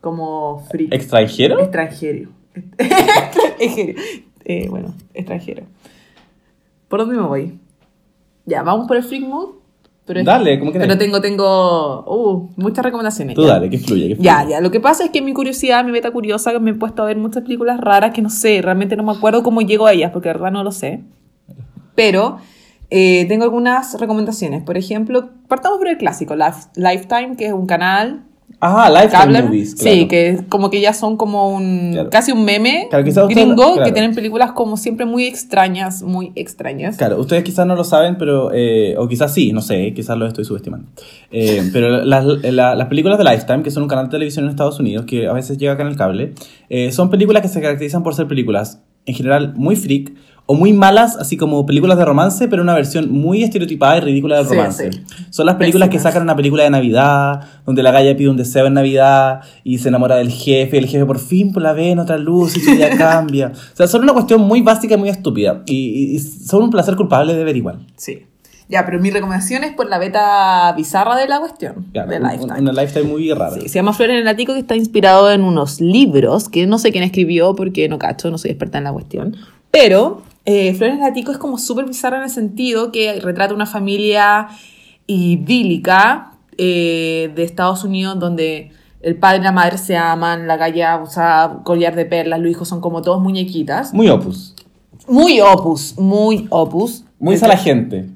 como 0.00 0.66
freak. 0.70 0.92
¿Extranjero? 0.92 1.58
Extranjero. 1.60 2.30
extranjero. 2.78 4.00
Eh, 4.44 4.68
bueno, 4.68 4.94
extranjero. 5.14 5.64
¿Por 6.88 7.00
dónde 7.00 7.16
me 7.16 7.22
voy? 7.22 7.58
Ya, 8.46 8.62
vamos 8.62 8.88
por 8.88 8.96
el 8.96 9.04
Freak 9.04 9.22
Mode. 9.22 9.52
Pero 10.06 10.24
Dale, 10.24 10.58
quieras. 10.58 10.78
Pero 10.80 10.98
tengo, 10.98 11.20
tengo 11.20 12.02
uh, 12.04 12.50
muchas 12.56 12.84
recomendaciones. 12.84 13.36
Tú 13.36 13.42
ya. 13.42 13.48
dale, 13.50 13.70
que 13.70 13.78
fluya. 13.78 14.08
Que. 14.08 14.16
Ya, 14.20 14.44
ya. 14.48 14.60
Lo 14.60 14.72
que 14.72 14.80
pasa 14.80 15.04
es 15.04 15.10
que 15.10 15.22
mi 15.22 15.32
curiosidad, 15.32 15.84
mi 15.84 15.92
beta 15.92 16.10
curiosa, 16.10 16.58
me 16.58 16.72
he 16.72 16.74
puesto 16.74 17.02
a 17.02 17.06
ver 17.06 17.16
muchas 17.16 17.44
películas 17.44 17.78
raras 17.78 18.12
que 18.12 18.22
no 18.22 18.28
sé, 18.28 18.60
realmente 18.60 18.96
no 18.96 19.04
me 19.04 19.12
acuerdo 19.12 19.44
cómo 19.44 19.60
llego 19.60 19.86
a 19.86 19.92
ellas, 19.92 20.10
porque 20.10 20.28
de 20.28 20.34
verdad 20.34 20.50
no 20.50 20.64
lo 20.64 20.72
sé. 20.72 21.04
Pero 21.94 22.38
eh, 22.90 23.24
tengo 23.28 23.44
algunas 23.44 23.98
recomendaciones. 23.98 24.62
Por 24.62 24.76
ejemplo, 24.76 25.30
partamos 25.48 25.78
por 25.78 25.88
el 25.88 25.96
clásico, 25.98 26.34
Lif- 26.34 26.68
Lifetime, 26.76 27.36
que 27.36 27.46
es 27.46 27.52
un 27.52 27.66
canal 27.66 28.24
Ah, 28.62 28.90
Lifetime. 28.92 29.42
Movies. 29.42 29.74
Claro. 29.76 29.96
Sí, 29.96 30.06
que 30.08 30.40
como 30.50 30.68
que 30.68 30.80
ya 30.82 30.92
son 30.92 31.16
como 31.16 31.48
un 31.54 31.92
Claro. 31.92 32.10
casi 32.10 32.32
un 32.32 32.44
meme 32.44 32.88
Claro, 32.90 33.08
usted- 33.08 33.22
gringo 33.28 33.72
claro. 33.74 33.84
que 33.84 33.92
tienen 33.92 34.14
películas 34.14 34.52
como 34.52 34.76
siempre 34.76 35.06
muy 35.06 35.24
extrañas, 35.24 36.02
muy 36.02 36.32
extrañas. 36.34 36.96
Claro, 36.98 37.18
ustedes 37.20 37.42
quizás 37.44 37.66
no 37.66 37.74
lo 37.74 37.84
saben, 37.84 38.18
pero. 38.18 38.50
eh, 38.52 38.96
o 38.98 39.08
quizás 39.08 39.32
sí, 39.32 39.52
no 39.52 39.62
sé, 39.62 39.94
quizás 39.94 40.18
lo 40.18 40.26
estoy 40.26 40.44
subestimando. 40.44 40.88
Eh, 41.30 41.62
pero 41.72 42.04
las, 42.04 42.24
la- 42.42 42.74
las 42.74 42.88
películas 42.88 43.16
de 43.18 43.24
Lifetime, 43.24 43.62
que 43.62 43.70
son 43.70 43.84
un 43.84 43.88
canal 43.88 44.06
de 44.06 44.10
televisión 44.10 44.44
en 44.44 44.50
Estados 44.50 44.78
Unidos, 44.78 45.06
que 45.06 45.26
a 45.28 45.32
veces 45.32 45.56
llega 45.56 45.72
acá 45.74 45.82
en 45.84 45.88
el 45.88 45.96
cable, 45.96 46.34
eh, 46.68 46.92
son 46.92 47.08
películas 47.08 47.40
que 47.42 47.48
se 47.48 47.62
caracterizan 47.62 48.02
por 48.02 48.14
ser 48.14 48.26
películas, 48.26 48.82
en 49.06 49.14
general, 49.14 49.54
muy 49.56 49.76
freak 49.76 50.12
o 50.50 50.54
muy 50.54 50.72
malas, 50.72 51.14
así 51.14 51.36
como 51.36 51.64
películas 51.64 51.96
de 51.96 52.04
romance, 52.04 52.48
pero 52.48 52.62
una 52.62 52.74
versión 52.74 53.08
muy 53.12 53.44
estereotipada 53.44 53.98
y 53.98 54.00
ridícula 54.00 54.38
del 54.38 54.48
romance. 54.48 54.90
sí. 54.90 55.04
Son 55.30 55.46
las 55.46 55.54
películas 55.54 55.90
que 55.90 56.00
sacan 56.00 56.24
una 56.24 56.34
película 56.34 56.64
de 56.64 56.70
Navidad, 56.70 57.42
donde 57.64 57.84
la 57.84 57.92
galla 57.92 58.16
pide 58.16 58.30
un 58.30 58.36
deseo 58.36 58.66
en 58.66 58.74
Navidad 58.74 59.42
y 59.62 59.78
se 59.78 59.90
enamora 59.90 60.16
del 60.16 60.32
jefe, 60.32 60.74
y 60.74 60.80
el 60.80 60.86
jefe 60.86 61.06
por 61.06 61.20
fin 61.20 61.52
pues, 61.52 61.62
la 61.62 61.72
ve 61.72 61.90
en 61.92 62.00
otra 62.00 62.18
luz 62.18 62.56
y 62.56 62.60
su 62.62 62.72
vida 62.72 62.88
cambia. 62.98 63.52
O 63.54 63.76
sea, 63.76 63.86
son 63.86 64.02
una 64.02 64.12
cuestión 64.12 64.40
muy 64.40 64.60
básica 64.60 64.94
y 64.94 64.96
muy 64.96 65.08
estúpida. 65.08 65.62
Y, 65.66 66.18
son 66.18 66.64
un 66.64 66.70
placer 66.70 66.96
culpable 66.96 67.32
de 67.34 67.44
ver 67.44 67.56
igual. 67.56 67.86
Sí. 67.94 68.26
Ya, 68.68 68.84
pero 68.84 68.98
mi 68.98 69.10
recomendación 69.10 69.62
es 69.62 69.72
por 69.72 69.88
la 69.88 69.98
beta 69.98 70.74
bizarra 70.76 71.14
de 71.14 71.28
la 71.28 71.38
cuestión. 71.38 71.86
Claro, 71.92 72.10
de 72.10 72.18
Lifetime. 72.18 72.58
Una 72.58 72.72
lifetime 72.72 73.04
muy 73.04 73.32
rara. 73.32 73.54
Sí, 73.54 73.68
se 73.68 73.76
llama 73.76 73.92
Flor 73.92 74.10
en 74.10 74.16
el 74.16 74.26
Ático, 74.26 74.52
que 74.54 74.58
está 74.58 74.74
inspirado 74.74 75.30
en 75.30 75.44
unos 75.44 75.80
libros, 75.80 76.48
que 76.48 76.66
no 76.66 76.80
sé 76.80 76.90
quién 76.90 77.04
escribió 77.04 77.54
porque 77.54 77.88
no 77.88 78.00
cacho, 78.00 78.32
no 78.32 78.38
soy 78.38 78.50
experta 78.50 78.78
en 78.78 78.84
la 78.84 78.92
cuestión. 78.92 79.36
Pero 79.70 80.22
eh, 80.50 80.74
Flor 80.74 80.90
en 80.90 80.96
el 80.98 81.02
Ático 81.04 81.32
es 81.32 81.38
como 81.38 81.58
súper 81.58 81.84
bizarra 81.86 82.16
en 82.18 82.24
el 82.24 82.30
sentido 82.30 82.90
que 82.92 83.20
retrata 83.20 83.54
una 83.54 83.66
familia 83.66 84.48
idílica 85.06 86.32
eh, 86.58 87.30
de 87.34 87.42
Estados 87.42 87.84
Unidos 87.84 88.18
donde 88.18 88.70
el 89.02 89.16
padre 89.16 89.38
y 89.38 89.42
la 89.42 89.52
madre 89.52 89.78
se 89.78 89.96
aman, 89.96 90.46
la 90.46 90.56
galla 90.56 91.00
usa 91.02 91.60
collar 91.64 91.94
de 91.96 92.04
perlas, 92.04 92.38
los 92.40 92.50
hijos 92.50 92.68
son 92.68 92.80
como 92.80 93.00
todos 93.02 93.20
muñequitas. 93.22 93.94
Muy 93.94 94.08
opus. 94.08 94.54
Muy 95.08 95.40
opus, 95.40 95.94
muy 95.98 96.46
opus. 96.50 97.04
Muy 97.18 97.34
Es- 97.34 97.40
sala 97.40 97.56
gente. 97.56 98.06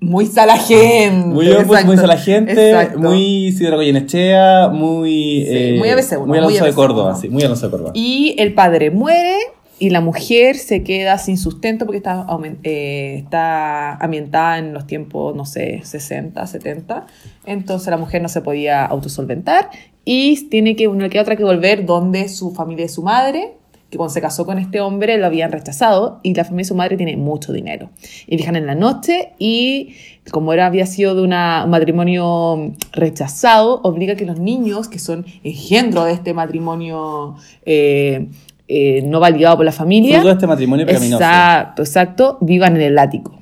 Muy 0.00 0.26
sala 0.26 0.58
gente. 0.58 1.26
Muy 1.28 1.48
opus, 1.50 1.66
muy 1.66 1.76
exacto, 1.76 1.96
sala 1.96 2.16
gente. 2.18 2.70
exacto. 2.70 2.98
Muy 2.98 3.46
Isidro 3.46 3.76
Goyenechea. 3.76 4.68
Muy. 4.68 5.46
Sí, 5.48 5.74
muy 5.78 5.88
ABC1, 5.88 6.26
Muy 6.26 6.38
Alonso 6.38 6.58
muy 6.60 6.68
de 6.68 6.74
Córdoba, 6.74 7.12
ABC1. 7.14 7.20
sí. 7.22 7.28
Muy 7.30 7.42
Alonso 7.42 7.66
de 7.66 7.70
Córdoba. 7.70 7.90
Y 7.94 8.34
el 8.38 8.52
padre 8.52 8.90
muere 8.90 9.36
y 9.78 9.90
la 9.90 10.00
mujer 10.00 10.56
se 10.56 10.82
queda 10.84 11.18
sin 11.18 11.36
sustento 11.36 11.84
porque 11.84 11.96
está, 11.98 12.26
eh, 12.62 13.16
está 13.24 13.94
ambientada 13.96 14.58
en 14.58 14.72
los 14.72 14.86
tiempos, 14.86 15.34
no 15.34 15.44
sé, 15.44 15.80
60, 15.84 16.46
70. 16.46 17.06
Entonces 17.44 17.88
la 17.88 17.96
mujer 17.96 18.22
no 18.22 18.28
se 18.28 18.40
podía 18.40 18.84
autosolventar 18.84 19.70
y 20.04 20.48
tiene 20.48 20.76
que, 20.76 20.86
una 20.88 21.08
que 21.08 21.18
otra 21.20 21.36
que 21.36 21.44
volver 21.44 21.86
donde 21.86 22.28
su 22.28 22.52
familia 22.54 22.84
y 22.84 22.88
su 22.88 23.02
madre, 23.02 23.54
que 23.90 23.96
cuando 23.98 24.12
se 24.14 24.20
casó 24.20 24.44
con 24.46 24.58
este 24.58 24.80
hombre 24.80 25.18
lo 25.18 25.26
habían 25.26 25.50
rechazado 25.52 26.20
y 26.22 26.34
la 26.34 26.44
familia 26.44 26.62
de 26.64 26.68
su 26.68 26.74
madre 26.74 26.96
tiene 26.96 27.16
mucho 27.16 27.52
dinero. 27.52 27.90
Y 28.26 28.36
viajan 28.36 28.56
en 28.56 28.66
la 28.66 28.74
noche 28.74 29.30
y 29.38 29.94
como 30.30 30.52
era, 30.52 30.66
había 30.66 30.86
sido 30.86 31.14
de 31.14 31.22
una- 31.22 31.62
un 31.64 31.70
matrimonio 31.70 32.72
rechazado, 32.92 33.80
obliga 33.82 34.14
a 34.14 34.16
que 34.16 34.24
los 34.26 34.38
niños, 34.38 34.88
que 34.88 34.98
son 34.98 35.26
engendro 35.42 36.04
de 36.04 36.12
este 36.12 36.32
matrimonio 36.34 37.36
eh, 37.66 38.28
eh, 38.68 39.02
no 39.02 39.20
validado 39.20 39.56
por 39.56 39.64
la 39.64 39.72
familia, 39.72 40.16
Fruto 40.16 40.28
de 40.28 40.34
este 40.34 40.46
matrimonio 40.46 40.86
pecaminoso. 40.86 41.22
exacto, 41.22 41.82
exacto, 41.82 42.38
vivan 42.40 42.76
en 42.76 42.82
el 42.82 42.98
ático. 42.98 43.38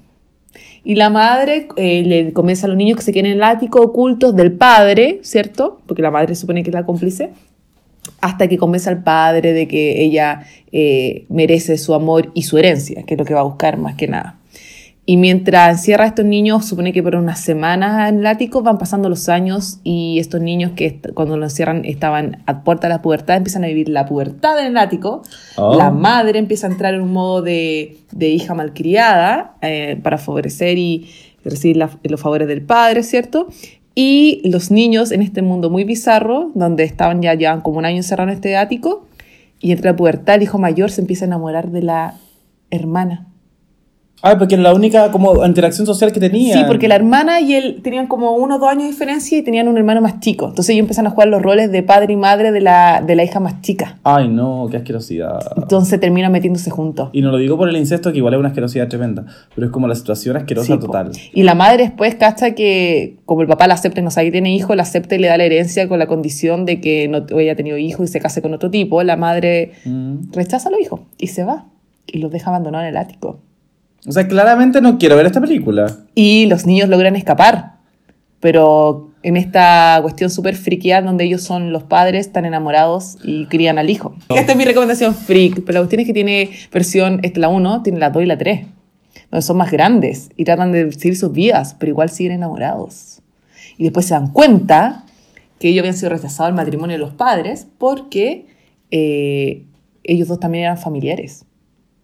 Y 0.84 0.96
la 0.96 1.10
madre 1.10 1.68
eh, 1.76 2.02
le 2.04 2.32
comienza 2.32 2.66
a 2.66 2.68
los 2.68 2.76
niños 2.76 2.96
que 2.96 3.04
se 3.04 3.12
queden 3.12 3.26
en 3.26 3.32
el 3.32 3.42
ático 3.44 3.80
ocultos 3.80 4.34
del 4.34 4.52
padre, 4.52 5.20
¿cierto? 5.22 5.80
Porque 5.86 6.02
la 6.02 6.10
madre 6.10 6.34
supone 6.34 6.64
que 6.64 6.70
es 6.70 6.74
la 6.74 6.84
cómplice 6.84 7.30
hasta 8.20 8.48
que 8.48 8.58
convence 8.58 8.88
al 8.88 9.02
padre 9.02 9.52
de 9.52 9.68
que 9.68 10.02
ella 10.02 10.44
eh, 10.72 11.24
merece 11.28 11.78
su 11.78 11.94
amor 11.94 12.30
y 12.34 12.42
su 12.42 12.58
herencia, 12.58 13.02
que 13.04 13.14
es 13.14 13.18
lo 13.18 13.24
que 13.24 13.34
va 13.34 13.40
a 13.40 13.44
buscar 13.44 13.76
más 13.78 13.94
que 13.94 14.08
nada. 14.08 14.38
Y 15.04 15.16
mientras 15.16 15.78
encierra 15.78 16.04
a 16.04 16.06
estos 16.06 16.24
niños, 16.24 16.64
supone 16.64 16.92
que 16.92 17.02
por 17.02 17.16
unas 17.16 17.40
semanas 17.40 18.08
en 18.08 18.20
el 18.20 18.26
ático 18.26 18.62
van 18.62 18.78
pasando 18.78 19.08
los 19.08 19.28
años 19.28 19.80
y 19.82 20.20
estos 20.20 20.40
niños 20.40 20.72
que 20.76 21.00
cuando 21.14 21.36
los 21.36 21.52
encierran 21.52 21.84
estaban 21.84 22.44
a 22.46 22.62
puerta 22.62 22.86
de 22.86 22.94
la 22.94 23.02
pubertad 23.02 23.36
empiezan 23.36 23.64
a 23.64 23.66
vivir 23.66 23.88
la 23.88 24.06
pubertad 24.06 24.60
en 24.60 24.66
el 24.66 24.76
ático. 24.76 25.22
Oh. 25.56 25.74
La 25.74 25.90
madre 25.90 26.38
empieza 26.38 26.68
a 26.68 26.70
entrar 26.70 26.94
en 26.94 27.00
un 27.00 27.12
modo 27.12 27.42
de, 27.42 27.96
de 28.12 28.28
hija 28.28 28.54
malcriada 28.54 29.56
eh, 29.60 29.98
para 30.00 30.18
favorecer 30.18 30.78
y 30.78 31.08
recibir 31.44 31.78
la- 31.78 31.90
los 32.04 32.20
favores 32.20 32.46
del 32.46 32.62
padre, 32.62 33.02
¿cierto? 33.02 33.48
Y 33.96 34.40
los 34.48 34.70
niños 34.70 35.10
en 35.10 35.20
este 35.20 35.42
mundo 35.42 35.68
muy 35.68 35.82
bizarro, 35.82 36.52
donde 36.54 36.84
estaban 36.84 37.20
ya 37.22 37.34
llevan 37.34 37.60
como 37.60 37.78
un 37.78 37.86
año 37.86 37.96
encerrados 37.96 38.30
en 38.30 38.36
este 38.36 38.56
ático, 38.56 39.04
y 39.58 39.72
entre 39.72 39.90
la 39.90 39.96
pubertad 39.96 40.36
el 40.36 40.44
hijo 40.44 40.58
mayor 40.58 40.92
se 40.92 41.00
empieza 41.00 41.24
a 41.24 41.26
enamorar 41.26 41.72
de 41.72 41.82
la 41.82 42.14
hermana. 42.70 43.26
Ah, 44.22 44.38
porque 44.38 44.54
era 44.54 44.62
la 44.62 44.72
única 44.74 45.10
como 45.10 45.44
interacción 45.44 45.84
social 45.86 46.12
que 46.12 46.20
tenía. 46.20 46.54
Sí, 46.56 46.62
porque 46.68 46.86
la 46.86 46.94
hermana 46.94 47.40
y 47.40 47.54
él 47.54 47.80
tenían 47.82 48.06
como 48.06 48.32
uno 48.36 48.56
o 48.56 48.58
dos 48.60 48.68
años 48.68 48.84
de 48.84 48.90
diferencia 48.90 49.36
y 49.36 49.42
tenían 49.42 49.66
un 49.68 49.76
hermano 49.76 50.00
más 50.00 50.20
chico. 50.20 50.46
Entonces 50.48 50.70
ellos 50.70 50.80
empiezan 50.84 51.06
a 51.08 51.10
jugar 51.10 51.26
los 51.28 51.42
roles 51.42 51.72
de 51.72 51.82
padre 51.82 52.12
y 52.12 52.16
madre 52.16 52.52
de 52.52 52.60
la, 52.60 53.02
de 53.04 53.16
la 53.16 53.24
hija 53.24 53.40
más 53.40 53.60
chica. 53.62 53.98
Ay, 54.04 54.28
no, 54.28 54.68
qué 54.70 54.76
asquerosidad. 54.76 55.40
Entonces 55.56 55.98
terminan 55.98 56.30
metiéndose 56.30 56.70
juntos. 56.70 57.10
Y 57.12 57.20
no 57.20 57.30
lo 57.32 57.38
digo 57.38 57.56
por 57.58 57.68
el 57.68 57.76
incesto, 57.76 58.12
que 58.12 58.18
igual 58.18 58.34
es 58.34 58.38
una 58.40 58.50
asquerosidad 58.50 58.86
tremenda, 58.88 59.24
pero 59.54 59.66
es 59.66 59.72
como 59.72 59.88
la 59.88 59.94
situación 59.96 60.36
asquerosa 60.36 60.66
Sí, 60.66 60.72
po. 60.74 60.86
total. 60.86 61.10
Y 61.32 61.42
la 61.42 61.54
madre 61.56 61.82
después 61.82 62.14
cacha 62.14 62.52
que, 62.54 63.16
como 63.24 63.42
el 63.42 63.48
papá 63.48 63.66
la 63.66 63.74
acepta 63.74 64.00
y 64.00 64.04
no 64.04 64.10
sabe 64.12 64.26
que 64.28 64.32
tiene 64.32 64.54
hijo, 64.54 64.74
la 64.76 64.84
acepta 64.84 65.16
y 65.16 65.18
le 65.18 65.28
da 65.28 65.36
la 65.36 65.44
herencia 65.44 65.88
con 65.88 65.98
la 65.98 66.06
condición 66.06 66.64
de 66.64 66.80
que 66.80 67.08
no 67.08 67.24
haya 67.38 67.56
tenido 67.56 67.76
hijo 67.76 68.04
y 68.04 68.06
se 68.06 68.20
case 68.20 68.40
con 68.40 68.54
otro 68.54 68.70
tipo. 68.70 69.02
La 69.02 69.16
madre 69.16 69.72
Mm. 69.84 70.30
rechaza 70.32 70.68
a 70.68 70.72
los 70.72 70.80
hijos 70.80 71.00
y 71.18 71.26
se 71.26 71.42
va. 71.42 71.66
Y 72.06 72.18
los 72.18 72.30
deja 72.30 72.50
abandonados 72.50 72.84
en 72.84 72.90
el 72.90 72.96
ático. 72.96 73.40
O 74.06 74.12
sea, 74.12 74.26
claramente 74.26 74.80
no 74.80 74.98
quiero 74.98 75.16
ver 75.16 75.26
esta 75.26 75.40
película. 75.40 75.98
Y 76.14 76.46
los 76.46 76.66
niños 76.66 76.88
logran 76.88 77.14
escapar. 77.16 77.76
Pero 78.40 79.12
en 79.22 79.36
esta 79.36 79.98
cuestión 80.02 80.28
súper 80.30 80.56
friqueada 80.56 81.06
donde 81.06 81.24
ellos 81.24 81.42
son 81.42 81.72
los 81.72 81.84
padres, 81.84 82.26
están 82.26 82.44
enamorados 82.44 83.18
y 83.22 83.46
crían 83.46 83.78
al 83.78 83.88
hijo. 83.88 84.16
Esta 84.28 84.52
es 84.52 84.58
mi 84.58 84.64
recomendación 84.64 85.14
freak. 85.14 85.62
Pero 85.64 85.74
la 85.74 85.80
cuestión 85.80 86.00
es 86.00 86.06
que 86.06 86.12
tiene 86.12 86.50
versión, 86.72 87.20
esta 87.22 87.38
es 87.38 87.38
la 87.38 87.48
1, 87.48 87.82
tiene 87.82 88.00
la 88.00 88.10
2 88.10 88.22
y 88.24 88.26
la 88.26 88.38
3. 88.38 88.66
Donde 89.30 89.42
son 89.42 89.56
más 89.56 89.70
grandes 89.70 90.30
y 90.36 90.44
tratan 90.44 90.72
de 90.72 90.90
seguir 90.92 91.16
sus 91.16 91.32
vidas, 91.32 91.76
pero 91.78 91.90
igual 91.90 92.10
siguen 92.10 92.32
enamorados. 92.32 93.22
Y 93.78 93.84
después 93.84 94.06
se 94.06 94.14
dan 94.14 94.32
cuenta 94.32 95.04
que 95.60 95.68
ellos 95.68 95.82
habían 95.82 95.94
sido 95.94 96.10
rechazados 96.10 96.48
al 96.48 96.54
matrimonio 96.54 96.94
de 96.94 96.98
los 96.98 97.14
padres 97.14 97.68
porque 97.78 98.46
eh, 98.90 99.64
ellos 100.02 100.26
dos 100.26 100.40
también 100.40 100.64
eran 100.64 100.78
familiares. 100.78 101.44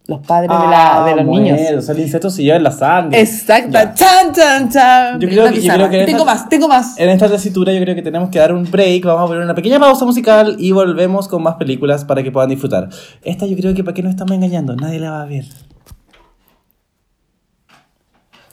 Los 0.09 0.19
padres 0.25 0.49
de, 0.49 0.55
la- 0.55 1.03
de 1.05 1.11
los 1.11 1.19
Ah, 1.21 1.23
bueno, 1.23 1.23
niños. 1.31 1.59
O 1.77 1.81
sea, 1.81 1.93
el 1.95 2.01
incesto 2.01 2.29
se 2.29 2.43
lleva 2.43 2.57
en 2.57 2.63
la 2.63 2.71
sangre. 2.71 3.21
Exacto. 3.21 3.77
Chan, 3.93 4.33
chan, 4.33 4.69
chan. 4.69 5.19
Yo 5.19 5.29
creo 5.29 5.51
que- 5.51 5.61
yo 5.61 5.73
creo 5.73 5.89
que 5.89 5.99
en 6.01 6.05
tengo 6.07 6.19
esta- 6.19 6.33
más, 6.33 6.49
tengo 6.49 6.67
más. 6.67 6.97
En 6.99 7.09
esta 7.09 7.29
tesitura 7.29 7.71
yo 7.71 7.79
creo 7.81 7.95
que 7.95 8.01
tenemos 8.01 8.29
que 8.29 8.39
dar 8.39 8.51
un 8.53 8.63
break, 8.69 9.05
vamos 9.05 9.23
a 9.23 9.27
poner 9.27 9.43
una 9.43 9.55
pequeña 9.55 9.79
pausa 9.79 10.03
musical 10.05 10.55
y 10.59 10.71
volvemos 10.71 11.27
con 11.27 11.43
más 11.43 11.55
películas 11.55 12.03
para 12.05 12.23
que 12.23 12.31
puedan 12.31 12.49
disfrutar. 12.49 12.89
Esta 13.23 13.45
yo 13.45 13.55
creo 13.55 13.73
que 13.73 13.83
para 13.83 13.93
qué 13.93 14.01
nos 14.03 14.11
estamos 14.11 14.33
engañando, 14.33 14.75
nadie 14.75 14.99
la 14.99 15.11
va 15.11 15.21
a 15.21 15.25
ver. 15.25 15.45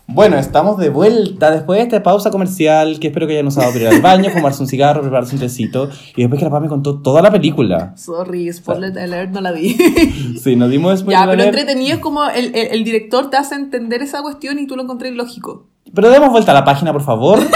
Bueno, 0.08 0.38
estamos 0.38 0.78
de 0.78 0.88
vuelta 0.88 1.50
después 1.50 1.78
de 1.78 1.82
esta 1.84 2.02
pausa 2.02 2.30
comercial 2.30 3.00
que 3.00 3.08
espero 3.08 3.26
que 3.26 3.32
hayan 3.34 3.48
usado 3.48 3.72
para 3.72 3.80
ir 3.82 3.88
al 3.88 4.00
baño, 4.00 4.30
fumarse 4.30 4.62
un 4.62 4.68
cigarro, 4.68 5.00
prepararse 5.00 5.34
un 5.34 5.40
tecito 5.40 5.90
y 6.14 6.22
después 6.22 6.38
que 6.38 6.44
la 6.44 6.50
paz 6.50 6.62
me 6.62 6.68
contó 6.68 7.00
toda 7.00 7.20
la 7.20 7.30
película. 7.32 7.92
Sorry, 7.96 8.52
spoiler 8.52 8.96
alert, 8.98 9.32
no 9.32 9.40
la 9.40 9.52
vi. 9.52 9.76
Sí, 10.42 10.54
nos 10.54 10.70
dimos 10.70 11.00
spoiler 11.00 11.18
ya, 11.20 11.26
pero 11.26 11.42
alert. 11.42 11.58
entretenido 11.58 11.94
es 11.96 12.00
como 12.00 12.24
el, 12.24 12.54
el, 12.54 12.68
el 12.72 12.84
director 12.84 13.30
te 13.30 13.36
hace 13.36 13.56
entender 13.56 14.00
esa 14.00 14.22
cuestión 14.22 14.58
y 14.60 14.66
tú 14.66 14.76
lo 14.76 14.82
encontré 14.82 15.10
lógico. 15.10 15.66
Pero 15.92 16.10
demos 16.10 16.30
vuelta 16.30 16.52
a 16.52 16.54
la 16.54 16.64
página, 16.64 16.92
por 16.92 17.02
favor. 17.02 17.40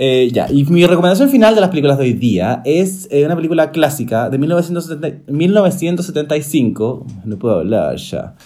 Eh, 0.00 0.30
ya, 0.32 0.46
y 0.48 0.62
mi 0.66 0.86
recomendación 0.86 1.28
final 1.28 1.56
de 1.56 1.60
las 1.60 1.70
películas 1.70 1.98
de 1.98 2.04
hoy 2.04 2.12
día 2.12 2.62
es 2.64 3.08
eh, 3.10 3.26
una 3.26 3.34
película 3.34 3.72
clásica 3.72 4.30
de 4.30 4.38
1970 4.38 5.32
1975. 5.32 7.04
No 7.24 7.36
puedo 7.36 7.58
hablar 7.58 7.96
ya. 7.96 8.36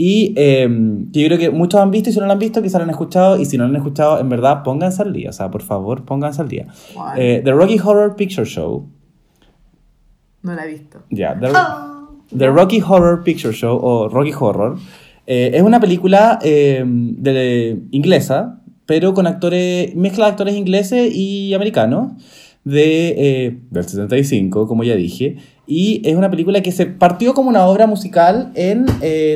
Y 0.00 0.32
eh, 0.36 0.66
que 1.12 1.20
yo 1.20 1.26
creo 1.26 1.38
que 1.38 1.50
muchos 1.50 1.80
han 1.80 1.90
visto 1.90 2.08
y 2.08 2.12
si 2.12 2.20
no 2.20 2.26
la 2.26 2.32
han 2.32 2.38
visto, 2.38 2.62
quizás 2.62 2.78
la 2.80 2.84
han 2.84 2.90
escuchado. 2.90 3.38
Y 3.38 3.44
si 3.44 3.58
no 3.58 3.64
la 3.64 3.70
han 3.70 3.76
escuchado, 3.76 4.18
en 4.18 4.28
verdad, 4.28 4.62
pónganse 4.62 5.02
al 5.02 5.12
día. 5.12 5.30
O 5.30 5.32
sea, 5.32 5.50
por 5.50 5.62
favor, 5.62 6.04
pónganse 6.04 6.40
al 6.40 6.48
día. 6.48 6.66
Eh, 7.16 7.42
The 7.44 7.52
Rocky 7.52 7.78
Horror 7.78 8.16
Picture 8.16 8.46
Show. 8.46 8.88
No 10.42 10.54
la 10.54 10.64
he 10.64 10.68
visto. 10.68 11.00
Ya, 11.10 11.38
The, 11.38 11.48
The 12.36 12.46
Rocky 12.46 12.80
Horror 12.80 13.22
Picture 13.24 13.52
Show 13.52 13.78
o 13.82 14.08
Rocky 14.08 14.32
Horror 14.38 14.78
eh, 15.32 15.52
es 15.54 15.62
una 15.62 15.78
película 15.78 16.40
eh, 16.42 16.82
de, 16.84 17.82
inglesa, 17.92 18.60
pero 18.84 19.14
con 19.14 19.28
actores, 19.28 19.94
mezcla 19.94 20.24
de 20.24 20.30
actores 20.32 20.56
ingleses 20.56 21.14
y 21.14 21.54
americanos 21.54 22.14
de, 22.64 23.44
eh, 23.46 23.58
del 23.70 23.84
75, 23.84 24.66
como 24.66 24.82
ya 24.82 24.96
dije, 24.96 25.36
y 25.68 26.02
es 26.04 26.16
una 26.16 26.30
película 26.30 26.62
que 26.62 26.72
se 26.72 26.86
partió 26.86 27.32
como 27.32 27.48
una 27.48 27.66
obra 27.66 27.86
musical 27.86 28.50
en 28.56 28.86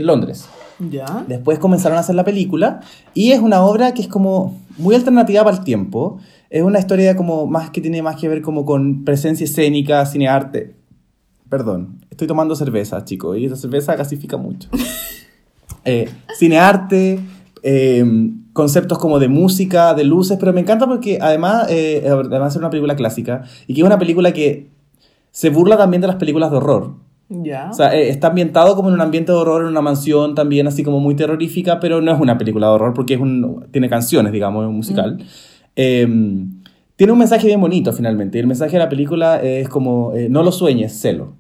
Londres. 0.05 0.48
Ya. 0.78 1.24
Después 1.28 1.58
comenzaron 1.58 1.96
a 1.98 2.00
hacer 2.00 2.14
la 2.14 2.24
película 2.24 2.80
y 3.14 3.32
es 3.32 3.40
una 3.40 3.62
obra 3.62 3.94
que 3.94 4.02
es 4.02 4.08
como 4.08 4.60
muy 4.76 4.94
alternativa 4.94 5.44
para 5.44 5.56
el 5.56 5.64
tiempo. 5.64 6.18
Es 6.50 6.62
una 6.62 6.78
historia 6.78 7.16
como 7.16 7.46
más 7.46 7.70
que 7.70 7.80
tiene 7.80 8.02
más 8.02 8.16
que 8.16 8.28
ver 8.28 8.42
como 8.42 8.64
con 8.64 9.04
presencia 9.04 9.44
escénica, 9.44 10.04
cinearte. 10.06 10.74
Perdón, 11.48 12.00
estoy 12.10 12.26
tomando 12.26 12.56
cerveza, 12.56 13.04
chicos, 13.04 13.38
y 13.38 13.46
esa 13.46 13.56
cerveza 13.56 13.94
gasifica 13.96 14.37
mucho. 14.37 14.68
Eh, 15.87 16.08
cinearte, 16.38 17.20
eh, 17.62 18.04
conceptos 18.54 18.98
como 18.98 19.18
de 19.18 19.28
música, 19.28 19.92
de 19.92 20.04
luces, 20.04 20.38
pero 20.40 20.54
me 20.54 20.60
encanta 20.60 20.87
porque 20.87 21.18
además, 21.20 21.66
eh, 21.68 22.02
además 22.06 22.54
es 22.54 22.58
una 22.58 22.70
película 22.70 22.96
clásica 22.96 23.42
y 23.66 23.74
que 23.74 23.82
es 23.82 23.87
una 23.87 23.98
película 23.98 24.32
que 24.32 24.70
se 25.30 25.50
burla 25.50 25.76
también 25.76 26.00
de 26.00 26.06
las 26.06 26.16
películas 26.16 26.50
de 26.50 26.56
horror. 26.56 26.94
Ya. 27.28 27.68
O 27.70 27.74
sea, 27.74 27.94
eh, 27.94 28.08
está 28.10 28.28
ambientado 28.28 28.76
como 28.76 28.88
en 28.88 28.94
un 28.94 29.00
ambiente 29.00 29.32
de 29.32 29.38
horror, 29.38 29.62
en 29.62 29.68
una 29.68 29.80
mansión 29.80 30.34
también 30.34 30.66
así 30.66 30.84
como 30.84 31.00
muy 31.00 31.16
terrorífica, 31.16 31.80
pero 31.80 32.00
no 32.00 32.12
es 32.12 32.20
una 32.20 32.37
película 32.38 32.68
de 32.68 32.72
horror 32.74 32.92
porque 32.94 33.14
es 33.14 33.20
un, 33.20 33.66
tiene 33.70 33.88
canciones, 33.88 34.32
digamos, 34.32 34.62
es 34.64 34.68
un 34.68 34.76
musical. 34.76 35.18
Eh, 35.76 36.06
tiene 36.96 37.12
un 37.12 37.18
mensaje 37.18 37.46
bien 37.46 37.60
bonito 37.60 37.92
finalmente. 37.92 38.38
Y 38.38 38.40
el 38.42 38.46
mensaje 38.46 38.72
de 38.72 38.78
la 38.78 38.88
película 38.88 39.40
es 39.42 39.68
como, 39.68 40.12
eh, 40.14 40.28
no 40.30 40.42
lo 40.42 40.52
sueñes, 40.52 40.92
celo. 41.00 41.34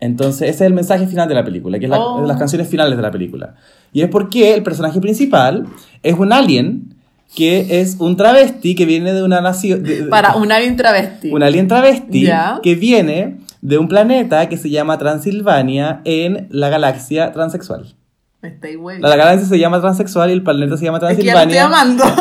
Entonces, 0.00 0.42
ese 0.42 0.64
es 0.64 0.68
el 0.68 0.74
mensaje 0.74 1.06
final 1.08 1.28
de 1.28 1.34
la 1.34 1.44
película, 1.44 1.78
que 1.78 1.86
es 1.86 1.90
la- 1.90 1.98
Oh. 2.00 2.24
las 2.24 2.36
canciones 2.36 2.68
finales 2.68 2.96
de 2.96 3.02
la 3.02 3.10
película. 3.10 3.54
Y 3.92 4.02
es 4.02 4.08
porque 4.08 4.54
el 4.54 4.62
personaje 4.62 5.00
principal 5.00 5.66
es 6.02 6.14
un 6.18 6.32
alien 6.32 6.94
que 7.36 7.80
es 7.80 7.96
un 7.98 8.16
travesti 8.16 8.74
que 8.74 8.86
viene 8.86 9.12
de 9.12 9.22
una 9.22 9.40
nación... 9.40 9.84
Para 10.08 10.36
un 10.36 10.50
alien 10.50 10.76
travesti. 10.76 11.30
un 11.30 11.42
alien 11.42 11.68
travesti 11.68 12.22
Ya. 12.24 12.60
que 12.62 12.74
viene 12.74 13.38
de 13.60 13.78
un 13.78 13.88
planeta 13.88 14.48
que 14.48 14.56
se 14.56 14.70
llama 14.70 14.98
Transilvania 14.98 16.00
en 16.04 16.48
la 16.50 16.68
galaxia 16.68 17.32
transexual. 17.32 17.94
Me 18.40 18.50
estáis 18.50 18.78
güey. 18.78 19.00
La 19.00 19.16
galaxia 19.16 19.48
se 19.48 19.58
llama 19.58 19.80
transexual 19.80 20.30
y 20.30 20.32
el 20.32 20.44
planeta 20.44 20.76
se 20.76 20.84
llama 20.84 20.98
Es 20.98 21.16
que 21.16 21.24
Transilvania. 21.24 21.68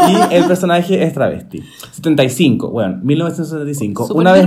Y 0.10 0.34
el 0.34 0.46
personaje 0.46 1.04
es 1.04 1.14
travesti. 1.14 1.62
75, 1.92 2.72
bueno, 2.72 3.00
1975. 3.04 4.08
Súper 4.08 4.20
Una 4.20 4.34
vez, 4.34 4.46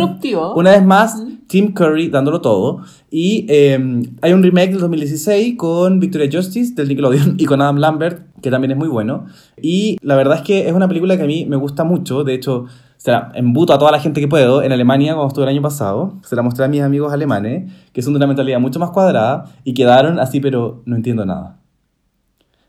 una 0.57 0.71
vez 0.73 0.85
más, 0.85 1.23
Tim 1.47 1.73
Curry 1.73 2.09
dándolo 2.09 2.41
todo. 2.41 2.81
Y 3.09 3.47
eh, 3.49 3.79
hay 4.21 4.33
un 4.33 4.43
remake 4.43 4.71
del 4.71 4.81
2016 4.81 5.57
con 5.57 6.01
Victoria 6.01 6.29
Justice 6.33 6.75
del 6.75 6.89
Nickelodeon 6.89 7.37
y 7.39 7.45
con 7.45 7.63
Adam 7.63 7.77
Lambert, 7.77 8.23
que 8.43 8.51
también 8.51 8.73
es 8.73 8.77
muy 8.77 8.89
bueno. 8.89 9.27
Y 9.63 9.97
la 10.03 10.17
verdad 10.17 10.39
es 10.39 10.43
que 10.43 10.67
es 10.67 10.73
una 10.73 10.89
película 10.89 11.17
que 11.17 11.23
a 11.23 11.27
mí 11.27 11.47
me 11.47 11.57
gusta 11.57 11.85
mucho. 11.85 12.25
De 12.25 12.35
hecho, 12.35 12.67
se 13.01 13.11
la 13.11 13.33
embuto 13.35 13.73
a 13.73 13.79
toda 13.79 13.91
la 13.91 13.99
gente 13.99 14.21
que 14.21 14.29
puedo 14.29 14.63
en 14.63 14.73
Alemania 14.73 15.15
cuando 15.15 15.29
estuve 15.29 15.45
el 15.45 15.49
año 15.49 15.63
pasado. 15.63 16.19
Se 16.23 16.37
la 16.37 16.43
mostré 16.43 16.67
a 16.67 16.69
mis 16.69 16.83
amigos 16.83 17.11
alemanes, 17.15 17.73
que 17.95 18.03
son 18.03 18.13
de 18.13 18.19
una 18.19 18.27
mentalidad 18.27 18.61
mucho 18.61 18.79
más 18.79 18.91
cuadrada, 18.91 19.47
y 19.65 19.73
quedaron 19.73 20.21
así, 20.21 20.39
pero 20.39 20.83
no 20.85 20.97
entiendo 20.97 21.25
nada. 21.25 21.57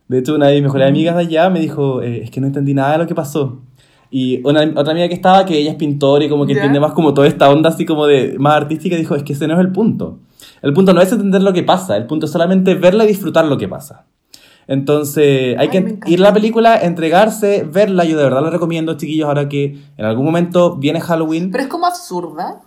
De 0.08 0.20
hecho, 0.20 0.34
una 0.34 0.48
de 0.48 0.54
mis 0.54 0.64
mejores 0.64 0.88
amigas 0.88 1.18
de 1.18 1.24
allá 1.24 1.50
me 1.50 1.60
dijo, 1.60 2.02
eh, 2.02 2.24
es 2.24 2.32
que 2.32 2.40
no 2.40 2.48
entendí 2.48 2.74
nada 2.74 2.94
de 2.94 3.00
lo 3.00 3.08
que 3.08 3.14
pasó. 3.14 3.60
Y 4.10 4.42
una, 4.48 4.62
otra 4.80 4.94
amiga 4.94 5.10
que 5.10 5.16
estaba, 5.16 5.44
que 5.44 5.58
ella 5.58 5.72
es 5.72 5.76
pintora 5.76 6.24
y 6.24 6.30
como 6.30 6.46
que 6.46 6.54
¿Ya? 6.54 6.60
entiende 6.60 6.80
más 6.80 6.94
como 6.94 7.14
toda 7.14 7.28
esta 7.28 7.50
onda 7.50 7.70
así 7.70 7.86
como 7.86 8.08
de 8.08 8.38
más 8.40 8.54
artística, 8.54 8.96
dijo, 8.96 9.16
es 9.16 9.24
que 9.24 9.34
ese 9.34 9.50
no 9.50 9.56
es 9.56 9.60
el 9.60 9.74
punto. 9.74 10.20
El 10.62 10.72
punto 10.72 10.94
no 10.94 11.02
es 11.02 11.12
entender 11.12 11.42
lo 11.42 11.52
que 11.52 11.64
pasa, 11.64 11.98
el 11.98 12.06
punto 12.06 12.26
es 12.26 12.32
solamente 12.32 12.74
verla 12.76 13.04
y 13.04 13.08
disfrutar 13.08 13.44
lo 13.44 13.58
que 13.58 13.68
pasa. 13.68 14.06
Entonces, 14.72 15.58
hay 15.60 15.68
Ay, 15.68 15.70
que 15.70 16.00
ir 16.06 16.20
a 16.22 16.24
la 16.24 16.34
película, 16.34 16.78
entregarse, 16.78 17.68
verla. 17.70 18.06
Yo 18.06 18.18
de 18.18 18.24
verdad 18.24 18.42
lo 18.42 18.50
recomiendo, 18.50 18.96
chiquillos, 18.96 19.28
ahora 19.28 19.50
que 19.50 19.78
en 19.98 20.06
algún 20.06 20.24
momento 20.24 20.78
viene 20.78 21.02
Halloween. 21.02 21.52
Pero 21.52 21.66
es 21.66 21.70
como 21.70 21.88
absurda. 21.88 22.62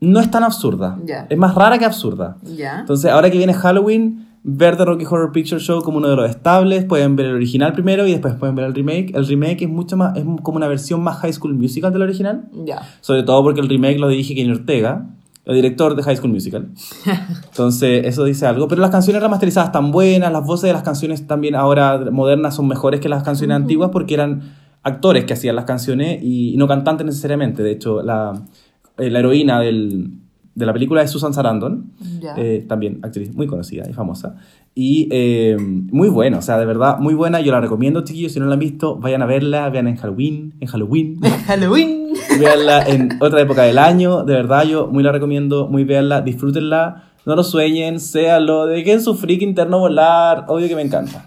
No 0.00 0.18
es 0.18 0.28
tan 0.28 0.42
absurda. 0.42 0.98
Ya. 1.04 1.28
Es 1.30 1.38
más 1.38 1.54
rara 1.54 1.78
que 1.78 1.84
absurda. 1.84 2.36
Ya. 2.42 2.80
Entonces, 2.80 3.12
ahora 3.12 3.30
que 3.30 3.38
viene 3.38 3.54
Halloween, 3.54 4.26
ver 4.42 4.76
The 4.76 4.84
Rocky 4.84 5.04
Horror 5.04 5.30
Picture 5.30 5.60
Show 5.60 5.82
como 5.82 5.98
uno 5.98 6.08
de 6.08 6.16
los 6.16 6.28
estables. 6.28 6.84
Pueden 6.84 7.14
ver 7.14 7.26
el 7.26 7.34
original 7.36 7.74
primero 7.74 8.08
y 8.08 8.10
después 8.10 8.34
pueden 8.34 8.56
ver 8.56 8.64
el 8.64 8.74
remake. 8.74 9.14
El 9.14 9.24
remake 9.24 9.62
es 9.62 9.68
mucho 9.68 9.96
más, 9.96 10.16
es 10.16 10.24
como 10.42 10.56
una 10.56 10.66
versión 10.66 11.00
más 11.00 11.18
High 11.18 11.34
School 11.34 11.54
Musical 11.54 11.92
del 11.92 12.02
original. 12.02 12.48
Ya. 12.64 12.82
Sobre 13.00 13.22
todo 13.22 13.44
porque 13.44 13.60
el 13.60 13.68
remake 13.68 14.00
lo 14.00 14.08
dirige 14.08 14.34
Kenny 14.34 14.50
Ortega, 14.50 15.06
el 15.44 15.54
director 15.56 15.94
de 15.96 16.02
High 16.02 16.16
School 16.16 16.32
Musical. 16.32 16.68
Entonces, 17.50 18.06
eso 18.06 18.24
dice 18.24 18.46
algo. 18.46 18.68
Pero 18.68 18.80
las 18.80 18.90
canciones 18.90 19.22
remasterizadas 19.22 19.68
están 19.68 19.90
buenas, 19.90 20.32
las 20.32 20.44
voces 20.44 20.68
de 20.68 20.72
las 20.74 20.82
canciones 20.82 21.26
también 21.26 21.54
ahora 21.54 21.98
modernas 22.10 22.54
son 22.54 22.68
mejores 22.68 23.00
que 23.00 23.08
las 23.08 23.22
canciones 23.22 23.56
antiguas 23.56 23.90
porque 23.92 24.14
eran 24.14 24.42
actores 24.82 25.24
que 25.24 25.32
hacían 25.34 25.56
las 25.56 25.64
canciones 25.64 26.20
y 26.22 26.56
no 26.56 26.66
cantantes 26.68 27.06
necesariamente. 27.06 27.62
De 27.62 27.72
hecho, 27.72 28.02
la, 28.02 28.32
eh, 28.98 29.10
la 29.10 29.18
heroína 29.18 29.60
del- 29.60 30.12
de 30.54 30.66
la 30.66 30.72
película 30.72 31.00
es 31.02 31.10
Susan 31.10 31.32
Sarandon, 31.32 31.92
Ya. 32.20 32.34
eh, 32.36 32.64
también 32.68 32.98
actriz 33.02 33.34
muy 33.34 33.46
conocida 33.46 33.88
y 33.88 33.92
famosa. 33.92 34.36
Y 34.74 35.08
eh, 35.10 35.56
muy 35.58 36.08
buena, 36.08 36.38
o 36.38 36.42
sea, 36.42 36.58
de 36.58 36.66
verdad, 36.66 36.98
muy 36.98 37.14
buena. 37.14 37.40
Yo 37.40 37.52
la 37.52 37.60
recomiendo, 37.60 38.02
chiquillos, 38.04 38.32
si 38.32 38.40
no 38.40 38.46
la 38.46 38.54
han 38.54 38.58
visto, 38.58 38.96
vayan 38.96 39.22
a 39.22 39.26
verla, 39.26 39.68
vean 39.70 39.86
en 39.88 39.96
Halloween, 39.96 40.54
en 40.60 40.68
Halloween. 40.68 41.20
Halloween. 41.46 42.08
Veanla 42.40 42.82
en 42.86 43.18
otra 43.20 43.40
época 43.40 43.62
del 43.62 43.78
año, 43.78 44.24
de 44.24 44.34
verdad 44.34 44.64
yo 44.64 44.86
muy 44.86 45.02
la 45.02 45.12
recomiendo, 45.12 45.68
muy 45.68 45.84
veanla, 45.84 46.22
disfrútenla, 46.22 47.10
no 47.26 47.36
lo 47.36 47.44
sueñen, 47.44 48.00
séanlo, 48.00 48.66
dejen 48.66 49.02
su 49.02 49.14
freak 49.14 49.42
interno 49.42 49.78
volar, 49.78 50.46
obvio 50.48 50.66
que 50.66 50.76
me 50.76 50.82
encanta. 50.82 51.26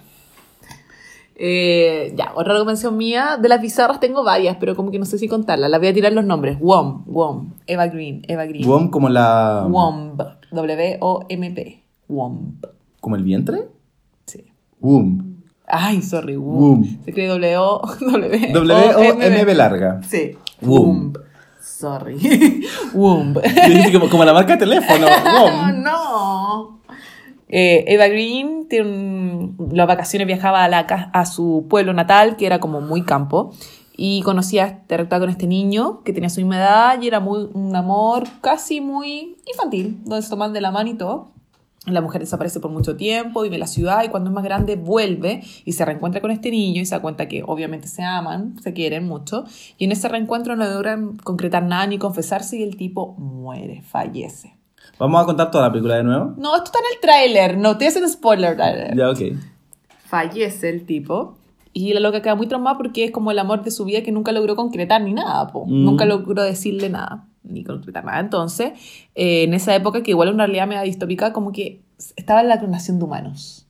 Eh, 1.35 2.13
ya, 2.15 2.31
otra 2.35 2.53
recomendación 2.53 2.95
mía. 2.95 3.37
De 3.41 3.49
las 3.49 3.61
bizarras 3.61 3.99
tengo 3.99 4.23
varias, 4.23 4.57
pero 4.59 4.75
como 4.75 4.91
que 4.91 4.99
no 4.99 5.05
sé 5.05 5.17
si 5.17 5.27
contarlas. 5.27 5.69
Las 5.69 5.79
voy 5.79 5.89
a 5.89 5.93
tirar 5.93 6.13
los 6.13 6.25
nombres. 6.25 6.57
WOM, 6.59 7.03
WOM, 7.05 7.53
Eva 7.67 7.87
Green, 7.87 8.23
Eva 8.27 8.45
Green. 8.45 8.67
Womb 8.67 8.89
como 8.89 9.09
la... 9.09 9.65
WOMB, 9.69 10.21
W-O-M-P. 10.51 11.83
WOMB. 12.07 12.65
como 13.01 13.15
el 13.15 13.23
vientre. 13.23 13.67
Sí. 14.25 14.45
Womb. 14.79 15.33
Ay, 15.67 16.01
sorry, 16.01 16.37
WOMB. 16.37 16.61
Womb. 16.61 16.85
Se 17.03 17.11
W-O-W. 17.11 18.53
W-O-M-B 18.53 19.55
larga. 19.55 20.01
Sí. 20.07 20.37
Womb. 20.65 21.13
Sorry. 21.61 22.17
Womb. 22.93 23.37
Como, 23.91 24.09
como 24.09 24.25
la 24.25 24.33
marca 24.33 24.53
de 24.53 24.59
teléfono. 24.59 25.05
Womb. 25.41 25.83
no. 25.83 26.79
Eh, 27.49 27.85
Eva 27.87 28.07
Green 28.07 28.67
tiene 28.67 28.89
un- 28.89 29.69
las 29.73 29.87
vacaciones 29.87 30.25
viajaba 30.27 30.63
a, 30.63 30.69
la, 30.69 30.79
a 30.79 31.25
su 31.25 31.67
pueblo 31.69 31.93
natal, 31.93 32.35
que 32.35 32.45
era 32.47 32.59
como 32.59 32.81
muy 32.81 33.03
campo, 33.03 33.51
y 33.95 34.21
conocía, 34.23 34.79
interactuaba 34.81 35.25
con 35.25 35.29
este 35.29 35.45
niño 35.45 36.01
que 36.03 36.13
tenía 36.13 36.29
su 36.29 36.39
misma 36.41 36.57
edad 36.57 37.01
y 37.01 37.07
era 37.07 37.19
muy, 37.19 37.47
un 37.53 37.75
amor 37.75 38.23
casi 38.41 38.81
muy 38.81 39.37
infantil, 39.45 39.99
donde 40.03 40.23
se 40.23 40.29
toman 40.31 40.51
de 40.53 40.61
la 40.61 40.71
mano 40.71 40.89
y 40.89 40.95
todo. 40.95 41.31
La 41.85 41.99
mujer 41.99 42.21
desaparece 42.21 42.61
por 42.61 42.71
mucho 42.71 42.95
tiempo, 42.95 43.41
vive 43.41 43.55
en 43.55 43.59
la 43.59 43.67
ciudad 43.67 44.03
y 44.05 44.07
cuando 44.07 44.29
es 44.29 44.33
más 44.33 44.45
grande 44.45 44.77
vuelve 44.77 45.43
y 45.65 45.73
se 45.73 45.83
reencuentra 45.83 46.21
con 46.21 46.31
este 46.31 46.49
niño 46.49 46.81
y 46.81 46.85
se 46.85 46.95
da 46.95 47.01
cuenta 47.01 47.27
que 47.27 47.43
obviamente 47.45 47.89
se 47.89 48.03
aman, 48.03 48.55
se 48.61 48.73
quieren 48.73 49.05
mucho. 49.05 49.43
Y 49.77 49.85
en 49.85 49.91
ese 49.91 50.07
reencuentro 50.07 50.55
no 50.55 50.65
logran 50.65 51.17
concretar 51.17 51.63
nada 51.63 51.85
ni 51.87 51.97
confesarse 51.97 52.57
y 52.57 52.63
el 52.63 52.77
tipo 52.77 53.15
muere, 53.17 53.81
fallece. 53.81 54.55
Vamos 54.97 55.21
a 55.21 55.25
contar 55.25 55.51
toda 55.51 55.65
la 55.65 55.71
película 55.73 55.97
de 55.97 56.03
nuevo. 56.03 56.33
No, 56.37 56.55
esto 56.55 56.65
está 56.65 56.79
en 56.79 56.85
el 56.93 57.01
tráiler, 57.01 57.57
no 57.57 57.77
te 57.77 57.87
hacen 57.87 58.07
spoiler. 58.07 58.55
trailer. 58.55 58.95
Ya, 58.95 59.09
ok. 59.09 59.19
Fallece 60.05 60.69
el 60.69 60.85
tipo 60.85 61.35
y 61.73 61.91
la 61.93 61.99
loca 61.99 62.21
queda 62.21 62.35
muy 62.35 62.47
traumada 62.47 62.77
porque 62.77 63.03
es 63.03 63.11
como 63.11 63.31
el 63.31 63.39
amor 63.39 63.61
de 63.61 63.71
su 63.71 63.83
vida 63.83 64.03
que 64.03 64.13
nunca 64.13 64.31
logró 64.31 64.55
concretar 64.55 65.01
ni 65.01 65.11
nada, 65.11 65.47
po. 65.47 65.65
Mm. 65.65 65.83
nunca 65.83 66.05
logró 66.05 66.43
decirle 66.43 66.89
nada 66.89 67.25
ni 67.43 67.63
concretar 67.63 68.05
nada. 68.05 68.19
Entonces, 68.19 68.71
eh, 69.15 69.43
en 69.43 69.53
esa 69.53 69.75
época, 69.75 70.03
que 70.03 70.11
igual 70.11 70.29
es 70.29 70.33
una 70.33 70.45
realidad 70.45 70.67
media 70.67 70.81
distópica, 70.83 71.33
como 71.33 71.51
que 71.51 71.81
estaba 72.15 72.41
en 72.41 72.47
la 72.47 72.59
clonación 72.59 72.99
de 72.99 73.05
humanos 73.05 73.67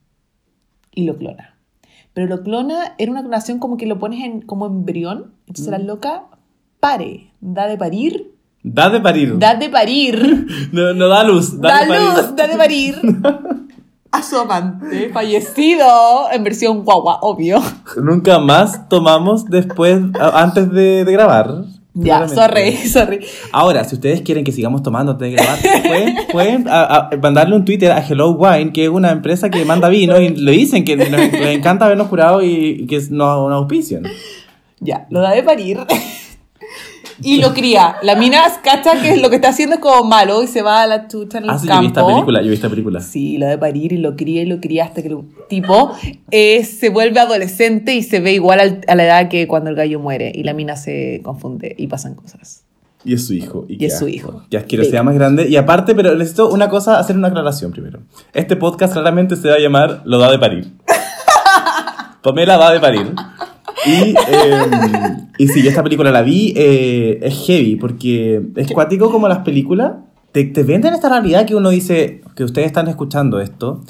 y 0.93 1.05
lo 1.05 1.17
clona. 1.17 1.55
Pero 2.13 2.27
lo 2.27 2.43
clona 2.43 2.93
era 2.97 3.11
una 3.11 3.21
clonación 3.21 3.59
como 3.59 3.77
que 3.77 3.87
lo 3.87 3.97
pones 3.99 4.23
en, 4.23 4.41
como 4.41 4.67
embrión, 4.67 5.33
entonces 5.47 5.71
la 5.71 5.79
loca 5.79 6.25
pare, 6.79 7.31
da 7.41 7.67
de 7.67 7.77
parir, 7.77 8.31
Da 8.65 8.89
de 8.89 9.01
parir. 9.01 9.37
da 9.39 9.55
de 9.55 9.69
parir. 9.69 10.47
No, 10.71 10.93
no 10.93 11.07
da 11.09 11.23
luz. 11.23 11.59
Da, 11.59 11.83
luz, 11.85 12.35
da 12.35 12.47
de 12.47 12.55
parir 12.55 12.95
a 14.11 14.21
su 14.21 14.37
amante 14.37 15.09
fallecido 15.09 15.85
en 16.31 16.43
versión 16.43 16.83
guagua, 16.85 17.17
obvio. 17.21 17.59
Nunca 18.01 18.39
más 18.39 18.87
tomamos 18.87 19.45
después, 19.45 19.99
antes 20.19 20.71
de, 20.71 21.03
de 21.03 21.11
grabar. 21.11 21.65
Ya, 21.95 22.27
sorry, 22.27 22.71
sorry. 22.89 23.19
Ahora, 23.51 23.83
si 23.83 23.95
ustedes 23.95 24.21
quieren 24.21 24.43
que 24.43 24.51
sigamos 24.51 24.81
tomando 24.81 25.11
antes 25.11 25.29
de 25.29 25.35
grabar, 25.35 25.59
pueden, 25.87 26.15
pueden 26.31 26.67
a- 26.67 27.09
a 27.11 27.17
mandarle 27.21 27.55
un 27.55 27.65
Twitter 27.65 27.91
a 27.91 27.99
Hello 27.99 28.31
Wine, 28.31 28.71
que 28.73 28.85
es 28.85 28.89
una 28.89 29.11
empresa 29.11 29.49
que 29.51 29.63
manda 29.63 29.89
vino, 29.89 30.19
y 30.19 30.29
le 30.29 30.51
dicen 30.53 30.83
que 30.85 30.95
nos- 30.97 31.09
les 31.09 31.55
encanta 31.55 31.85
habernos 31.85 32.07
curado 32.07 32.41
y, 32.41 32.47
y 32.81 32.87
que 32.87 32.97
nos, 33.11 33.47
nos 33.49 33.51
auspician. 33.53 34.03
Ya, 34.79 35.05
lo 35.11 35.21
da 35.21 35.31
de 35.31 35.43
parir. 35.43 35.79
Y 37.21 37.37
lo 37.41 37.53
cría. 37.53 37.97
La 38.01 38.15
mina 38.15 38.41
cacha 38.63 39.01
que 39.01 39.17
lo 39.17 39.29
que 39.29 39.35
está 39.35 39.49
haciendo 39.49 39.75
es 39.75 39.81
como 39.81 40.03
malo 40.03 40.41
y 40.43 40.47
se 40.47 40.61
va 40.61 40.81
a 40.81 40.87
la 40.87 41.07
chucha 41.07 41.37
en 41.37 41.43
el 41.45 41.49
Ah, 41.51 41.57
sí, 41.59 41.67
yo 41.67 41.73
campo. 41.73 41.81
vi 41.81 41.87
esta 41.87 42.05
película, 42.07 42.41
yo 42.41 42.47
vi 42.49 42.53
esta 42.55 42.69
película. 42.69 43.01
Sí, 43.01 43.37
lo 43.37 43.45
da 43.45 43.51
de 43.51 43.57
parir 43.57 43.93
y 43.93 43.97
lo 43.97 44.15
cría 44.15 44.41
y 44.41 44.45
lo 44.45 44.59
cría 44.59 44.85
hasta 44.85 45.01
que 45.01 45.09
el 45.09 45.19
tipo 45.49 45.91
eh, 46.31 46.63
se 46.63 46.89
vuelve 46.89 47.19
adolescente 47.19 47.93
y 47.93 48.01
se 48.03 48.19
ve 48.19 48.33
igual 48.33 48.59
al- 48.59 48.81
a 48.87 48.95
la 48.95 49.03
edad 49.05 49.29
que 49.29 49.47
cuando 49.47 49.69
el 49.69 49.75
gallo 49.75 49.99
muere. 49.99 50.31
Y 50.33 50.43
la 50.43 50.53
mina 50.53 50.75
se 50.75 51.21
confunde 51.23 51.75
y 51.77 51.87
pasan 51.87 52.15
cosas. 52.15 52.63
Y 53.05 53.13
es 53.15 53.27
su 53.27 53.33
hijo. 53.33 53.65
Y, 53.67 53.83
Y 53.83 53.87
es 53.87 53.99
su 53.99 54.07
hijo. 54.07 54.43
Qué 54.49 54.55
asquerosidad 54.57 55.03
más 55.03 55.13
grande. 55.15 55.47
Y 55.49 55.57
aparte, 55.57 55.93
pero 55.93 56.15
necesito 56.15 56.49
una 56.49 56.69
cosa, 56.69 56.99
hacer 56.99 57.17
una 57.17 57.27
aclaración 57.27 57.71
primero. 57.71 57.99
Este 58.33 58.55
podcast 58.55 58.93
claramente 58.93 59.35
se 59.35 59.49
va 59.49 59.55
a 59.55 59.59
llamar 59.59 60.01
Lo 60.05 60.17
da 60.19 60.31
de 60.31 60.39
parir. 60.39 60.71
Pamela 62.21 62.57
va 62.57 62.71
de 62.71 62.79
parir. 62.79 63.13
Y, 63.85 64.15
eh, 64.15 65.17
y 65.43 65.47
sí, 65.49 65.61
yo 65.61 65.69
esta 65.69 65.83
película 65.83 66.09
la 66.09 66.21
vi, 66.21 66.53
eh, 66.55 67.19
es 67.21 67.45
heavy, 67.45 67.75
porque 67.75 68.41
es 68.55 68.71
cuático 68.71 69.11
como 69.11 69.27
las 69.27 69.39
películas. 69.39 69.93
Te, 70.31 70.45
te 70.45 70.63
venden 70.63 70.93
esta 70.93 71.09
realidad 71.09 71.45
que 71.45 71.53
uno 71.53 71.69
dice, 71.69 72.21
que 72.35 72.45
ustedes 72.45 72.67
están 72.67 72.87
escuchando 72.87 73.41
esto, 73.41 73.81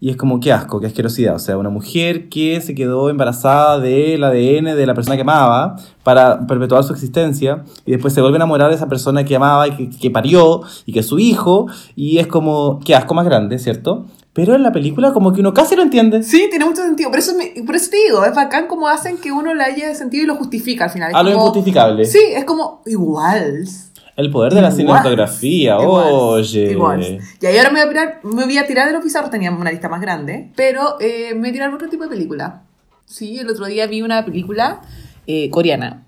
y 0.00 0.10
es 0.10 0.16
como 0.16 0.40
qué 0.40 0.52
asco, 0.52 0.80
qué 0.80 0.88
asquerosidad. 0.88 1.36
O 1.36 1.38
sea, 1.38 1.58
una 1.58 1.70
mujer 1.70 2.28
que 2.28 2.60
se 2.60 2.74
quedó 2.74 3.08
embarazada 3.08 3.78
del 3.78 4.24
ADN 4.24 4.76
de 4.76 4.84
la 4.84 4.94
persona 4.94 5.14
que 5.14 5.22
amaba 5.22 5.76
para 6.02 6.44
perpetuar 6.46 6.82
su 6.82 6.92
existencia, 6.92 7.62
y 7.84 7.92
después 7.92 8.12
se 8.12 8.20
vuelve 8.20 8.36
a 8.36 8.38
enamorar 8.38 8.70
de 8.70 8.74
esa 8.74 8.88
persona 8.88 9.24
que 9.24 9.36
amaba 9.36 9.68
y 9.68 9.76
que, 9.76 9.90
que 9.90 10.10
parió, 10.10 10.62
y 10.86 10.92
que 10.92 11.00
es 11.00 11.06
su 11.06 11.20
hijo, 11.20 11.66
y 11.94 12.18
es 12.18 12.26
como, 12.26 12.80
qué 12.84 12.96
asco 12.96 13.14
más 13.14 13.26
grande, 13.26 13.60
¿cierto? 13.60 14.06
Pero 14.36 14.54
en 14.54 14.62
la 14.62 14.70
película 14.70 15.12
como 15.12 15.32
que 15.32 15.40
uno 15.40 15.52
casi 15.54 15.74
lo 15.74 15.82
entiende. 15.82 16.22
Sí, 16.22 16.46
tiene 16.50 16.64
mucho 16.66 16.82
sentido. 16.82 17.08
Por 17.10 17.18
eso, 17.18 17.32
me- 17.34 17.62
por 17.64 17.74
eso 17.74 17.90
te 17.90 17.96
digo, 17.96 18.22
es 18.24 18.34
bacán 18.34 18.66
como 18.68 18.86
hacen 18.86 19.16
que 19.16 19.32
uno 19.32 19.52
le 19.54 19.64
haya 19.64 19.92
sentido 19.94 20.22
y 20.24 20.26
lo 20.26 20.34
justifica 20.36 20.84
al 20.84 20.90
final. 20.90 21.10
Es 21.10 21.16
A 21.16 21.22
lo 21.22 21.32
como- 21.32 21.46
injustificable. 21.46 22.04
Sí, 22.04 22.20
es 22.34 22.44
como 22.44 22.82
igual. 22.86 23.64
El 24.16 24.30
poder 24.30 24.52
de 24.54 24.60
la 24.62 24.68
Igual. 24.68 24.76
cinematografía, 24.76 25.76
Igual. 25.80 26.06
oye. 26.10 26.70
Igual. 26.70 27.18
Y 27.40 27.46
ahí 27.46 27.58
ahora 27.58 27.70
me 27.70 27.80
voy 27.80 27.86
a 27.86 27.88
tirar, 27.90 28.20
me 28.24 28.44
voy 28.44 28.58
a 28.58 28.66
tirar 28.66 28.86
de 28.86 28.92
los 28.94 29.02
bizarros, 29.04 29.30
tenía 29.30 29.50
una 29.50 29.70
lista 29.70 29.88
más 29.88 30.00
grande, 30.00 30.50
pero 30.54 30.96
eh, 31.00 31.32
me 31.34 31.40
voy 31.40 31.48
a 31.48 31.52
tirar 31.52 31.74
otro 31.74 31.88
tipo 31.88 32.04
de 32.04 32.10
película. 32.10 32.62
Sí, 33.06 33.38
el 33.38 33.48
otro 33.50 33.66
día 33.66 33.86
vi 33.86 34.02
una 34.02 34.24
película 34.24 34.80
eh, 35.26 35.50
coreana, 35.50 36.04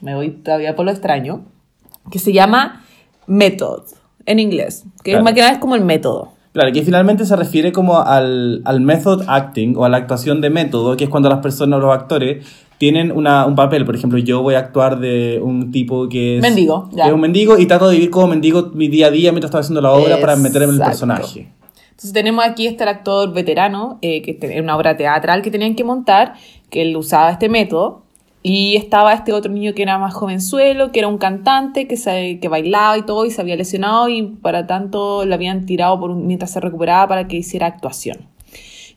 me 0.00 0.14
voy 0.14 0.30
todavía 0.30 0.76
por 0.76 0.84
lo 0.84 0.90
extraño, 0.92 1.44
que 2.10 2.18
se 2.18 2.32
llama 2.32 2.84
Method, 3.26 3.82
en 4.26 4.38
inglés, 4.38 4.84
que 5.02 5.12
Claro. 5.12 5.24
más 5.24 5.34
que 5.34 5.40
nada 5.40 5.52
es 5.52 5.58
como 5.58 5.74
el 5.76 5.84
método. 5.84 6.33
Claro, 6.54 6.72
que 6.72 6.82
finalmente 6.82 7.26
se 7.26 7.34
refiere 7.34 7.72
como 7.72 7.98
al, 7.98 8.62
al 8.64 8.80
method 8.80 9.24
acting 9.26 9.74
o 9.76 9.84
a 9.84 9.88
la 9.88 9.96
actuación 9.96 10.40
de 10.40 10.50
método, 10.50 10.96
que 10.96 11.02
es 11.02 11.10
cuando 11.10 11.28
las 11.28 11.40
personas, 11.40 11.80
los 11.80 11.92
actores, 11.92 12.46
tienen 12.78 13.10
una, 13.10 13.44
un 13.44 13.56
papel. 13.56 13.84
Por 13.84 13.96
ejemplo, 13.96 14.20
yo 14.20 14.40
voy 14.40 14.54
a 14.54 14.60
actuar 14.60 15.00
de 15.00 15.40
un 15.42 15.72
tipo 15.72 16.08
que 16.08 16.36
es... 16.36 16.42
Mendigo, 16.42 16.88
ya. 16.92 17.06
Es 17.06 17.12
un 17.12 17.20
mendigo 17.20 17.58
y 17.58 17.66
trato 17.66 17.88
de 17.88 17.96
vivir 17.96 18.10
como 18.10 18.28
mendigo 18.28 18.70
mi 18.72 18.86
día 18.86 19.08
a 19.08 19.10
día 19.10 19.32
mientras 19.32 19.48
estoy 19.48 19.62
haciendo 19.62 19.80
la 19.80 19.90
obra 19.90 20.20
para 20.20 20.36
meterme 20.36 20.74
en 20.74 20.80
el 20.80 20.86
personaje. 20.86 21.50
Entonces 21.90 22.12
tenemos 22.12 22.44
aquí 22.44 22.68
este 22.68 22.84
actor 22.84 23.32
veterano, 23.32 23.98
eh, 24.00 24.22
que 24.22 24.34
tenía 24.34 24.62
una 24.62 24.76
obra 24.76 24.96
teatral 24.96 25.42
que 25.42 25.50
tenían 25.50 25.74
que 25.74 25.82
montar, 25.82 26.34
que 26.70 26.82
él 26.82 26.96
usaba 26.96 27.32
este 27.32 27.48
método, 27.48 28.03
Y 28.46 28.76
estaba 28.76 29.14
este 29.14 29.32
otro 29.32 29.50
niño 29.50 29.72
que 29.72 29.80
era 29.82 29.96
más 29.96 30.12
jovenzuelo, 30.12 30.92
que 30.92 30.98
era 30.98 31.08
un 31.08 31.16
cantante, 31.16 31.88
que, 31.88 31.96
se, 31.96 32.38
que 32.40 32.48
bailaba 32.48 32.98
y 32.98 33.02
todo, 33.02 33.24
y 33.24 33.30
se 33.30 33.40
había 33.40 33.56
lesionado, 33.56 34.06
y 34.10 34.22
para 34.22 34.66
tanto 34.66 35.24
lo 35.24 35.34
habían 35.34 35.64
tirado 35.64 35.98
por 35.98 36.10
un- 36.10 36.26
mientras 36.26 36.50
se 36.50 36.60
recuperaba 36.60 37.08
para 37.08 37.26
que 37.26 37.36
hiciera 37.38 37.66
actuación. 37.66 38.28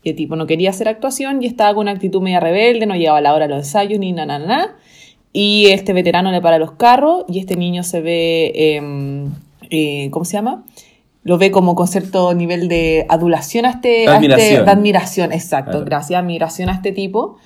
Y 0.04 0.10
el 0.10 0.16
tipo 0.18 0.36
no 0.36 0.48
quería 0.48 0.70
hacer 0.72 0.90
actuación 0.90 1.42
y 1.42 1.46
estaba 1.46 1.74
con 1.74 1.84
una 1.84 1.92
actitud 1.92 2.22
media 2.22 2.42
rebelde, 2.42 2.86
no 2.88 2.96
llegaba 2.96 3.20
a 3.20 3.22
la 3.22 3.34
hora 3.34 3.48
de 3.48 3.56
los 3.56 3.66
ensayos 3.66 3.98
ni 4.00 4.12
nada, 4.12 4.38
nada, 4.38 4.46
nada. 4.48 4.76
Y 5.32 5.68
este 5.68 5.94
veterano 5.94 6.30
le 6.32 6.42
para 6.42 6.60
los 6.60 6.74
carros 6.74 7.24
y 7.30 7.40
este 7.40 7.56
niño 7.56 7.84
se 7.84 8.02
ve, 8.02 8.52
eh, 8.54 9.28
eh, 9.70 10.10
¿cómo 10.12 10.26
se 10.26 10.34
llama? 10.34 10.66
Lo 11.24 11.38
ve 11.38 11.52
como 11.52 11.74
con 11.76 11.88
cierto 11.88 12.34
nivel 12.34 12.68
de 12.68 13.06
adulación 13.08 13.66
a 13.66 13.70
este... 13.72 14.08
a 14.10 14.16
este- 14.16 14.16
Admiración. 14.18 14.66
de 14.66 14.72
admiración, 14.72 15.32
exacto. 15.32 15.72
Claro. 15.72 15.86
Gracias, 15.86 16.20
admiración 16.20 16.70
a 16.70 16.74
este 16.74 16.92
tipo 16.92 17.38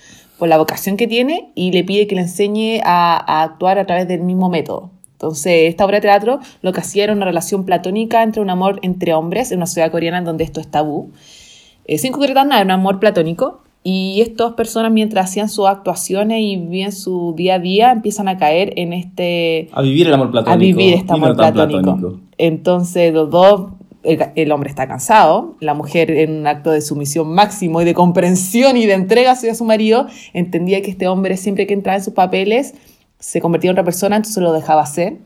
por 0.42 0.50
la 0.50 0.58
vocación 0.58 0.98
que 0.98 1.06
tiene 1.06 1.52
y 1.54 1.72
le 1.72 1.84
pide 1.84 2.08
que 2.08 2.16
le 2.16 2.22
enseñe 2.22 2.82
a, 2.84 3.16
a 3.16 3.44
actuar 3.44 3.78
a 3.78 3.86
través 3.86 4.08
del 4.08 4.22
mismo 4.22 4.50
método. 4.50 4.90
Entonces, 5.12 5.70
esta 5.70 5.86
obra 5.86 5.98
de 5.98 6.02
teatro 6.02 6.40
lo 6.64 6.74
que 6.74 6.80
hacía 6.80 7.04
era 7.04 7.14
una 7.14 7.26
relación 7.26 7.64
platónica 7.64 8.24
entre 8.24 8.42
un 8.42 8.50
amor 8.50 8.80
entre 8.82 9.14
hombres 9.14 9.52
en 9.52 9.60
una 9.60 9.68
sociedad 9.68 9.92
coreana 9.92 10.18
en 10.18 10.26
donde 10.26 10.44
esto 10.44 10.60
es 10.60 10.66
tabú. 10.66 11.12
Eh, 11.86 12.00
sin 12.00 12.12
concretar 12.12 12.48
nada, 12.48 12.60
era 12.60 12.66
un 12.66 12.72
amor 12.72 13.00
platónico. 13.00 13.62
Y 13.84 14.20
estas 14.22 14.54
personas, 14.54 14.92
mientras 14.92 15.30
hacían 15.30 15.48
sus 15.48 15.68
actuaciones 15.68 16.40
y 16.42 16.56
vivían 16.56 16.92
su 16.92 17.36
día 17.38 17.56
a 17.56 17.60
día, 17.60 17.92
empiezan 17.92 18.28
a 18.28 18.40
caer 18.40 18.74
en 18.78 18.94
este. 18.94 19.70
A 19.74 19.84
vivir 19.84 20.08
el 20.08 20.16
amor 20.16 20.32
platónico. 20.32 20.54
a 20.54 20.58
vivir 20.58 20.96
este 20.96 21.06
no 21.06 21.14
amor 21.18 21.38
tan 21.38 21.54
platónico. 21.54 22.20
Entonces, 22.40 23.14
los 23.14 23.30
dos. 23.30 23.74
El, 24.04 24.20
el 24.36 24.52
hombre 24.52 24.70
está 24.70 24.88
cansado, 24.88 25.56
la 25.60 25.74
mujer 25.74 26.10
en 26.12 26.40
un 26.40 26.48
acto 26.48 26.72
de 26.72 26.82
sumisión 26.82 27.32
máximo 27.32 27.82
y 27.82 27.86
de 27.86 27.94
comprensión 27.94 28.78
y 28.78 28.86
de 28.86 28.94
entrega 28.94 29.32
hacia 29.32 29.54
su 29.54 29.64
marido, 29.64 30.08
entendía 30.34 30.82
que 30.82 30.90
este 30.92 31.08
hombre 31.08 31.38
siempre 31.38 31.68
que 31.68 31.74
entraba 31.74 31.98
en 31.98 32.04
sus 32.04 32.14
papeles 32.14 32.74
se 33.22 33.40
convertía 33.40 33.70
en 33.70 33.76
otra 33.76 33.86
persona, 33.86 34.18
entonces 34.18 34.44
lo 34.44 34.52
dejaba 34.52 34.82
hacer. 34.82 35.18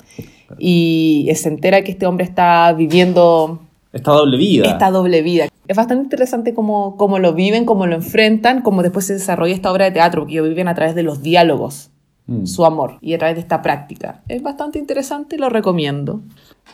Y 0.60 1.28
se 1.36 1.50
entera 1.50 1.82
que 1.82 1.92
este 1.92 2.06
hombre 2.06 2.26
está 2.26 2.72
viviendo 2.74 3.60
Esta 3.92 4.12
doble 4.12 4.38
vida. 4.38 4.70
esta 4.70 4.92
doble 4.92 5.22
vida. 5.24 5.48
Es 5.68 5.76
bastante 5.76 6.04
interesante 6.04 6.54
cómo, 6.54 6.96
cómo 6.98 7.18
lo 7.18 7.34
viven, 7.34 7.66
cómo 7.66 7.88
lo 7.88 7.96
enfrentan, 7.96 8.62
cómo 8.62 8.84
después 8.84 9.08
se 9.08 9.14
desarrolla 9.14 9.56
esta 9.56 9.72
obra 9.72 9.86
de 9.86 9.92
teatro, 9.92 10.22
porque 10.22 10.34
ellos 10.34 10.50
viven 10.50 10.68
a 10.68 10.76
través 10.76 10.94
de 10.94 11.02
los 11.02 11.24
diálogos, 11.24 11.90
Mm. 12.28 12.46
su 12.46 12.66
amor, 12.66 12.98
y 13.02 13.14
a 13.14 13.20
través 13.20 13.36
de 13.36 13.42
esta 13.42 13.62
práctica. 13.62 14.24
Es 14.28 14.42
bastante 14.42 14.80
interesante 14.80 15.36
y 15.36 15.40
lo 15.40 15.50
recomiendo. 15.50 16.22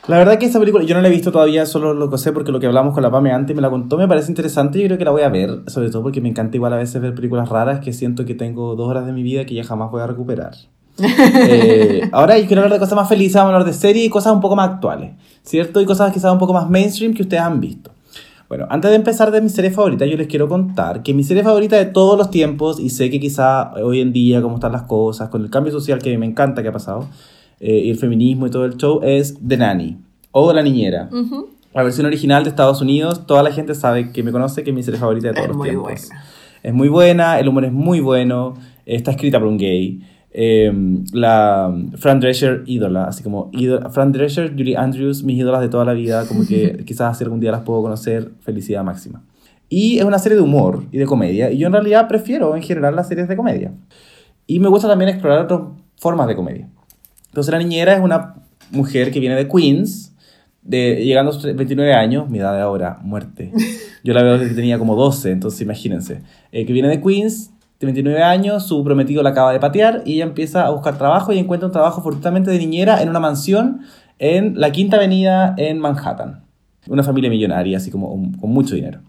La 0.08 0.18
verdad 0.18 0.40
que 0.40 0.46
esta 0.46 0.60
película 0.60 0.84
yo 0.86 0.96
no 0.96 1.02
la 1.02 1.10
he 1.10 1.12
visto 1.12 1.32
todavía, 1.32 1.66
solo 1.66 1.94
lo 1.94 2.10
que 2.10 2.18
sé 2.18 2.32
porque 2.32 2.54
lo 2.54 2.60
que 2.60 2.68
hablamos 2.68 2.94
con 2.94 3.04
la 3.04 3.12
Pame 3.12 3.34
antes 3.34 3.54
me 3.56 3.62
la 3.62 3.70
contó, 3.70 3.98
me 3.98 4.08
parece 4.08 4.32
interesante 4.32 4.80
y 4.80 4.84
yo 4.84 4.88
creo 4.88 4.98
que 4.98 5.06
la 5.06 5.12
voy 5.12 5.24
a 5.24 5.30
ver, 5.30 5.64
sobre 5.68 5.90
todo 5.90 6.04
porque 6.04 6.22
me 6.22 6.30
encanta 6.30 6.56
igual 6.56 6.72
a 6.74 6.78
veces 6.78 7.02
ver 7.02 7.14
películas 7.14 7.50
raras 7.50 7.82
que 7.82 7.92
siento 7.92 8.26
que 8.26 8.34
tengo 8.34 8.76
dos 8.76 8.88
horas 8.88 9.06
de 9.06 9.12
mi 9.12 9.24
vida 9.24 9.46
que 9.46 9.54
ya 9.54 9.64
jamás 9.64 9.92
voy 9.92 10.02
a 10.02 10.08
recuperar. 10.08 10.54
Eh, 11.04 12.10
ahora 12.12 12.38
yo 12.38 12.46
quiero 12.46 12.62
hablar 12.62 12.74
de 12.74 12.80
cosas 12.80 12.96
más 12.96 13.10
felices, 13.10 13.36
vamos 13.36 13.52
a 13.52 13.56
hablar 13.56 13.68
de 13.68 13.74
series 13.74 14.06
y 14.06 14.10
cosas 14.10 14.34
un 14.34 14.42
poco 14.42 14.56
más 14.56 14.70
actuales, 14.70 15.14
¿cierto? 15.42 15.82
Y 15.82 15.86
cosas 15.86 16.14
quizás 16.14 16.32
un 16.32 16.38
poco 16.38 16.54
más 16.54 16.70
mainstream 16.70 17.14
que 17.14 17.24
ustedes 17.24 17.42
han 17.42 17.60
visto. 17.60 17.91
Bueno, 18.52 18.68
antes 18.70 18.92
de 18.92 18.98
empezar 18.98 19.32
de 19.32 19.40
mi 19.40 19.48
serie 19.48 19.72
favorita, 19.72 20.06
yo 20.06 20.18
les 20.18 20.28
quiero 20.28 20.50
contar 20.50 21.04
que 21.04 21.14
mi 21.14 21.24
serie 21.24 21.42
favorita 21.42 21.78
de 21.78 21.86
todos 21.86 22.18
los 22.18 22.30
tiempos, 22.30 22.82
y 22.82 22.90
sé 22.90 23.10
que 23.10 23.18
quizá 23.18 23.72
hoy 23.76 24.02
en 24.02 24.12
día, 24.12 24.42
como 24.42 24.56
están 24.56 24.74
las 24.74 24.82
cosas, 24.82 25.30
con 25.30 25.42
el 25.42 25.50
cambio 25.50 25.72
social 25.72 26.00
que 26.00 26.10
a 26.10 26.12
mí 26.12 26.18
me 26.18 26.26
encanta 26.26 26.62
que 26.62 26.68
ha 26.68 26.74
pasado, 26.74 27.08
eh, 27.62 27.84
y 27.86 27.90
el 27.90 27.96
feminismo 27.96 28.48
y 28.48 28.50
todo 28.50 28.66
el 28.66 28.76
show, 28.76 29.00
es 29.04 29.38
The 29.48 29.56
Nanny, 29.56 30.00
o 30.32 30.52
La 30.52 30.64
Niñera. 30.64 31.10
La 31.74 31.84
versión 31.84 32.06
original 32.08 32.44
de 32.44 32.50
Estados 32.50 32.82
Unidos, 32.82 33.26
toda 33.26 33.42
la 33.42 33.54
gente 33.54 33.74
sabe 33.74 34.12
que 34.12 34.22
me 34.22 34.34
conoce 34.34 34.66
que 34.66 34.72
es 34.72 34.76
mi 34.76 34.84
serie 34.84 35.00
favorita 35.00 35.30
de 35.30 35.34
todos 35.36 35.46
Es 35.46 35.48
los 35.48 35.58
muy 35.58 35.70
tiempos. 35.70 35.86
buena. 36.10 36.24
Es 36.62 36.74
muy 36.74 36.88
buena, 36.90 37.40
el 37.40 37.48
humor 37.48 37.64
es 37.64 37.72
muy 37.72 38.02
bueno, 38.02 38.56
está 38.86 39.12
escrita 39.12 39.40
por 39.40 39.48
un 39.48 39.58
gay. 39.60 40.02
Eh, 40.34 40.72
la 41.12 41.74
Fran 41.98 42.20
Drescher, 42.20 42.64
ídola, 42.66 43.06
así 43.06 43.22
como 43.22 43.50
ídola, 43.52 43.90
Fran 43.90 44.12
Drescher, 44.12 44.52
Julie 44.52 44.78
Andrews, 44.78 45.24
mis 45.24 45.38
ídolas 45.38 45.62
de 45.62 45.70
toda 45.70 45.84
la 45.84 45.94
vida, 45.94 46.26
como 46.26 46.48
que 46.48 46.84
quizás 46.86 47.16
así 47.16 47.24
algún 47.24 47.40
día 47.40 47.52
las 47.52 47.62
puedo 47.62 47.82
conocer, 47.82 48.32
felicidad 48.42 48.84
máxima. 48.84 49.24
Y 49.68 50.00
es 50.00 50.06
una 50.06 50.20
serie 50.20 50.38
de 50.38 50.44
humor 50.44 50.84
y 50.92 50.98
de 50.98 51.06
comedia, 51.06 51.52
y 51.52 51.58
yo 51.58 51.68
en 51.68 51.74
realidad 51.74 52.08
prefiero 52.08 52.56
en 52.56 52.64
general 52.64 52.96
las 52.96 53.08
series 53.08 53.28
de 53.28 53.36
comedia. 53.36 53.74
Y 54.48 54.60
me 54.60 54.70
gusta 54.70 54.88
también 54.88 55.10
explorar 55.10 55.46
otras 55.46 55.62
formas 55.98 56.28
de 56.28 56.36
comedia. 56.36 56.70
Entonces 57.28 57.52
la 57.52 57.60
niñera 57.60 57.94
es 57.94 58.02
una 58.02 58.36
mujer 58.72 59.12
que 59.12 59.20
viene 59.20 59.36
de 59.36 59.48
Queens, 59.48 60.14
de, 60.62 61.04
llegando 61.04 61.32
a 61.32 61.34
sus 61.34 61.44
29 61.44 61.94
años, 61.94 62.30
mi 62.30 62.40
edad 62.40 62.54
de 62.54 62.62
ahora, 62.62 63.00
muerte. 63.02 63.52
Yo 64.04 64.14
la 64.14 64.24
veo 64.24 64.34
desde 64.34 64.50
que 64.50 64.56
tenía 64.56 64.78
como 64.78 64.96
12, 64.96 65.32
entonces 65.32 65.62
imagínense. 65.62 66.22
Eh, 66.52 66.66
que 66.66 66.74
viene 66.74 66.90
de 66.90 67.02
Queens, 67.02 67.51
de 67.82 67.94
29 67.94 68.24
años, 68.24 68.66
su 68.68 68.84
prometido 68.84 69.24
la 69.24 69.30
acaba 69.32 69.52
de 69.54 69.60
patear 69.60 70.04
y 70.06 70.14
ella 70.16 70.24
empieza 70.26 70.66
a 70.66 70.70
buscar 70.72 70.98
trabajo 70.98 71.34
y 71.34 71.40
encuentra 71.40 71.68
un 71.68 71.74
trabajo 71.74 72.02
fortuitamente 72.02 72.52
de 72.52 72.58
niñera 72.60 73.02
en 73.02 73.10
una 73.10 73.20
mansión 73.20 73.82
en 74.20 74.60
la 74.60 74.72
Quinta 74.72 74.98
Avenida 74.98 75.54
en 75.58 75.80
Manhattan. 75.80 76.44
Una 76.88 77.04
familia 77.04 77.30
millonaria, 77.30 77.78
así 77.78 77.92
como 77.92 78.12
un- 78.14 78.34
con 78.34 78.52
mucho 78.52 78.76
dinero. 78.76 79.02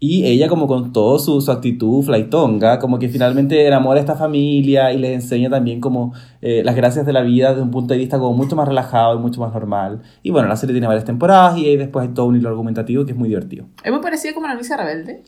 Y 0.00 0.26
ella 0.26 0.46
como 0.46 0.68
con 0.68 0.92
todo 0.92 1.18
su, 1.18 1.40
su 1.40 1.50
actitud 1.50 2.04
flaitonga, 2.04 2.78
como 2.78 3.00
que 3.00 3.08
finalmente 3.08 3.66
enamora 3.66 3.98
a 3.98 4.00
esta 4.02 4.14
familia 4.14 4.92
y 4.92 4.98
les 4.98 5.10
enseña 5.10 5.50
también 5.50 5.80
como 5.80 6.12
eh, 6.40 6.62
las 6.64 6.76
gracias 6.76 7.04
de 7.04 7.12
la 7.12 7.22
vida 7.22 7.48
desde 7.50 7.62
un 7.62 7.72
punto 7.72 7.94
de 7.94 7.98
vista 7.98 8.16
como 8.18 8.32
mucho 8.36 8.54
más 8.54 8.68
relajado 8.68 9.16
y 9.16 9.18
mucho 9.18 9.40
más 9.40 9.52
normal. 9.52 10.02
Y 10.22 10.30
bueno, 10.30 10.46
la 10.46 10.54
serie 10.56 10.72
tiene 10.72 10.86
varias 10.86 11.04
temporadas 11.04 11.58
y 11.58 11.66
ahí 11.66 11.76
después 11.76 12.06
hay 12.06 12.14
todo 12.14 12.26
un 12.26 12.36
hilo 12.36 12.48
argumentativo 12.48 13.04
que 13.04 13.10
es 13.12 13.18
muy 13.18 13.28
divertido. 13.28 13.66
Es 13.82 13.90
muy 13.90 14.00
parecido 14.00 14.34
como 14.34 14.46
la 14.46 14.54
novicia 14.54 14.76
rebelde. 14.76 15.24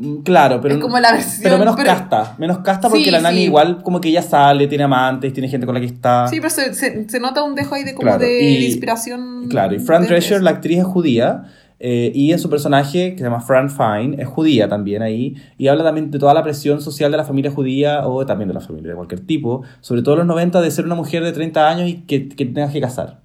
Mm, 0.00 0.18
Claro, 0.22 0.60
pero, 0.60 0.76
Es 0.76 0.80
como 0.80 0.98
la 1.00 1.10
versión, 1.12 1.40
pero 1.42 1.58
menos 1.58 1.74
pero- 1.76 1.88
casta, 1.88 2.36
menos 2.38 2.58
casta 2.58 2.88
porque 2.88 3.04
Sí, 3.04 3.10
la 3.10 3.20
nani 3.20 3.38
sí. 3.38 3.44
igual 3.44 3.82
como 3.82 4.00
que 4.00 4.08
ella 4.10 4.22
sale, 4.22 4.66
tiene 4.68 4.84
amantes, 4.84 5.32
tiene 5.32 5.48
gente 5.48 5.66
con 5.66 5.74
la 5.74 5.80
que 5.80 5.86
está. 5.86 6.28
Sí, 6.28 6.36
pero 6.36 6.50
se, 6.50 6.72
se- 6.74 7.08
se 7.08 7.20
nota 7.20 7.42
un 7.42 7.54
dejo 7.54 7.74
ahí 7.74 7.82
de 7.84 7.94
como 7.94 8.02
Claro, 8.06 8.20
de, 8.20 8.40
y- 8.40 8.66
inspiración. 8.66 9.46
Claro, 9.48 9.74
y 9.74 9.78
Fran 9.80 10.06
Drescher, 10.06 10.42
la 10.42 10.50
actriz, 10.50 10.78
es 10.78 10.84
judía. 10.84 11.44
eh, 11.80 12.10
y 12.12 12.32
en 12.32 12.40
su 12.40 12.50
personaje, 12.50 13.12
que 13.12 13.18
se 13.18 13.22
llama 13.24 13.40
Fran 13.40 13.70
Fine, 13.70 14.20
es 14.20 14.26
judía 14.26 14.68
también 14.68 15.00
ahí. 15.00 15.36
Y 15.58 15.68
habla 15.68 15.84
también 15.84 16.10
de 16.10 16.18
toda 16.18 16.34
la 16.34 16.42
presión 16.42 16.80
social 16.80 17.12
de 17.12 17.16
la 17.16 17.22
familia 17.24 17.52
judía 17.52 18.04
o 18.04 18.26
también 18.26 18.48
de 18.48 18.54
la 18.54 18.60
familia 18.60 18.90
de 18.90 18.96
cualquier 18.96 19.20
tipo. 19.20 19.62
Sobre 19.80 20.02
todo 20.02 20.14
en 20.14 20.18
los 20.18 20.26
90 20.26 20.60
de 20.60 20.72
ser 20.72 20.86
una 20.86 20.96
mujer 20.96 21.22
de 21.22 21.30
30 21.30 21.68
años 21.68 21.88
y 21.88 21.98
que, 22.02 22.28
que 22.30 22.46
tengas 22.46 22.72
que 22.72 22.80
casar. 22.80 23.20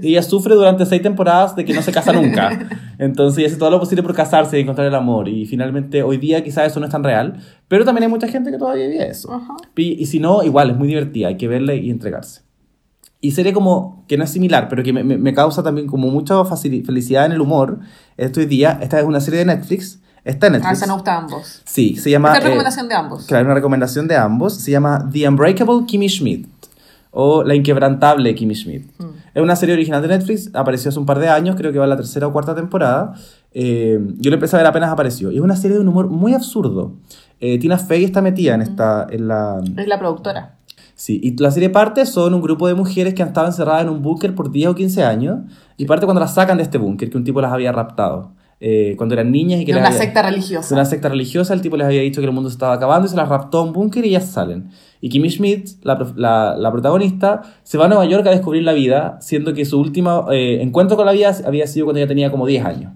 Y 0.00 0.08
ella 0.10 0.22
sufre 0.22 0.54
durante 0.54 0.84
seis 0.86 1.02
temporadas 1.02 1.54
de 1.56 1.64
que 1.64 1.72
no 1.74 1.82
se 1.82 1.92
casa 1.92 2.12
nunca. 2.12 2.68
Entonces 2.98 3.38
ella 3.38 3.48
hace 3.48 3.56
todo 3.56 3.70
lo 3.70 3.78
posible 3.80 4.02
por 4.02 4.14
casarse 4.14 4.58
y 4.58 4.62
encontrar 4.62 4.86
el 4.86 4.94
amor. 4.94 5.28
Y 5.28 5.46
finalmente 5.46 6.02
hoy 6.02 6.16
día 6.18 6.42
quizás 6.44 6.66
eso 6.70 6.80
no 6.80 6.86
es 6.86 6.92
tan 6.92 7.04
real. 7.04 7.40
Pero 7.68 7.84
también 7.84 8.04
hay 8.04 8.10
mucha 8.10 8.28
gente 8.28 8.50
que 8.50 8.58
todavía 8.58 8.86
vive 8.88 9.08
eso. 9.08 9.32
Ajá. 9.32 9.54
Y, 9.76 9.92
y 10.02 10.06
si 10.06 10.18
no, 10.20 10.42
igual, 10.42 10.70
es 10.70 10.76
muy 10.76 10.88
divertida. 10.88 11.28
Hay 11.28 11.36
que 11.36 11.48
verla 11.48 11.74
y 11.74 11.90
entregarse. 11.90 12.42
Y 13.20 13.32
serie 13.32 13.52
como 13.52 14.04
que 14.08 14.16
no 14.18 14.24
es 14.24 14.30
similar, 14.30 14.68
pero 14.68 14.82
que 14.82 14.92
me, 14.92 15.02
me- 15.02 15.34
causa 15.34 15.62
también 15.62 15.86
como 15.86 16.08
mucha 16.08 16.44
felicidad 16.44 17.26
en 17.26 17.32
el 17.32 17.40
humor. 17.40 17.80
Estos 18.16 18.46
días, 18.48 18.78
esta 18.82 18.98
es 19.00 19.04
una 19.04 19.20
serie 19.20 19.40
de 19.40 19.46
Netflix. 19.46 20.00
Está 20.22 20.48
en 20.48 20.56
Ah, 20.56 20.58
Netflix. 20.58 20.78
esa 20.78 20.86
nos 20.86 20.96
gusta 20.96 21.14
a 21.14 21.18
ambos. 21.18 21.62
Sí, 21.64 21.96
se 21.96 22.10
llama... 22.10 22.32
Es 22.32 22.38
eh, 22.40 22.44
recomendación 22.44 22.88
de 22.88 22.94
ambos. 22.94 23.26
Claro, 23.26 23.44
una 23.46 23.54
recomendación 23.54 24.06
de 24.08 24.16
ambos. 24.16 24.54
Se 24.56 24.70
llama 24.70 25.08
The 25.12 25.28
Unbreakable 25.28 25.86
Kimmy 25.86 26.08
Schmidt. 26.08 26.46
O 27.10 27.42
La 27.42 27.54
Inquebrantable 27.54 28.34
Kimmy 28.34 28.54
Schmidt. 28.54 28.90
Es 29.36 29.42
una 29.42 29.54
serie 29.54 29.74
original 29.74 30.00
de 30.00 30.08
Netflix. 30.08 30.48
Apareció 30.54 30.88
hace 30.88 30.98
un 30.98 31.04
par 31.04 31.18
de 31.18 31.28
años. 31.28 31.56
Creo 31.56 31.70
que 31.70 31.78
va 31.78 31.84
en 31.84 31.90
la 31.90 31.96
tercera 31.98 32.26
o 32.26 32.32
cuarta 32.32 32.54
temporada. 32.54 33.12
Eh, 33.52 34.00
yo 34.16 34.30
la 34.30 34.36
empecé 34.36 34.56
a 34.56 34.60
ver 34.60 34.66
apenas 34.66 34.90
apareció. 34.90 35.30
Y 35.30 35.36
es 35.36 35.42
una 35.42 35.56
serie 35.56 35.76
de 35.76 35.82
un 35.82 35.88
humor 35.88 36.08
muy 36.08 36.32
absurdo. 36.32 36.94
Eh, 37.38 37.58
Tina 37.58 37.76
Fey 37.76 38.02
está 38.04 38.22
metida 38.22 38.54
en, 38.54 38.62
esta, 38.62 39.06
en 39.10 39.28
la... 39.28 39.60
Es 39.76 39.88
la 39.88 39.98
productora. 39.98 40.56
Sí, 40.94 41.20
y 41.22 41.36
la 41.36 41.50
serie 41.50 41.68
parte 41.68 42.06
son 42.06 42.32
un 42.32 42.40
grupo 42.40 42.66
de 42.66 42.72
mujeres 42.72 43.12
que 43.12 43.20
han 43.20 43.28
estado 43.28 43.46
encerradas 43.46 43.82
en 43.82 43.90
un 43.90 44.00
búnker 44.00 44.34
por 44.34 44.50
10 44.50 44.68
o 44.68 44.74
15 44.74 45.04
años. 45.04 45.40
Y 45.76 45.84
parte 45.84 46.06
cuando 46.06 46.20
las 46.20 46.32
sacan 46.32 46.56
de 46.56 46.62
este 46.62 46.78
búnker, 46.78 47.10
que 47.10 47.18
un 47.18 47.24
tipo 47.24 47.42
las 47.42 47.52
había 47.52 47.72
raptado. 47.72 48.32
Eh, 48.60 48.94
cuando 48.96 49.14
eran 49.14 49.30
niñas 49.30 49.60
y 49.60 49.64
que 49.64 49.72
De 49.72 49.78
una 49.78 49.88
había- 49.88 49.98
secta 50.00 50.22
de 50.22 50.30
religiosa. 50.30 50.74
una 50.74 50.84
secta 50.84 51.08
religiosa, 51.08 51.52
el 51.54 51.60
tipo 51.60 51.76
les 51.76 51.86
había 51.86 52.00
dicho 52.00 52.20
que 52.20 52.26
el 52.26 52.32
mundo 52.32 52.48
se 52.48 52.54
estaba 52.54 52.72
acabando 52.74 53.06
y 53.06 53.10
se 53.10 53.16
las 53.16 53.28
raptó 53.28 53.58
a 53.58 53.62
un 53.62 53.72
búnker 53.72 54.04
y 54.04 54.08
ellas 54.10 54.26
salen. 54.30 54.70
Y 55.00 55.08
Kimmy 55.10 55.28
Schmidt, 55.30 55.68
la, 55.82 56.12
la- 56.16 56.56
la 56.56 56.72
protagonista, 56.72 57.42
se 57.62 57.76
va 57.78 57.84
a 57.84 57.88
Nueva 57.88 58.06
York 58.06 58.26
a 58.26 58.30
descubrir 58.30 58.62
la 58.62 58.72
vida, 58.72 59.18
siendo 59.20 59.52
que 59.54 59.64
su 59.66 59.78
último 59.78 60.26
eh, 60.32 60.62
encuentro 60.62 60.96
con 60.96 61.04
la 61.06 61.12
vida 61.12 61.34
había 61.46 61.66
sido 61.66 61.86
cuando 61.86 61.98
ella 62.00 62.08
tenía 62.08 62.30
como 62.30 62.46
10 62.46 62.64
años. 62.64 62.92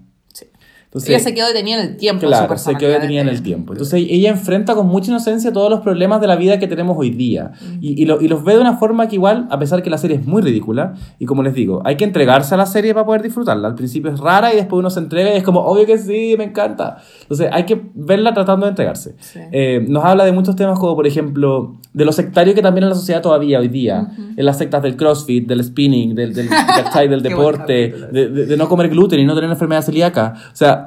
Entonces, 0.91 1.09
Ella 1.09 1.19
se 1.19 1.33
quedó 1.33 1.47
detenida 1.47 1.81
en 1.81 1.87
el 1.91 1.95
tiempo. 1.95 2.25
en 2.25 2.33
su 2.33 2.37
Claro, 2.37 2.57
se 2.57 2.75
quedó 2.75 2.89
detenida 2.91 3.21
en 3.21 3.29
el 3.29 3.41
tiempo. 3.41 3.71
Entonces 3.71 4.05
ella 4.09 4.29
enfrenta 4.29 4.75
con 4.75 4.87
mucha 4.87 5.09
inocencia 5.09 5.53
todos 5.53 5.69
los 5.69 5.79
problemas 5.79 6.19
de 6.19 6.27
la 6.27 6.35
vida 6.35 6.59
que 6.59 6.67
tenemos 6.67 6.97
hoy 6.99 7.11
día. 7.11 7.53
Y, 7.79 8.01
y 8.01 8.05
lo- 8.05 8.19
y 8.19 8.27
los 8.27 8.43
ve 8.43 8.55
de 8.55 8.59
una 8.59 8.75
forma 8.75 9.07
que 9.07 9.15
igual, 9.15 9.47
a 9.49 9.57
pesar 9.57 9.81
que 9.83 9.89
la 9.89 9.97
serie 9.97 10.17
es 10.17 10.25
muy 10.25 10.41
ridícula, 10.41 10.95
y 11.17 11.25
como 11.25 11.43
les 11.43 11.53
digo, 11.53 11.81
hay 11.85 11.95
que 11.95 12.03
entregarse 12.03 12.53
a 12.55 12.57
la 12.57 12.65
serie 12.65 12.93
para 12.93 13.05
poder 13.05 13.21
disfrutarla. 13.21 13.69
Al 13.69 13.75
principio 13.75 14.11
es 14.11 14.19
rara 14.19 14.51
y 14.53 14.57
después 14.57 14.79
uno 14.81 14.89
se 14.89 14.99
entrega 14.99 15.33
y 15.33 15.37
es 15.37 15.43
como, 15.43 15.61
obvio 15.61 15.85
que 15.85 15.97
sí, 15.97 16.35
me 16.37 16.43
encanta. 16.43 16.97
Entonces 17.21 17.47
hay 17.53 17.63
que 17.63 17.81
verla 17.95 18.33
tratando 18.33 18.65
de 18.65 18.71
entregarse. 18.71 19.15
Sí. 19.19 19.39
Eh, 19.53 19.85
nos 19.87 20.03
habla 20.03 20.25
de 20.25 20.33
muchos 20.33 20.57
temas 20.57 20.77
como, 20.77 20.95
por 20.95 21.07
ejemplo, 21.07 21.77
de 21.93 22.03
lo 22.03 22.11
sectario 22.11 22.53
que 22.53 22.61
también 22.61 22.83
en 22.83 22.89
la 22.89 22.95
sociedad 22.95 23.21
todavía 23.21 23.59
hoy 23.59 23.69
día. 23.69 24.09
En 24.35 24.45
las 24.45 24.57
sectas 24.57 24.81
del 24.83 24.97
crossfit, 24.97 25.47
del 25.47 25.63
spinning, 25.63 26.15
del, 26.15 26.33
del, 26.33 26.49
del 26.49 27.07
buen 27.07 27.23
deporte, 27.23 27.93
de, 28.11 28.27
de- 28.29 28.45
de 28.45 28.57
no 28.57 28.67
comer 28.67 28.89
gluten 28.89 29.19
y 29.21 29.25
no 29.25 29.35
tener 29.35 29.49
enfermedad 29.49 29.81
celíaca. 29.83 30.33
O 30.51 30.55
sea, 30.55 30.80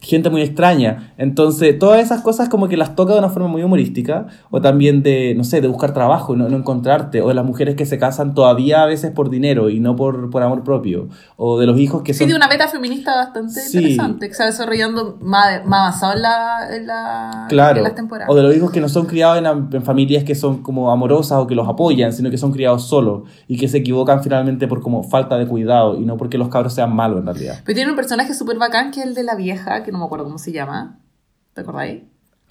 gente 0.00 0.30
muy 0.30 0.42
extraña. 0.42 1.12
Entonces, 1.18 1.76
todas 1.78 2.00
esas 2.00 2.22
cosas 2.22 2.48
como 2.48 2.68
que 2.68 2.76
las 2.76 2.94
toca 2.94 3.14
de 3.14 3.18
una 3.18 3.30
forma 3.30 3.48
muy 3.48 3.62
humorística, 3.64 4.26
o 4.50 4.60
también 4.60 5.02
de, 5.02 5.34
no 5.36 5.42
sé, 5.42 5.60
de 5.60 5.66
buscar 5.68 5.92
trabajo 5.92 6.34
y 6.34 6.38
no, 6.38 6.48
no 6.48 6.56
encontrarte, 6.56 7.20
o 7.20 7.28
de 7.28 7.34
las 7.34 7.44
mujeres 7.44 7.74
que 7.74 7.84
se 7.84 7.98
casan 7.98 8.32
todavía 8.34 8.82
a 8.82 8.86
veces 8.86 9.10
por 9.10 9.28
dinero 9.28 9.70
y 9.70 9.80
no 9.80 9.96
por, 9.96 10.30
por 10.30 10.42
amor 10.42 10.62
propio, 10.62 11.08
o 11.36 11.58
de 11.58 11.66
los 11.66 11.78
hijos 11.80 12.02
que 12.02 12.14
Sí, 12.14 12.20
son... 12.20 12.28
de 12.28 12.36
una 12.36 12.46
meta 12.48 12.68
feminista 12.68 13.14
bastante 13.16 13.60
Sí. 13.60 13.78
interesante, 13.78 14.28
que 14.28 14.34
se 14.34 14.42
va 14.44 14.46
desarrollando 14.50 15.18
más, 15.20 15.66
más 15.66 15.80
avanzado 16.00 16.12
en, 16.14 16.22
la, 16.22 16.76
en, 16.76 16.86
la, 16.86 17.46
Claro, 17.48 17.78
en 17.78 17.84
las 17.84 17.94
temporadas. 17.96 18.30
o 18.32 18.36
de 18.36 18.42
los 18.44 18.56
hijos 18.56 18.70
que 18.70 18.80
no 18.80 18.88
son 18.88 19.06
criados 19.06 19.38
en, 19.38 19.46
en 19.46 19.82
familias 19.82 20.22
que 20.22 20.34
son 20.36 20.62
como 20.62 20.92
amorosas 20.92 21.38
o 21.38 21.46
que 21.48 21.56
los 21.56 21.68
apoyan, 21.68 22.12
sino 22.12 22.30
que 22.30 22.38
son 22.38 22.52
criados 22.52 22.86
solos 22.86 23.22
y 23.48 23.58
que 23.58 23.66
se 23.66 23.78
equivocan 23.78 24.22
finalmente 24.22 24.68
por 24.68 24.80
como 24.80 25.02
falta 25.02 25.36
de 25.36 25.46
cuidado 25.46 25.96
y 26.00 26.04
no 26.04 26.16
porque 26.16 26.38
los 26.38 26.48
cabros 26.48 26.72
sean 26.72 26.94
malos 26.94 27.18
en 27.20 27.26
realidad. 27.26 27.60
Pero 27.64 27.74
tiene 27.74 27.90
un 27.90 27.96
personaje 27.96 28.32
súper 28.34 28.58
bacán 28.58 28.92
que 28.92 29.00
es 29.00 29.06
el 29.06 29.14
de 29.14 29.24
la 29.24 29.34
vieja, 29.34 29.82
que 29.82 29.87
no 29.92 29.98
me 29.98 30.04
acuerdo 30.04 30.24
cómo 30.24 30.38
se 30.38 30.52
llama. 30.52 30.98
¿Te 31.54 31.60
acordáis? 31.62 32.02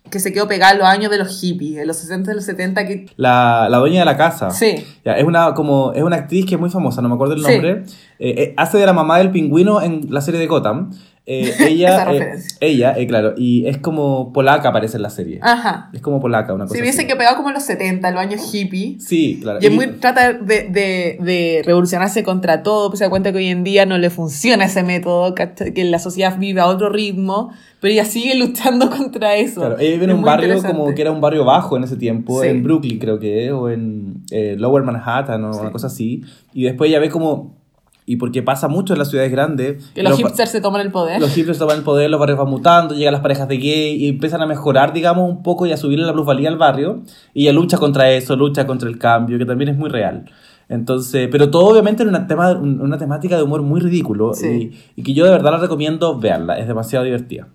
Que 0.10 0.20
se 0.20 0.32
quedó 0.32 0.48
pegada 0.48 0.72
en 0.74 0.80
los 0.80 0.88
años 0.88 1.12
de 1.12 1.18
los 1.18 1.40
hippies, 1.42 1.80
en 1.80 1.88
los 1.88 1.98
60 1.98 2.32
y 2.32 2.36
los 2.36 2.46
70, 2.46 2.86
que... 2.88 3.08
La, 3.18 3.68
la 3.70 3.78
dueña 3.80 4.00
de 4.00 4.06
la 4.06 4.16
casa. 4.16 4.52
Sí. 4.52 4.86
Ya, 5.04 5.14
es 5.14 5.26
una 5.26 5.54
como 5.54 5.92
es 5.94 6.02
una 6.02 6.16
actriz 6.16 6.46
que 6.46 6.56
es 6.56 6.62
muy 6.62 6.70
famosa, 6.70 7.02
no 7.02 7.10
me 7.10 7.16
acuerdo 7.16 7.34
el 7.34 7.44
Sí. 7.44 7.52
nombre. 7.52 7.84
Eh, 8.20 8.30
eh, 8.38 8.54
hace 8.56 8.78
de 8.78 8.86
la 8.86 8.94
mamá 8.94 9.18
del 9.18 9.32
pingüino 9.32 9.82
en 9.82 10.08
la 10.10 10.22
serie 10.22 10.40
de 10.40 10.48
Gotham. 10.48 10.92
Eh, 11.30 11.54
ella, 11.68 12.10
eh, 12.14 12.40
ella, 12.62 12.98
eh, 12.98 13.06
claro, 13.06 13.34
y 13.36 13.68
es 13.68 13.78
como 13.80 14.32
polaca 14.32 14.70
aparece 14.70 14.96
en 14.96 15.04
la 15.04 15.10
serie. 15.10 15.40
Ajá. 15.42 15.90
Es 15.92 16.00
como 16.00 16.22
polaca, 16.22 16.54
una 16.54 16.64
cosa. 16.64 16.76
Se 16.76 16.82
hubiese 16.82 17.02
así. 17.02 17.08
quedado 17.08 17.36
como 17.36 17.50
en 17.50 17.56
los 17.56 17.64
70, 17.64 18.08
en 18.08 18.14
los 18.14 18.24
años 18.24 18.50
hippies. 18.50 19.04
Sí, 19.04 19.40
claro. 19.42 19.60
Y 19.62 19.66
es 19.66 19.72
muy, 19.74 19.88
trata 19.88 20.32
de, 20.32 20.70
de, 20.70 21.18
de 21.20 21.62
revolucionarse 21.66 22.24
contra 22.24 22.64
todo, 22.64 22.90
pues 22.90 23.00
se 23.00 23.04
da 23.06 23.10
cuenta 23.10 23.34
que 23.34 23.40
hoy 23.40 23.48
en 23.48 23.66
día 23.66 23.86
no 23.86 23.98
le 23.98 24.10
funciona 24.10 24.64
ese 24.66 24.84
método, 24.84 25.36
que 25.36 25.84
la 25.84 26.00
sociedad 26.00 26.38
vive 26.40 26.62
a 26.62 26.68
otro 26.68 26.88
ritmo, 26.88 27.52
pero 27.82 27.92
ella 27.92 28.06
sigue 28.06 28.34
luchando 28.36 28.90
contra 28.98 29.36
eso. 29.36 29.60
Claro, 29.60 29.80
ella 29.80 29.92
vive 29.92 30.06
en 30.06 30.12
Es 30.12 30.16
un 30.16 30.24
barrio 30.24 30.64
como 30.64 30.96
que 30.96 31.02
era 31.02 31.12
un 31.12 31.20
barrio 31.20 31.44
bajo 31.44 31.76
en 31.76 31.84
ese 31.84 31.98
tiempo, 31.98 32.42
Sí. 32.42 32.48
en 32.48 32.64
Brooklyn 32.64 33.00
creo 33.00 33.20
que 33.20 33.52
o 33.52 33.70
en 33.70 34.24
eh, 34.32 34.56
Lower 34.58 34.84
Manhattan 34.84 35.44
o 35.44 35.52
Sí. 35.54 35.60
una 35.60 35.72
cosa 35.74 35.88
así. 35.88 36.24
Y 36.54 36.64
después 36.64 36.90
ella 36.90 37.00
ve 37.00 37.10
como, 37.10 37.58
y 38.10 38.16
porque 38.16 38.42
pasa 38.42 38.68
mucho 38.68 38.94
en 38.94 39.00
las 39.00 39.10
ciudades 39.10 39.32
grandes, 39.32 39.86
Que 39.94 40.02
los, 40.02 40.14
pa- 40.14 40.18
hipsters 40.30 40.50
se 40.50 40.62
toman 40.62 40.82
el 40.82 40.92
poder. 40.92 41.20
Los 41.22 41.32
hipsters 41.36 41.60
toman 41.60 41.78
el 41.78 41.84
poder, 41.84 42.10
los 42.10 42.20
barrios 42.20 42.40
van 42.40 42.50
mutando, 42.50 42.96
llegan 42.96 43.12
las 43.12 43.22
parejas 43.22 43.48
de 43.48 43.58
gay 43.58 43.96
y 44.04 44.08
empiezan 44.08 44.42
a 44.42 44.48
mejorar, 44.48 44.94
digamos, 44.94 45.30
un 45.30 45.44
poco 45.44 45.66
y 45.68 45.74
a 45.74 45.78
subirle 45.78 46.06
la 46.06 46.14
plusvalía 46.14 46.50
al 46.50 46.58
barrio. 46.58 47.02
Y 47.34 47.44
ella 47.44 47.52
lucha 47.54 47.78
contra 47.78 48.10
eso, 48.10 48.36
lucha 48.36 48.66
contra 48.66 48.90
el 48.90 48.98
cambio, 48.98 49.38
que 49.38 49.46
también 49.46 49.70
es 49.70 49.78
muy 49.78 49.90
real. 49.90 50.26
Entonces, 50.70 51.30
pero 51.32 51.50
todo 51.50 51.66
obviamente 51.68 52.04
en 52.04 52.10
una, 52.10 52.28
tema, 52.28 52.52
un- 52.52 52.82
una 52.82 52.98
temática 52.98 53.36
de 53.38 53.44
humor 53.44 53.62
muy 53.62 53.80
ridículo 53.82 54.34
Sí. 54.34 54.72
y, 54.96 55.02
y 55.02 55.04
que 55.04 55.14
yo 55.14 55.26
de 55.26 55.32
verdad 55.32 55.52
la 55.52 55.58
recomiendo 55.60 56.18
verla, 56.18 56.58
es 56.58 56.68
demasiado 56.68 57.06
divertida. 57.06 57.48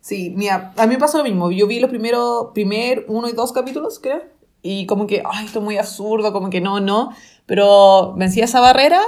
Sí, 0.00 0.32
mira, 0.36 0.72
a 0.76 0.86
mí 0.86 0.94
me 0.94 0.98
pasó 1.00 1.18
lo 1.18 1.24
mismo. 1.24 1.50
Yo 1.50 1.66
vi 1.66 1.80
los 1.80 1.90
primeros, 1.90 2.48
primer 2.54 3.04
uno 3.08 3.28
y 3.28 3.32
dos 3.32 3.52
capítulos, 3.52 3.98
creo. 4.02 4.22
Y 4.62 4.86
como 4.86 5.06
que, 5.06 5.22
ay, 5.30 5.44
esto 5.44 5.58
es 5.58 5.64
muy 5.64 5.76
absurdo, 5.76 6.32
como 6.32 6.48
que 6.50 6.60
no, 6.60 6.80
no. 6.80 7.10
Pero 7.46 8.14
vencí 8.16 8.40
esa 8.40 8.60
barrera, 8.60 9.00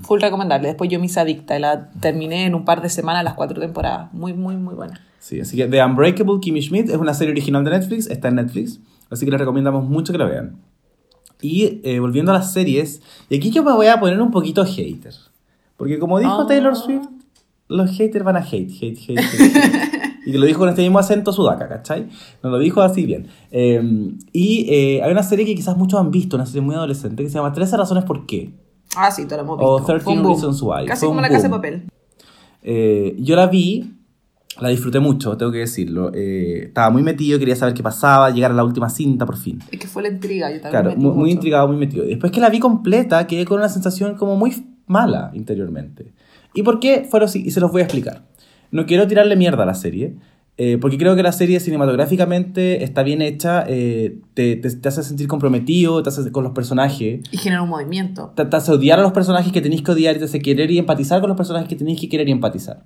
full 0.00 0.20
recomendable. 0.20 0.68
Después 0.68 0.90
yo 0.90 0.98
me 0.98 1.06
hice 1.06 1.20
adicta 1.20 1.56
y 1.56 1.60
la 1.60 1.90
terminé 2.00 2.46
en 2.46 2.54
un 2.54 2.64
par 2.64 2.80
de 2.82 2.88
semanas 2.88 3.24
las 3.24 3.34
cuatro 3.34 3.60
temporadas. 3.60 4.12
Muy, 4.12 4.32
muy, 4.32 4.56
muy 4.56 4.74
buena. 4.74 5.00
Sí, 5.18 5.40
así 5.40 5.56
que 5.56 5.66
The 5.66 5.84
Unbreakable 5.84 6.40
Kimmy 6.40 6.62
Schmidt 6.62 6.88
es 6.90 6.96
una 6.96 7.14
serie 7.14 7.32
original 7.32 7.62
de 7.64 7.70
Netflix, 7.70 8.08
está 8.08 8.28
en 8.28 8.36
Netflix, 8.36 8.80
así 9.10 9.24
que 9.24 9.30
les 9.30 9.38
recomendamos 9.38 9.84
mucho 9.88 10.12
que 10.12 10.18
la 10.18 10.24
vean. 10.24 10.56
Y 11.40 11.80
eh, 11.84 12.00
volviendo 12.00 12.32
a 12.32 12.34
las 12.34 12.52
series, 12.52 13.02
y 13.28 13.36
aquí 13.36 13.50
yo 13.50 13.62
me 13.62 13.72
voy 13.72 13.86
a 13.86 14.00
poner 14.00 14.20
un 14.20 14.30
poquito 14.30 14.64
hater. 14.64 15.14
Porque 15.76 15.98
como 15.98 16.18
dijo 16.18 16.42
Ah. 16.42 16.46
Taylor 16.48 16.74
Swift, 16.76 17.06
los 17.68 17.90
haters 17.96 18.24
van 18.24 18.36
a 18.36 18.40
hate, 18.40 18.70
hate, 18.70 18.98
hate, 18.98 19.18
hate. 19.18 19.56
hate. 19.56 20.12
y 20.26 20.32
que 20.32 20.38
lo 20.38 20.46
dijo 20.46 20.60
con 20.60 20.68
este 20.68 20.82
mismo 20.82 20.98
acento 20.98 21.32
sudaca, 21.32 21.68
¿cachai? 21.68 22.08
No 22.42 22.50
lo 22.50 22.58
dijo 22.58 22.80
así 22.82 23.04
bien. 23.06 23.28
Eh, 23.50 23.80
y 24.32 24.66
eh, 24.72 25.02
hay 25.02 25.10
una 25.10 25.22
serie 25.22 25.44
que 25.46 25.54
quizás 25.54 25.76
muchos 25.76 25.98
han 26.00 26.10
visto, 26.10 26.36
una 26.36 26.46
serie 26.46 26.62
muy 26.62 26.74
adolescente, 26.74 27.22
que 27.24 27.28
se 27.28 27.36
llama 27.36 27.52
13 27.52 27.76
razones 27.76 28.04
por 28.04 28.26
qué. 28.26 28.52
Ah, 28.96 29.10
sí, 29.10 29.24
todo 29.26 29.38
lo 29.38 29.44
hemos 29.44 29.58
O 29.60 29.76
visto. 29.78 29.92
13 29.92 30.04
Fue 30.04 30.12
un 30.14 30.22
boom. 30.22 30.32
Reasons 30.34 30.62
Why. 30.62 30.86
Casi 30.86 31.00
Fue 31.00 31.08
como 31.08 31.20
la 31.20 31.28
casa 31.28 31.42
de 31.42 31.48
boom. 31.48 31.58
papel. 31.60 31.82
Eh, 32.62 33.16
yo 33.18 33.34
la 33.36 33.46
vi, 33.46 33.94
la 34.60 34.68
disfruté 34.68 35.00
mucho, 35.00 35.36
tengo 35.36 35.50
que 35.50 35.58
decirlo. 35.58 36.12
Eh, 36.14 36.64
estaba 36.66 36.90
muy 36.90 37.02
metido, 37.02 37.38
quería 37.38 37.56
saber 37.56 37.74
qué 37.74 37.82
pasaba, 37.82 38.30
llegar 38.30 38.50
a 38.50 38.54
la 38.54 38.64
última 38.64 38.88
cinta 38.90 39.26
por 39.26 39.36
fin. 39.36 39.58
Es 39.70 39.78
que 39.78 39.86
fue 39.86 40.02
la 40.02 40.08
intriga. 40.08 40.48
Yo 40.50 40.60
también 40.60 40.70
Claro, 40.70 40.90
metí 40.90 41.00
muy, 41.02 41.14
muy 41.14 41.30
intrigado, 41.30 41.68
muy 41.68 41.76
metido. 41.76 42.04
Después 42.04 42.30
que 42.32 42.40
la 42.40 42.50
vi 42.50 42.58
completa, 42.60 43.26
quedé 43.26 43.44
con 43.44 43.58
una 43.58 43.68
sensación 43.68 44.14
como 44.16 44.36
muy 44.36 44.52
mala 44.86 45.30
interiormente. 45.34 46.12
¿Y 46.54 46.62
por 46.62 46.80
qué? 46.80 47.06
Fueron 47.10 47.28
así, 47.28 47.42
y 47.44 47.50
se 47.50 47.60
los 47.60 47.72
voy 47.72 47.80
a 47.80 47.84
explicar. 47.84 48.24
No 48.70 48.84
quiero 48.86 49.06
tirarle 49.06 49.36
mierda 49.36 49.62
a 49.62 49.66
la 49.66 49.74
serie, 49.74 50.16
eh, 50.58 50.78
porque 50.80 50.98
creo 50.98 51.16
que 51.16 51.22
la 51.22 51.32
serie 51.32 51.58
cinematográficamente 51.60 52.84
está 52.84 53.02
bien 53.02 53.22
hecha, 53.22 53.64
eh, 53.66 54.18
te, 54.34 54.56
te- 54.56 54.70
te 54.76 54.88
hace 54.88 55.02
sentir 55.02 55.26
comprometido, 55.28 56.02
te 56.02 56.10
hace 56.10 56.30
con 56.30 56.44
los 56.44 56.52
personajes, 56.52 57.20
Y 57.30 57.36
genera 57.38 57.62
un 57.62 57.68
movimiento. 57.70 58.32
te, 58.36 58.44
te 58.44 58.56
hace 58.56 58.72
odiar 58.72 58.98
a 58.98 59.02
los 59.02 59.12
personajes 59.12 59.52
que 59.52 59.60
tenéis 59.60 59.82
que 59.82 59.92
odiar 59.92 60.16
y 60.16 60.18
te 60.18 60.24
hace 60.26 60.40
querer 60.40 60.70
y 60.70 60.78
empatizar 60.78 61.20
con 61.20 61.28
los 61.28 61.36
personajes 61.36 61.68
que 61.68 61.76
tenéis 61.76 62.00
que 62.00 62.08
querer 62.08 62.28
y 62.28 62.32
empatizar. 62.32 62.82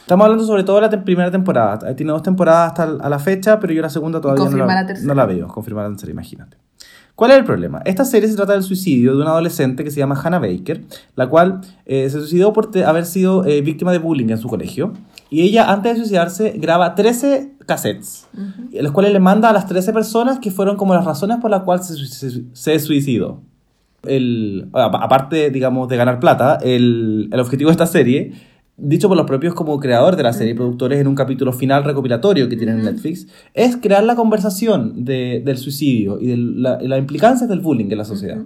Estamos 0.00 0.24
hablando 0.24 0.46
sobre 0.46 0.64
todo 0.64 0.76
de 0.76 0.82
la 0.82 0.90
tem- 0.90 1.04
primera 1.04 1.30
temporada. 1.30 1.94
Tiene 1.94 2.12
dos 2.12 2.22
temporadas 2.22 2.68
hasta 2.70 2.84
a 3.04 3.08
la 3.08 3.18
fecha, 3.18 3.60
pero 3.60 3.72
yo 3.72 3.82
la 3.82 3.90
segunda 3.90 4.20
todavía 4.20 4.38
no 4.40 4.44
confirmar 4.46 4.68
la, 4.76 4.80
la 4.82 4.86
tercera. 4.86 5.08
no 5.08 5.14
la 5.14 5.26
veo. 5.26 5.48
Confirmar 5.48 5.84
la 5.84 5.90
tercera, 5.90 6.12
imagínate. 6.12 6.56
¿Cuál 7.14 7.32
es 7.32 7.36
el 7.36 7.44
problema? 7.44 7.82
Esta 7.84 8.06
serie 8.06 8.26
se 8.26 8.34
trata 8.36 8.54
del 8.54 8.62
suicidio 8.62 9.14
de 9.14 9.20
una 9.20 9.32
adolescente 9.32 9.84
que 9.84 9.90
se 9.90 9.98
llama 9.98 10.18
Hannah 10.20 10.38
Baker, 10.38 10.82
la 11.14 11.28
cual 11.28 11.60
eh, 11.84 12.08
se 12.08 12.18
suicidó 12.18 12.54
por 12.54 12.70
te- 12.70 12.86
haber 12.86 13.04
sido 13.04 13.44
eh, 13.44 13.60
víctima 13.60 13.92
de 13.92 13.98
bullying 13.98 14.30
en 14.30 14.38
su 14.38 14.48
colegio. 14.48 14.94
Y 15.32 15.40
ella, 15.42 15.72
antes 15.72 15.92
de 15.94 15.98
suicidarse, 16.00 16.50
graba 16.58 16.94
13 16.94 17.52
cassettes, 17.66 18.28
en 18.72 18.82
los 18.84 18.92
cuales 18.92 19.12
le 19.14 19.18
manda 19.20 19.48
a 19.48 19.52
las 19.54 19.66
13 19.66 19.92
personas 19.92 20.38
que 20.40 20.50
fueron 20.50 20.76
como 20.76 20.92
las 20.94 21.04
razones 21.06 21.38
por 21.40 21.50
las 21.50 21.62
cuales 21.62 21.86
se, 21.86 21.94
sui- 21.94 22.06
se- 22.06 22.42
se 22.52 22.78
suicidó. 22.78 23.40
El, 24.04 24.68
aparte, 24.74 25.50
digamos, 25.50 25.88
de 25.88 25.96
ganar 25.96 26.20
plata, 26.20 26.58
el, 26.62 27.28
el 27.32 27.40
objetivo 27.40 27.68
de 27.70 27.72
esta 27.72 27.86
serie, 27.86 28.32
dicho 28.76 29.08
por 29.08 29.16
los 29.16 29.26
propios 29.26 29.54
como 29.54 29.78
creadores 29.78 30.16
de 30.16 30.22
la 30.24 30.32
serie, 30.32 30.54
productores 30.54 31.00
en 31.00 31.06
un 31.06 31.14
capítulo 31.14 31.52
final 31.52 31.84
recopilatorio 31.84 32.48
que 32.48 32.56
tienen 32.56 32.80
en 32.80 32.84
Netflix, 32.84 33.26
es 33.54 33.76
crear 33.76 34.02
la 34.04 34.16
conversación 34.16 35.04
de- 35.04 35.40
del 35.44 35.56
suicidio 35.56 36.18
y 36.20 36.26
de 36.26 36.36
la, 36.36 36.78
las 36.82 36.98
implicancias 36.98 37.48
del 37.48 37.60
bullying 37.60 37.90
en 37.90 37.98
la 37.98 38.04
sociedad. 38.04 38.42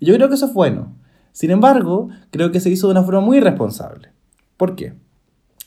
Y 0.00 0.06
yo 0.06 0.14
creo 0.16 0.28
que 0.28 0.34
eso 0.34 0.46
es 0.46 0.52
bueno. 0.52 0.92
Sin 1.32 1.50
embargo, 1.50 2.08
creo 2.30 2.50
que 2.50 2.60
se 2.60 2.68
hizo 2.68 2.88
de 2.88 2.92
una 2.92 3.04
forma 3.04 3.20
muy 3.20 3.38
irresponsable. 3.38 4.08
¿Por 4.56 4.74
qué? 4.74 4.92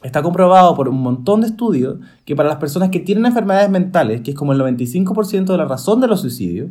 Está 0.03 0.21
comprobado 0.21 0.75
por 0.75 0.89
un 0.89 1.01
montón 1.01 1.41
de 1.41 1.47
estudios 1.47 1.97
que 2.25 2.35
para 2.35 2.49
las 2.49 2.57
personas 2.57 2.89
que 2.89 2.99
tienen 2.99 3.25
enfermedades 3.25 3.69
mentales, 3.69 4.21
que 4.21 4.31
es 4.31 4.37
como 4.37 4.53
el 4.53 4.59
95% 4.59 5.45
de 5.45 5.57
la 5.57 5.65
razón 5.65 6.01
de 6.01 6.07
los 6.07 6.21
suicidios, 6.21 6.69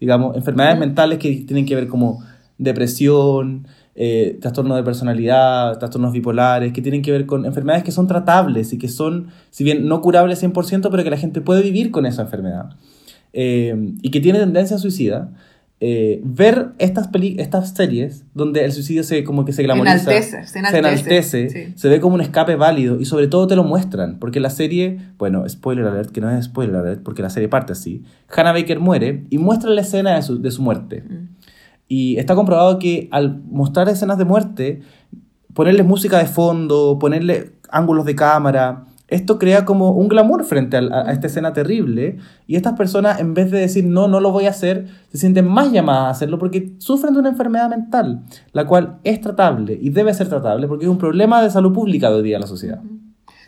digamos, 0.00 0.34
enfermedades 0.36 0.78
mentales 0.78 1.18
que 1.18 1.44
tienen 1.46 1.66
que 1.66 1.74
ver 1.74 1.88
como 1.88 2.24
depresión, 2.56 3.66
eh, 3.94 4.38
trastorno 4.40 4.76
de 4.76 4.82
personalidad, 4.82 5.78
trastornos 5.78 6.12
bipolares, 6.12 6.72
que 6.72 6.80
tienen 6.80 7.02
que 7.02 7.12
ver 7.12 7.26
con 7.26 7.44
enfermedades 7.44 7.84
que 7.84 7.92
son 7.92 8.06
tratables 8.06 8.72
y 8.72 8.78
que 8.78 8.88
son, 8.88 9.28
si 9.50 9.62
bien 9.62 9.86
no 9.86 10.00
curables 10.00 10.42
100%, 10.42 10.88
pero 10.90 11.04
que 11.04 11.10
la 11.10 11.18
gente 11.18 11.40
puede 11.40 11.62
vivir 11.62 11.90
con 11.90 12.06
esa 12.06 12.22
enfermedad 12.22 12.76
eh, 13.32 13.94
y 14.00 14.10
que 14.10 14.20
tiene 14.20 14.38
tendencia 14.38 14.76
a 14.76 14.78
suicida, 14.78 15.32
eh, 15.82 16.20
ver 16.22 16.72
estas, 16.78 17.08
peli 17.08 17.36
estas 17.38 17.70
series 17.70 18.26
donde 18.34 18.66
el 18.66 18.72
suicidio 18.72 19.02
se 19.02 19.24
como 19.24 19.46
que 19.46 19.54
se 19.54 19.62
glamoriza, 19.62 19.94
Enaltece, 19.94 20.46
se 20.46 20.58
enaltece, 20.58 20.78
enaltece, 20.78 21.48
sí. 21.48 21.72
se 21.74 21.88
ve 21.88 22.00
como 22.00 22.16
un 22.16 22.20
escape 22.20 22.54
válido 22.54 23.00
y 23.00 23.06
sobre 23.06 23.28
todo 23.28 23.46
te 23.46 23.56
lo 23.56 23.64
muestran, 23.64 24.18
porque 24.18 24.40
la 24.40 24.50
serie, 24.50 24.98
bueno, 25.16 25.48
spoiler 25.48 25.86
alert, 25.86 26.10
que 26.10 26.20
no 26.20 26.30
es 26.30 26.44
spoiler 26.44 26.76
alert, 26.76 27.02
porque 27.02 27.22
la 27.22 27.30
serie 27.30 27.48
parte 27.48 27.72
así, 27.72 28.04
Hannah 28.28 28.52
Baker 28.52 28.78
muere 28.78 29.24
y 29.30 29.38
muestra 29.38 29.70
la 29.70 29.80
escena 29.80 30.16
de 30.16 30.22
su, 30.22 30.42
de 30.42 30.50
su 30.50 30.60
muerte. 30.60 31.02
Y 31.88 32.18
está 32.18 32.34
comprobado 32.34 32.78
que 32.78 33.08
al 33.10 33.40
mostrar 33.44 33.88
escenas 33.88 34.18
de 34.18 34.26
muerte, 34.26 34.82
ponerle 35.54 35.82
música 35.82 36.18
de 36.18 36.26
fondo, 36.26 36.98
ponerle 36.98 37.52
ángulos 37.70 38.04
de 38.04 38.14
cámara, 38.14 38.84
esto 39.10 39.38
crea 39.38 39.64
como 39.64 39.90
un 39.90 40.08
glamour 40.08 40.44
frente 40.44 40.76
a 40.76 41.10
esta 41.12 41.26
escena 41.26 41.52
terrible. 41.52 42.18
Y 42.46 42.56
estas 42.56 42.74
personas, 42.74 43.20
en 43.20 43.34
vez 43.34 43.50
de 43.50 43.58
decir 43.58 43.84
no, 43.84 44.08
no 44.08 44.20
lo 44.20 44.30
voy 44.30 44.46
a 44.46 44.50
hacer, 44.50 44.86
se 45.10 45.18
sienten 45.18 45.48
más 45.48 45.72
llamadas 45.72 46.04
a 46.04 46.10
hacerlo 46.10 46.38
porque 46.38 46.74
sufren 46.78 47.12
de 47.12 47.20
una 47.20 47.30
enfermedad 47.30 47.68
mental, 47.68 48.22
la 48.52 48.66
cual 48.66 48.98
es 49.02 49.20
tratable 49.20 49.76
y 49.80 49.90
debe 49.90 50.14
ser 50.14 50.28
tratable 50.28 50.68
porque 50.68 50.84
es 50.84 50.90
un 50.90 50.98
problema 50.98 51.42
de 51.42 51.50
salud 51.50 51.72
pública 51.72 52.08
de 52.08 52.16
hoy 52.16 52.22
día 52.22 52.36
en 52.36 52.42
la 52.42 52.46
sociedad. 52.46 52.80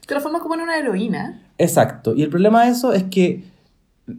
Te 0.06 0.14
lo 0.14 0.20
formas 0.20 0.42
como 0.42 0.54
en 0.54 0.62
una 0.62 0.76
heroína. 0.76 1.42
Exacto. 1.58 2.14
Y 2.14 2.22
el 2.22 2.28
problema 2.28 2.64
de 2.64 2.70
eso 2.70 2.92
es 2.92 3.04
que 3.04 3.44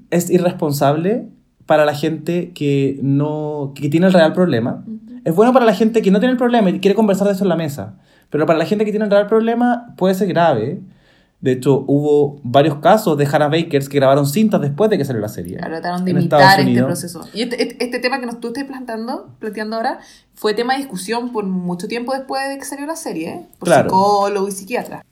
es 0.09 0.29
irresponsable 0.29 1.27
para 1.65 1.85
la 1.85 1.93
gente 1.93 2.51
que 2.53 2.99
no 3.01 3.73
que 3.75 3.89
tiene 3.89 4.07
el 4.07 4.13
real 4.13 4.33
problema. 4.33 4.85
Es 5.25 5.35
bueno 5.35 5.53
para 5.53 5.65
la 5.65 5.73
gente 5.73 6.01
que 6.01 6.11
no 6.11 6.19
tiene 6.19 6.31
el 6.31 6.37
problema 6.37 6.69
y 6.69 6.79
quiere 6.79 6.95
conversar 6.95 7.27
de 7.27 7.33
eso 7.33 7.43
en 7.43 7.49
la 7.49 7.55
mesa. 7.55 7.97
Pero 8.29 8.45
para 8.45 8.57
la 8.57 8.65
gente 8.65 8.85
que 8.85 8.91
tiene 8.91 9.05
el 9.05 9.11
real 9.11 9.27
problema 9.27 9.93
puede 9.97 10.15
ser 10.15 10.27
grave. 10.29 10.81
De 11.43 11.51
hecho, 11.51 11.83
hubo 11.87 12.39
varios 12.41 12.77
casos 12.77 13.17
de 13.17 13.25
Hannah 13.25 13.49
Bakers 13.49 13.89
que 13.89 13.97
grabaron 13.97 14.25
cintas 14.25 14.61
después 14.61 14.89
de 14.89 14.97
que 14.97 15.03
salió 15.03 15.21
la 15.21 15.27
serie. 15.27 15.57
Trataron 15.57 16.05
de 16.05 16.11
imitar 16.11 16.61
este 16.61 16.81
proceso. 16.81 17.27
Y 17.33 17.41
este, 17.41 17.61
este, 17.61 17.83
este 17.83 17.99
tema 17.99 18.21
que 18.21 18.25
nos, 18.25 18.39
tú 18.39 18.47
estás 18.47 18.63
planteando, 18.63 19.27
planteando 19.39 19.75
ahora 19.75 19.99
fue 20.35 20.53
tema 20.53 20.71
de 20.71 20.79
discusión 20.79 21.33
por 21.33 21.43
mucho 21.45 21.89
tiempo 21.89 22.13
después 22.13 22.47
de 22.47 22.57
que 22.57 22.63
salió 22.63 22.85
la 22.85 22.95
serie, 22.95 23.27
¿eh? 23.29 23.45
por 23.59 23.67
Claro. 23.67 23.89
psicólogos 23.89 24.53
y 24.53 24.57
psiquiatras. 24.57 25.03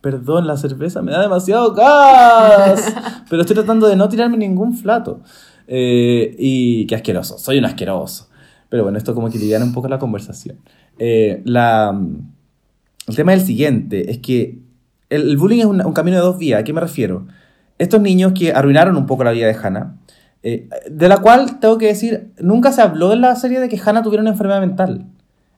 Perdón, 0.00 0.48
la 0.48 0.56
cerveza 0.56 1.02
me 1.02 1.12
da 1.12 1.22
demasiado 1.22 1.72
gas. 1.72 2.92
Pero 3.30 3.42
estoy 3.42 3.54
tratando 3.54 3.86
de 3.86 3.94
no 3.94 4.08
tirarme 4.08 4.36
ningún 4.36 4.76
flato. 4.76 5.20
Eh, 5.68 6.34
y 6.36 6.84
qué 6.88 6.96
asqueroso, 6.96 7.38
soy 7.38 7.58
un 7.58 7.66
asqueroso. 7.66 8.28
Pero 8.70 8.82
bueno, 8.82 8.98
esto 8.98 9.14
como 9.14 9.30
que 9.30 9.38
liviana 9.38 9.64
un 9.64 9.72
poco 9.72 9.86
la 9.86 10.00
conversación. 10.00 10.58
Eh, 10.98 11.42
la, 11.44 11.96
el 13.06 13.14
tema 13.14 13.34
es 13.34 13.42
el 13.42 13.46
siguiente, 13.46 14.10
es 14.10 14.18
que 14.18 14.63
el, 15.10 15.28
el 15.30 15.36
bullying 15.36 15.60
es 15.60 15.64
un, 15.66 15.84
un 15.84 15.92
camino 15.92 16.16
de 16.16 16.22
dos 16.22 16.38
vías. 16.38 16.60
¿A 16.60 16.64
qué 16.64 16.72
me 16.72 16.80
refiero? 16.80 17.26
Estos 17.78 18.00
niños 18.00 18.32
que 18.38 18.52
arruinaron 18.52 18.96
un 18.96 19.06
poco 19.06 19.24
la 19.24 19.32
vida 19.32 19.46
de 19.46 19.54
Hannah, 19.60 19.96
eh, 20.42 20.68
de 20.90 21.08
la 21.08 21.18
cual 21.18 21.58
tengo 21.60 21.78
que 21.78 21.86
decir, 21.86 22.30
nunca 22.40 22.70
se 22.72 22.82
habló 22.82 23.12
en 23.12 23.20
la 23.20 23.34
serie 23.36 23.60
de 23.60 23.68
que 23.68 23.80
Hannah 23.84 24.02
tuviera 24.02 24.20
una 24.22 24.30
enfermedad 24.30 24.60
mental. 24.60 25.06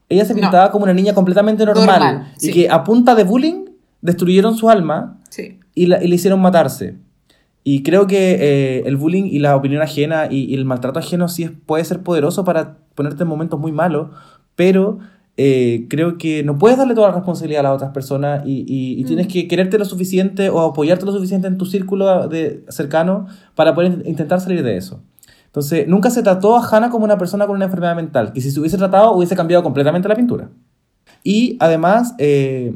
Ella 0.08 0.24
se 0.24 0.34
No. 0.34 0.40
pintaba 0.40 0.70
como 0.70 0.84
una 0.84 0.94
niña 0.94 1.14
completamente 1.14 1.64
normal, 1.66 1.86
Normal, 1.86 2.32
y 2.40 2.52
que 2.52 2.70
a 2.70 2.84
punta 2.84 3.14
de 3.14 3.24
bullying 3.24 3.64
destruyeron 4.00 4.56
su 4.56 4.70
alma 4.70 5.18
Sí. 5.30 5.58
y, 5.74 5.86
la- 5.86 6.02
y 6.02 6.06
le 6.08 6.14
hicieron 6.14 6.40
matarse. 6.40 6.94
Y 7.64 7.82
creo 7.82 8.06
que 8.06 8.36
eh, 8.38 8.82
el 8.86 8.96
bullying 8.96 9.24
y 9.24 9.40
la 9.40 9.56
opinión 9.56 9.82
ajena 9.82 10.28
y, 10.30 10.44
y 10.44 10.54
el 10.54 10.64
maltrato 10.64 11.00
ajeno 11.00 11.28
sí 11.28 11.42
es- 11.42 11.50
puede 11.66 11.84
ser 11.84 12.02
poderoso 12.04 12.44
para 12.44 12.76
ponerte 12.94 13.24
en 13.24 13.28
momentos 13.28 13.58
muy 13.58 13.72
malos, 13.72 14.10
pero 14.54 15.00
eh, 15.38 15.86
creo 15.90 16.16
que 16.18 16.42
no 16.42 16.56
puedes 16.58 16.78
darle 16.78 16.94
toda 16.94 17.08
la 17.08 17.14
responsabilidad 17.14 17.60
a 17.60 17.62
las 17.64 17.74
otras 17.76 17.90
personas 17.92 18.42
y, 18.46 18.64
y- 18.66 18.98
y 19.00 19.04
tienes 19.04 19.26
que 19.26 19.46
quererte 19.48 19.78
lo 19.78 19.84
suficiente 19.84 20.48
o 20.48 20.60
apoyarte 20.60 21.04
lo 21.04 21.12
suficiente 21.12 21.46
en 21.46 21.58
tu 21.58 21.66
círculo 21.66 22.26
de, 22.28 22.64
cercano 22.68 23.26
para 23.54 23.74
poder 23.74 24.02
intentar 24.06 24.40
salir 24.40 24.62
de 24.62 24.76
eso. 24.78 25.02
Entonces, 25.46 25.86
nunca 25.88 26.10
se 26.10 26.22
trató 26.22 26.56
a 26.56 26.66
Hannah 26.66 26.90
como 26.90 27.04
una 27.04 27.18
persona 27.18 27.46
con 27.46 27.56
una 27.56 27.66
enfermedad 27.66 27.96
mental, 27.96 28.32
que 28.32 28.40
si 28.40 28.50
se 28.50 28.60
hubiese 28.60 28.76
tratado 28.78 29.12
hubiese 29.12 29.36
cambiado 29.36 29.62
completamente 29.62 30.08
la 30.08 30.14
pintura. 30.14 30.48
Y 31.22 31.56
además, 31.60 32.14
eh, 32.18 32.74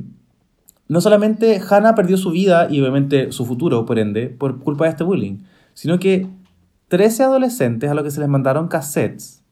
no 0.89 1.01
solamente 1.01 1.61
Hannah 1.69 1.95
perdió 1.95 2.17
su 2.17 2.31
vida 2.31 2.69
y 2.71 2.81
obviamente 2.81 3.33
su 3.33 3.47
futuro, 3.47 3.87
por 3.87 3.99
ende, 3.99 4.27
por 4.29 4.59
culpa 4.61 4.85
de 4.85 4.91
este 4.91 5.05
bullying, 5.05 5.39
sino 5.75 5.99
que 5.99 6.27
13 6.89 7.23
adolescentes 7.23 7.91
a 7.91 7.95
los 7.95 8.03
que 8.05 8.11
se 8.11 8.21
les 8.21 8.29
mandaron 8.29 8.69
cassettes 8.69 9.43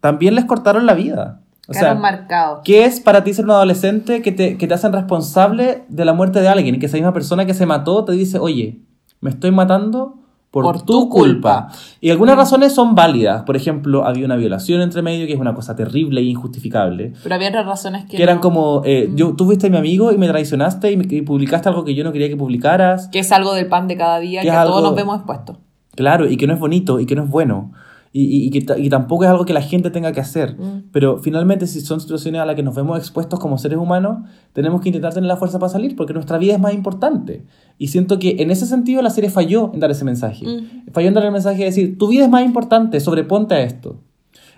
también 0.00 0.34
les 0.34 0.44
cortaron 0.46 0.86
la 0.86 0.94
vida. 0.94 1.40
O 1.68 1.72
sea, 1.72 1.94
marcados. 1.94 2.60
¿qué 2.64 2.84
es 2.84 3.00
para 3.00 3.24
ti 3.24 3.32
ser 3.32 3.44
un 3.46 3.52
adolescente 3.52 4.20
que 4.22 4.32
te, 4.32 4.58
que 4.58 4.66
te 4.66 4.74
hacen 4.74 4.92
responsable 4.92 5.84
de 5.88 6.04
la 6.04 6.12
muerte 6.12 6.40
de 6.40 6.48
alguien 6.48 6.74
y 6.74 6.78
que 6.78 6.86
esa 6.86 6.96
misma 6.96 7.12
persona 7.14 7.46
que 7.46 7.54
se 7.54 7.64
mató 7.66 8.04
te 8.04 8.12
dice, 8.12 8.38
oye, 8.38 8.80
me 9.20 9.30
estoy 9.30 9.50
matando 9.50 10.16
por, 10.50 10.62
Por 10.64 10.82
tu, 10.82 11.08
culpa. 11.08 11.66
culpa. 11.66 11.68
Y 12.00 12.10
algunas 12.10 12.36
razones 12.36 12.72
son 12.72 12.94
válidas. 12.94 13.42
Por 13.42 13.56
ejemplo, 13.56 14.04
había 14.04 14.24
una 14.24 14.36
violación 14.36 14.82
entre 14.82 15.02
medio 15.02 15.26
que 15.26 15.32
es 15.32 15.40
una 15.40 15.52
cosa 15.54 15.74
terrible 15.74 16.20
e 16.20 16.24
injustificable 16.24 17.12
Pero 17.24 17.34
había 17.34 17.48
otras 17.48 17.66
razones 17.66 18.04
que. 18.04 18.16
que 18.18 18.22
eran 18.22 18.36
no- 18.36 18.40
como, 18.42 18.82
eh, 18.84 19.08
Mm. 19.10 19.16
yo, 19.16 19.34
tú 19.34 19.46
fuiste 19.46 19.68
mi 19.68 19.78
amigo 19.78 20.12
y 20.12 20.18
me 20.18 20.28
traicionaste 20.28 20.92
y, 20.92 20.96
me- 20.96 21.06
y 21.08 21.22
publicaste 21.22 21.68
algo 21.68 21.84
que 21.84 21.94
yo 21.96 22.04
no 22.04 22.12
quería 22.12 22.28
que 22.28 22.36
publicaras. 22.36 23.08
Que 23.08 23.18
es 23.18 23.32
algo 23.32 23.52
del 23.54 23.66
pan 23.66 23.88
de 23.88 23.96
cada 23.96 24.20
día 24.20 24.42
Que 24.42 24.46
que, 24.48 24.52
es 24.52 24.58
a 24.58 24.62
todos 24.64 24.76
algo- 24.76 24.88
nos 24.90 24.96
vemos 24.96 25.16
expuestos. 25.16 25.56
Claro, 25.96 26.28
y 26.30 26.36
que 26.36 26.46
no 26.46 26.52
es 26.54 26.60
bonito 26.60 27.00
y 27.00 27.06
que 27.06 27.16
no 27.16 27.24
es 27.24 27.30
bueno. 27.30 27.72
Y, 28.16 28.22
y- 28.22 28.46
y 28.46 28.50
que 28.50 28.78
y 28.80 28.88
tampoco 28.90 29.24
es 29.24 29.30
algo 29.30 29.44
que 29.44 29.52
la 29.52 29.60
gente 29.60 29.90
tenga 29.90 30.12
que 30.12 30.20
hacer. 30.20 30.56
Mm. 30.56 30.84
Pero 30.92 31.18
finalmente, 31.18 31.66
si 31.66 31.80
son 31.80 32.00
situaciones 32.00 32.40
a 32.40 32.46
las 32.46 32.54
que 32.54 32.62
nos 32.62 32.72
vemos 32.76 32.96
expuestos 32.96 33.40
como 33.40 33.58
seres 33.58 33.76
humanos, 33.76 34.18
tenemos 34.52 34.80
que 34.80 34.88
intentar 34.90 35.12
tener 35.12 35.26
la 35.26 35.36
fuerza 35.36 35.58
para 35.58 35.68
salir 35.72 35.96
porque 35.96 36.12
nuestra 36.12 36.38
vida 36.38 36.52
es 36.54 36.60
más 36.60 36.72
importante. 36.74 37.42
Y 37.76 37.88
siento 37.88 38.20
que 38.20 38.36
en 38.38 38.52
ese 38.52 38.66
sentido 38.66 39.02
la 39.02 39.10
serie 39.10 39.30
falló 39.30 39.72
en 39.74 39.80
dar 39.80 39.90
ese 39.90 40.04
mensaje. 40.04 40.46
Mm. 40.46 40.92
Falló 40.92 41.08
en 41.08 41.14
dar 41.14 41.24
el 41.24 41.32
mensaje 41.32 41.58
de 41.58 41.64
decir, 41.64 41.98
tu 41.98 42.06
vida 42.06 42.22
es 42.22 42.30
más 42.30 42.44
importante, 42.44 43.00
sobreponte 43.00 43.56
a 43.56 43.62
esto. 43.62 43.96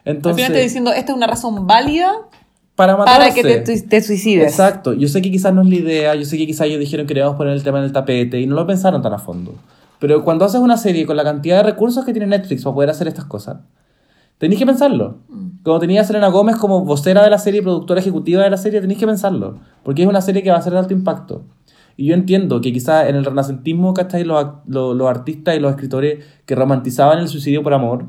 Al 0.04 0.16
Entonces, 0.16 0.36
final 0.44 0.52
estoy 0.52 0.64
diciendo, 0.64 0.92
esta 0.92 1.12
es 1.12 1.16
una 1.16 1.26
razón 1.26 1.66
válida 1.66 2.12
para 2.74 2.94
matarse. 2.94 3.18
para 3.18 3.34
que 3.34 3.61
te, 3.62 3.80
te 3.82 4.02
suicides. 4.02 4.48
Exacto, 4.50 4.92
yo 4.92 5.09
sé 5.09 5.22
que 5.22 5.30
quizás 5.30 5.54
no 5.54 5.62
es 5.62 5.68
la 5.70 5.76
idea, 5.76 6.14
yo 6.14 6.26
sé 6.26 6.36
que 6.36 6.46
quizás 6.46 6.66
ellos 6.66 6.78
dijeron 6.78 7.07
que 7.07 7.14
queríamos 7.14 7.36
poner 7.36 7.54
el 7.54 7.62
tema 7.62 7.78
en 7.78 7.84
el 7.84 7.92
tapete 7.92 8.38
y 8.38 8.46
no 8.46 8.54
lo 8.54 8.66
pensaron 8.66 9.00
tan 9.00 9.14
a 9.14 9.18
fondo. 9.18 9.54
Pero 9.99 10.24
cuando 10.24 10.44
haces 10.44 10.61
una 10.61 10.76
serie 10.76 11.07
con 11.07 11.16
la 11.16 11.24
cantidad 11.24 11.59
de 11.59 11.62
recursos 11.62 12.05
que 12.05 12.12
tiene 12.12 12.26
Netflix 12.26 12.64
para 12.64 12.74
poder 12.74 12.90
hacer 12.90 13.09
estas 13.09 13.24
cosas, 13.24 13.59
tenéis 14.38 14.59
que 14.59 14.66
pensarlo. 14.66 15.18
Como 15.62 15.78
tenía 15.78 16.03
a 16.03 16.05
Selena 16.05 16.28
Gómez 16.28 16.57
como 16.57 16.84
vocera 16.84 17.22
de 17.22 17.30
la 17.30 17.38
serie, 17.38 17.62
productora 17.62 18.01
ejecutiva 18.01 18.42
de 18.42 18.51
la 18.51 18.57
serie, 18.57 18.80
tenéis 18.80 18.99
que 18.99 19.07
pensarlo. 19.07 19.59
Porque 19.82 20.03
es 20.03 20.09
una 20.09 20.20
serie 20.20 20.42
que 20.42 20.51
va 20.51 20.57
a 20.59 20.62
ser 20.62 20.72
de 20.72 20.78
alto 20.78 20.92
impacto. 20.92 21.42
Y 21.97 22.07
yo 22.07 22.14
entiendo 22.14 22.61
que 22.61 22.72
quizás 22.72 23.09
en 23.09 23.16
el 23.16 23.24
renacentismo, 23.24 23.94
¿cachai? 23.94 24.24
Los, 24.24 24.47
los, 24.66 24.94
los 24.94 25.09
artistas 25.09 25.57
y 25.57 25.61
los 25.61 25.70
escritores 25.70 26.24
que 26.44 26.55
romantizaban 26.55 27.18
el 27.18 27.28
suicidio 27.28 27.62
por 27.62 27.72
amor, 27.72 28.05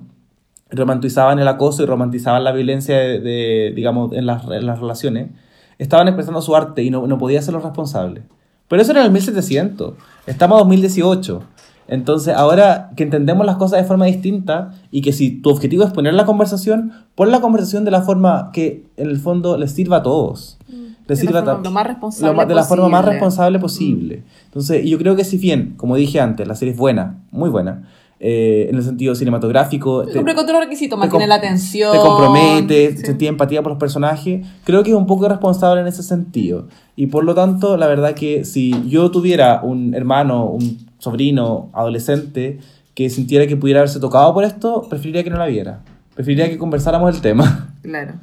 romantizaban 0.69 1.39
el 1.39 1.47
acoso 1.47 1.83
y 1.83 1.85
romantizaban 1.85 2.43
la 2.43 2.51
violencia 2.51 2.97
de, 2.97 3.19
de, 3.19 3.71
digamos, 3.73 4.11
en 4.11 4.25
las, 4.25 4.43
en 4.43 4.65
las 4.65 4.79
relaciones, 4.79 5.29
estaban 5.77 6.09
expresando 6.09 6.41
su 6.41 6.55
arte 6.55 6.83
y 6.83 6.89
no, 6.89 7.07
no 7.07 7.17
podía 7.17 7.41
ser 7.41 7.53
los 7.53 7.63
responsables. 7.63 8.23
Pero 8.67 8.81
eso 8.81 8.91
era 8.91 9.01
en 9.01 9.07
el 9.07 9.11
1700. 9.13 9.93
Estamos 10.25 10.57
en 10.57 10.67
2018. 10.67 11.43
Entonces, 11.87 12.33
ahora 12.35 12.91
que 12.95 13.03
entendemos 13.03 13.45
las 13.45 13.55
cosas 13.57 13.81
de 13.81 13.87
forma 13.87 14.05
distinta 14.05 14.71
y 14.91 15.01
que 15.01 15.13
si 15.13 15.29
tu 15.31 15.49
objetivo 15.49 15.83
es 15.83 15.91
poner 15.91 16.13
la 16.13 16.25
conversación, 16.25 16.91
pon 17.15 17.31
la 17.31 17.39
conversación 17.41 17.85
de 17.85 17.91
la 17.91 18.01
forma 18.01 18.49
que 18.53 18.83
en 18.97 19.07
el 19.09 19.17
fondo 19.19 19.57
les 19.57 19.71
sirva 19.71 19.97
a 19.97 20.03
todos. 20.03 20.57
Les 20.67 20.77
Mm. 20.77 21.07
De 21.07 21.15
la 21.15 21.15
sirva 21.15 21.39
a 21.39 21.43
forma 21.43 21.63
lo 21.63 21.71
más 21.71 21.87
responsable 21.87 22.41
lo 22.41 22.45
de 22.49 22.55
la 22.55 22.63
forma 22.63 22.89
más 22.89 23.01
posible. 23.01 23.09
Mm. 23.09 23.13
responsable 23.13 23.59
posible. 23.59 24.23
Entonces, 24.45 24.85
yo 24.85 24.97
creo 24.97 25.15
que 25.15 25.23
si 25.23 25.37
bien, 25.37 25.75
como 25.77 25.95
dije 25.95 26.19
antes, 26.19 26.45
la 26.47 26.55
serie 26.55 26.73
es 26.73 26.77
buena, 26.77 27.19
muy 27.31 27.49
buena, 27.49 27.87
eh, 28.19 28.65
en 28.69 28.75
el 28.75 28.83
sentido 28.83 29.13
cinematográfico, 29.15 30.03
te- 30.03 30.11
Cumple 30.13 30.33
con 30.35 30.43
todos 30.45 30.59
los 30.59 30.65
requisitos, 30.65 30.97
mantiene 30.99 31.27
la 31.27 31.35
atención. 31.35 31.93
te 31.93 31.99
compromete, 31.99 32.97
Sí. 32.97 33.05
sentí 33.05 33.27
empatía 33.27 33.61
por 33.61 33.71
los 33.73 33.79
personajes. 33.79 34.45
Creo 34.65 34.83
que 34.83 34.89
es 34.89 34.95
un 34.97 35.05
poco 35.05 35.25
irresponsable 35.27 35.81
en 35.81 35.87
ese 35.87 36.03
sentido. 36.03 36.67
Y 36.95 37.07
por 37.07 37.23
lo 37.23 37.35
tanto, 37.35 37.77
la 37.77 37.87
verdad 37.87 38.13
que 38.15 38.43
si 38.43 38.73
yo 38.89 39.11
tuviera 39.11 39.61
un 39.63 39.93
hermano, 39.93 40.45
un 40.45 40.86
sobrino, 41.07 41.69
adolescente, 41.73 42.59
que 42.93 43.09
sintiera 43.09 43.47
que 43.47 43.55
pudiera 43.55 43.79
haberse 43.79 43.99
tocado 43.99 44.33
por 44.33 44.43
esto, 44.43 44.87
preferiría 44.89 45.23
que 45.23 45.29
no 45.29 45.37
la 45.37 45.45
viera. 45.45 45.83
Preferiría 46.15 46.49
que 46.49 46.57
conversáramos 46.57 47.15
el 47.15 47.21
tema. 47.21 47.73
Claro. 47.83 48.15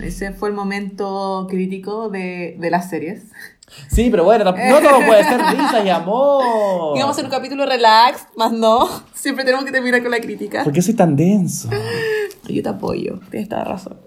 Ese 0.00 0.32
fue 0.32 0.48
el 0.48 0.54
momento 0.54 1.46
crítico 1.50 2.08
de, 2.08 2.56
de 2.58 2.70
las 2.70 2.88
series. 2.88 3.24
Sí, 3.88 4.08
pero 4.10 4.24
bueno, 4.24 4.44
no 4.44 4.52
todo 4.52 5.04
puede 5.06 5.22
ser 5.24 5.38
risa 5.38 5.82
y 5.84 5.90
amor. 5.90 6.96
Íbamos 6.96 7.08
a 7.08 7.10
hacer 7.10 7.24
un 7.26 7.30
capítulo 7.30 7.66
relax, 7.66 8.26
más 8.36 8.52
no. 8.52 8.88
Siempre 9.12 9.44
tenemos 9.44 9.66
que 9.66 9.72
terminar 9.72 10.00
con 10.02 10.12
la 10.12 10.20
crítica. 10.20 10.64
¿Por 10.64 10.72
qué 10.72 10.80
soy 10.80 10.94
tan 10.94 11.14
denso? 11.14 11.68
Yo 12.48 12.62
te 12.62 12.68
apoyo, 12.68 13.20
tienes 13.30 13.50
toda 13.50 13.64
razón. 13.64 13.98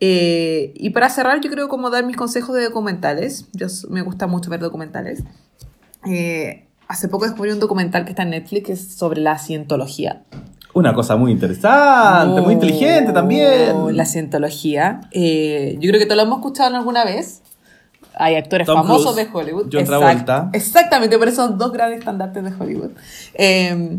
Eh, 0.00 0.72
y 0.74 0.90
para 0.90 1.08
cerrar, 1.08 1.40
yo 1.40 1.48
creo 1.48 1.68
como 1.68 1.88
dar 1.88 2.04
mis 2.04 2.16
consejos 2.16 2.56
de 2.56 2.64
documentales. 2.64 3.46
Yo 3.52 3.68
me 3.88 4.02
gusta 4.02 4.26
mucho 4.26 4.50
ver 4.50 4.58
documentales. 4.58 5.22
Eh, 6.04 6.66
hace 6.92 7.08
poco 7.08 7.24
descubrí 7.24 7.50
un 7.50 7.58
documental 7.60 8.04
que 8.04 8.10
está 8.10 8.22
en 8.22 8.30
Netflix 8.30 8.66
que 8.66 8.72
es 8.72 8.94
sobre 8.94 9.20
la 9.20 9.38
cientología. 9.38 10.22
Una 10.74 10.94
cosa 10.94 11.16
muy 11.16 11.32
interesante, 11.32 12.40
muy 12.40 12.54
inteligente 12.54 13.12
también. 13.12 13.96
La 13.96 14.04
cientología. 14.06 15.00
Eh, 15.10 15.76
yo 15.80 15.88
creo 15.90 15.98
que 15.98 16.06
todos 16.06 16.16
lo 16.16 16.22
hemos 16.22 16.38
escuchado 16.38 16.76
alguna 16.76 17.04
vez. 17.04 17.42
Hay 18.14 18.36
actores 18.36 18.66
Tom 18.66 18.76
famosos 18.82 19.16
de 19.16 19.26
Hollywood. 19.32 19.68
John 19.72 19.82
Exact- 19.82 19.86
Travolta. 19.86 20.50
Exactamente, 20.52 21.18
por 21.18 21.28
eso 21.28 21.46
son 21.46 21.58
dos 21.58 21.72
grandes 21.72 21.98
estandartes 22.00 22.44
de 22.44 22.52
Hollywood. 22.58 22.90
Eh, 23.34 23.98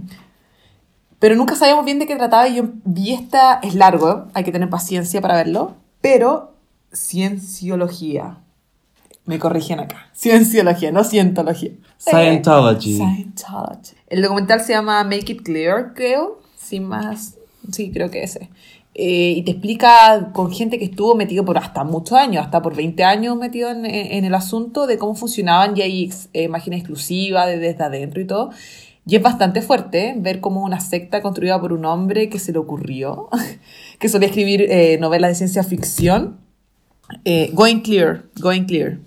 pero 1.20 1.36
nunca 1.36 1.56
sabíamos 1.56 1.86
bien 1.86 2.00
de 2.00 2.06
qué 2.06 2.16
trataba 2.16 2.48
y 2.48 2.56
yo 2.56 2.64
vi 2.86 3.14
esta, 3.14 3.60
es 3.64 3.76
largo, 3.76 4.28
hay 4.34 4.44
que 4.44 4.52
tener 4.52 4.70
paciencia 4.70 5.22
para 5.22 5.36
verlo, 5.36 5.76
pero 6.02 6.54
cienciología. 6.94 8.38
Me 9.26 9.40
corrigen 9.40 9.80
acá. 9.80 10.10
Cienciología, 10.14 10.92
no 10.92 11.04
cientología. 11.04 11.72
Scientology. 11.98 12.96
Scientology. 12.96 13.96
El 14.08 14.22
documental 14.22 14.60
se 14.60 14.74
llama 14.74 15.04
Make 15.04 15.32
It 15.32 15.42
Clear, 15.44 15.94
creo. 15.94 16.42
Sin 16.58 16.84
más. 16.84 17.36
Sí, 17.72 17.92
creo 17.92 18.12
que 18.12 18.24
ese. 18.24 18.50
Eh, 18.96 19.34
y 19.38 19.42
te 19.44 19.52
explica 19.52 20.30
con 20.34 20.52
gente 20.52 20.78
que 20.78 20.86
estuvo 20.86 21.16
metido 21.16 21.44
por 21.44 21.58
hasta 21.58 21.84
muchos 21.84 22.18
años, 22.18 22.46
hasta 22.46 22.62
por 22.62 22.76
20 22.76 23.04
años 23.04 23.36
metido 23.38 23.72
en, 23.72 23.86
en 23.86 24.26
el 24.26 24.36
asunto 24.36 24.86
de 24.86 25.00
cómo 25.00 25.16
funcionaban 25.16 25.76
y 25.76 25.82
hay 25.82 26.12
eh, 26.34 26.50
exclusivas 26.54 27.48
de 27.48 27.58
desde 27.58 27.84
adentro 27.84 28.22
y 28.22 28.26
todo. 28.26 28.52
Y 29.06 29.16
es 29.16 29.22
bastante 29.22 29.62
fuerte 29.62 30.10
¿eh? 30.10 30.16
ver 30.18 30.42
cómo 30.42 30.64
una 30.64 30.80
secta 30.80 31.22
construida 31.22 31.60
por 31.60 31.74
un 31.74 31.86
hombre 31.86 32.30
que 32.30 32.40
se 32.40 32.52
le 32.52 32.60
ocurrió, 32.60 33.30
que 34.00 34.10
solía 34.10 34.28
escribir 34.28 34.62
eh, 34.70 34.98
novelas 35.00 35.32
de 35.32 35.36
ciencia 35.36 35.64
ficción. 35.64 36.42
Going 37.54 37.82
Clear, 37.82 38.26
Going 38.40 38.66
Clear. 38.66 39.00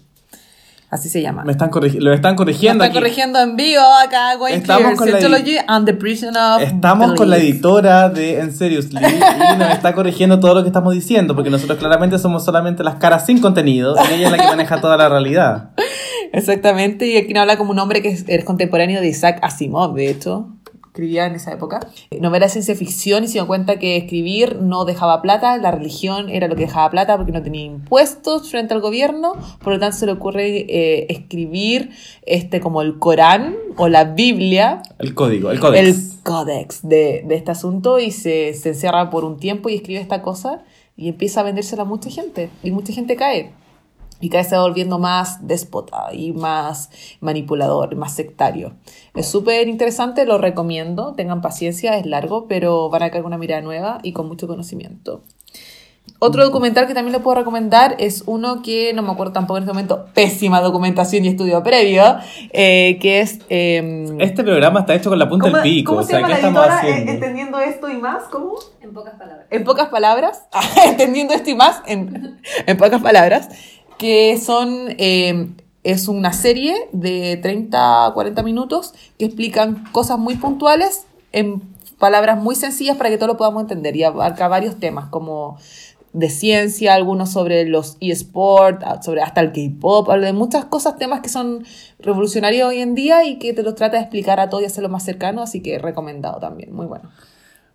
Así 0.88 1.08
se 1.08 1.20
llama. 1.20 1.42
Me 1.44 1.52
están 1.52 1.70
lo 1.98 2.12
están 2.12 2.36
corrigiendo 2.36 2.84
está 2.84 2.92
aquí. 2.92 3.00
corrigiendo 3.00 3.40
en 3.40 3.56
vivo 3.56 3.82
acá, 4.04 4.36
Going 4.36 4.54
Estamos 4.54 4.82
Clear, 4.82 4.96
con 4.96 5.10
la 5.10 5.18
Scientology 5.18 5.56
and 5.66 5.86
the 5.86 5.94
Prison 5.94 6.36
of 6.36 6.62
Estamos 6.62 7.14
con 7.14 7.28
la 7.28 7.38
editora 7.38 8.08
de 8.08 8.38
En 8.38 8.52
Seriously 8.52 9.00
y 9.00 9.58
nos 9.58 9.70
está 9.70 9.94
corrigiendo 9.94 10.38
todo 10.38 10.54
lo 10.54 10.62
que 10.62 10.68
estamos 10.68 10.94
diciendo, 10.94 11.34
porque 11.34 11.50
nosotros 11.50 11.78
claramente 11.78 12.18
somos 12.20 12.44
solamente 12.44 12.84
las 12.84 12.96
caras 12.96 13.26
sin 13.26 13.40
contenido 13.40 13.96
y 14.10 14.14
ella 14.14 14.26
es 14.26 14.30
la 14.30 14.38
que 14.38 14.46
maneja 14.46 14.80
toda 14.80 14.96
la 14.96 15.08
realidad. 15.08 15.70
Exactamente, 16.32 17.06
y 17.06 17.16
aquí 17.16 17.32
nos 17.32 17.42
habla 17.42 17.56
como 17.56 17.72
un 17.72 17.78
hombre 17.78 18.00
que 18.00 18.08
es, 18.08 18.24
es 18.28 18.44
contemporáneo 18.44 19.00
de 19.00 19.08
Isaac 19.08 19.38
Asimov, 19.42 19.94
de 19.94 20.10
hecho. 20.10 20.55
Escribía 20.96 21.26
en 21.26 21.34
esa 21.34 21.52
época. 21.52 21.80
Eh, 22.10 22.20
Novela 22.20 22.46
de 22.46 22.52
ciencia 22.52 22.74
ficción 22.74 23.24
y 23.24 23.26
se 23.26 23.34
dio 23.34 23.46
cuenta 23.46 23.78
que 23.78 23.98
escribir 23.98 24.56
no 24.62 24.86
dejaba 24.86 25.20
plata, 25.20 25.58
la 25.58 25.70
religión 25.70 26.30
era 26.30 26.48
lo 26.48 26.56
que 26.56 26.62
dejaba 26.62 26.90
plata 26.90 27.16
porque 27.16 27.32
no 27.32 27.42
tenía 27.42 27.64
impuestos 27.64 28.50
frente 28.50 28.72
al 28.72 28.80
gobierno, 28.80 29.34
por 29.62 29.74
lo 29.74 29.78
tanto 29.78 29.98
se 29.98 30.06
le 30.06 30.12
ocurre 30.12 30.46
eh, 30.46 31.06
escribir 31.10 31.90
este 32.22 32.60
como 32.60 32.80
el 32.80 32.98
Corán 32.98 33.56
o 33.76 33.88
la 33.88 34.04
Biblia. 34.04 34.82
El 34.98 35.14
código, 35.14 35.50
el 35.50 35.60
códex. 35.60 35.86
El 35.86 36.22
códex 36.22 36.88
de, 36.88 37.24
de 37.26 37.34
este 37.34 37.50
asunto 37.50 37.98
y 37.98 38.10
se, 38.10 38.54
se 38.54 38.70
encierra 38.70 39.10
por 39.10 39.24
un 39.24 39.36
tiempo 39.36 39.68
y 39.68 39.74
escribe 39.74 40.00
esta 40.00 40.22
cosa 40.22 40.64
y 40.96 41.08
empieza 41.08 41.40
a 41.40 41.44
vendérsela 41.44 41.82
a 41.82 41.84
mucha 41.84 42.08
gente 42.10 42.48
y 42.62 42.70
mucha 42.70 42.94
gente 42.94 43.16
cae. 43.16 43.52
Y 44.20 44.30
cada 44.30 44.42
vez 44.42 44.48
se 44.48 44.56
va 44.56 44.62
volviendo 44.62 44.98
más 44.98 45.46
déspota 45.46 46.06
y 46.12 46.32
más 46.32 46.90
manipulador, 47.20 47.96
más 47.96 48.14
sectario. 48.14 48.72
Es 49.14 49.28
súper 49.28 49.68
interesante, 49.68 50.24
lo 50.24 50.38
recomiendo. 50.38 51.12
Tengan 51.14 51.40
paciencia, 51.42 51.98
es 51.98 52.06
largo, 52.06 52.46
pero 52.48 52.88
van 52.88 53.02
a 53.02 53.10
caer 53.10 53.22
con 53.22 53.30
una 53.30 53.38
mirada 53.38 53.60
nueva 53.62 53.98
y 54.02 54.12
con 54.12 54.26
mucho 54.28 54.46
conocimiento. 54.46 55.22
Otro 56.18 56.44
documental 56.44 56.86
que 56.86 56.94
también 56.94 57.12
les 57.12 57.20
puedo 57.20 57.34
recomendar 57.36 57.96
es 57.98 58.22
uno 58.26 58.62
que 58.62 58.94
no 58.94 59.02
me 59.02 59.10
acuerdo 59.10 59.32
tampoco 59.32 59.58
en 59.58 59.64
este 59.64 59.72
momento, 59.72 60.06
pésima 60.14 60.60
documentación 60.60 61.24
y 61.24 61.28
estudio 61.28 61.62
previo, 61.62 62.04
eh, 62.52 62.96
que 63.02 63.20
es... 63.20 63.40
em, 63.50 64.18
Este 64.20 64.42
programa 64.44 64.80
está 64.80 64.94
hecho 64.94 65.10
con 65.10 65.18
la 65.18 65.28
punta 65.28 65.50
del 65.50 65.60
pico. 65.62 65.90
¿Cómo 65.92 66.00
o 66.00 66.04
se 66.04 66.10
sea, 66.12 66.20
llama 66.20 66.28
¿qué 66.28 66.32
la 66.42 66.48
estamos 66.48 66.60
editora? 66.64 66.78
haciendo? 66.78 67.10
Eh, 67.10 67.14
Entendiendo 67.16 67.58
esto 67.58 67.90
y 67.90 67.96
más, 67.96 68.22
¿cómo? 68.30 68.54
En 68.80 68.94
pocas 68.94 69.14
palabras. 69.16 69.46
En 69.50 69.64
pocas 69.64 69.88
palabras, 69.88 70.42
entendiendo 70.86 71.34
esto 71.34 71.50
y 71.50 71.54
más, 71.56 71.82
en, 71.86 72.40
en 72.66 72.76
pocas 72.78 73.02
palabras, 73.02 73.48
que 73.98 74.38
son, 74.38 74.94
eh, 74.98 75.48
es 75.84 76.08
una 76.08 76.32
serie 76.32 76.74
de 76.92 77.38
30 77.40 78.06
a 78.06 78.12
40 78.12 78.42
minutos 78.42 78.94
que 79.18 79.24
explican 79.26 79.84
cosas 79.92 80.18
muy 80.18 80.36
puntuales 80.36 81.06
en 81.32 81.62
palabras 81.98 82.42
muy 82.42 82.54
sencillas 82.54 82.96
para 82.96 83.10
que 83.10 83.16
todos 83.16 83.28
lo 83.28 83.36
podamos 83.36 83.62
entender 83.62 83.96
y 83.96 84.04
abarca 84.04 84.48
varios 84.48 84.76
temas 84.76 85.06
como 85.08 85.58
de 86.12 86.30
ciencia, 86.30 86.94
algunos 86.94 87.30
sobre 87.30 87.66
los 87.66 87.98
eSports, 88.00 89.04
sobre 89.04 89.20
hasta 89.20 89.42
el 89.42 89.52
K-pop, 89.52 90.08
habla 90.08 90.26
de 90.26 90.32
muchas 90.32 90.64
cosas, 90.64 90.96
temas 90.96 91.20
que 91.20 91.28
son 91.28 91.64
revolucionarios 91.98 92.68
hoy 92.68 92.80
en 92.80 92.94
día 92.94 93.24
y 93.24 93.38
que 93.38 93.52
te 93.52 93.62
los 93.62 93.74
trata 93.74 93.98
de 93.98 94.02
explicar 94.04 94.40
a 94.40 94.48
todos 94.48 94.62
y 94.62 94.66
hacerlo 94.66 94.88
más 94.88 95.04
cercano, 95.04 95.42
así 95.42 95.62
que 95.62 95.78
recomendado 95.78 96.40
también, 96.40 96.74
muy 96.74 96.86
bueno. 96.86 97.10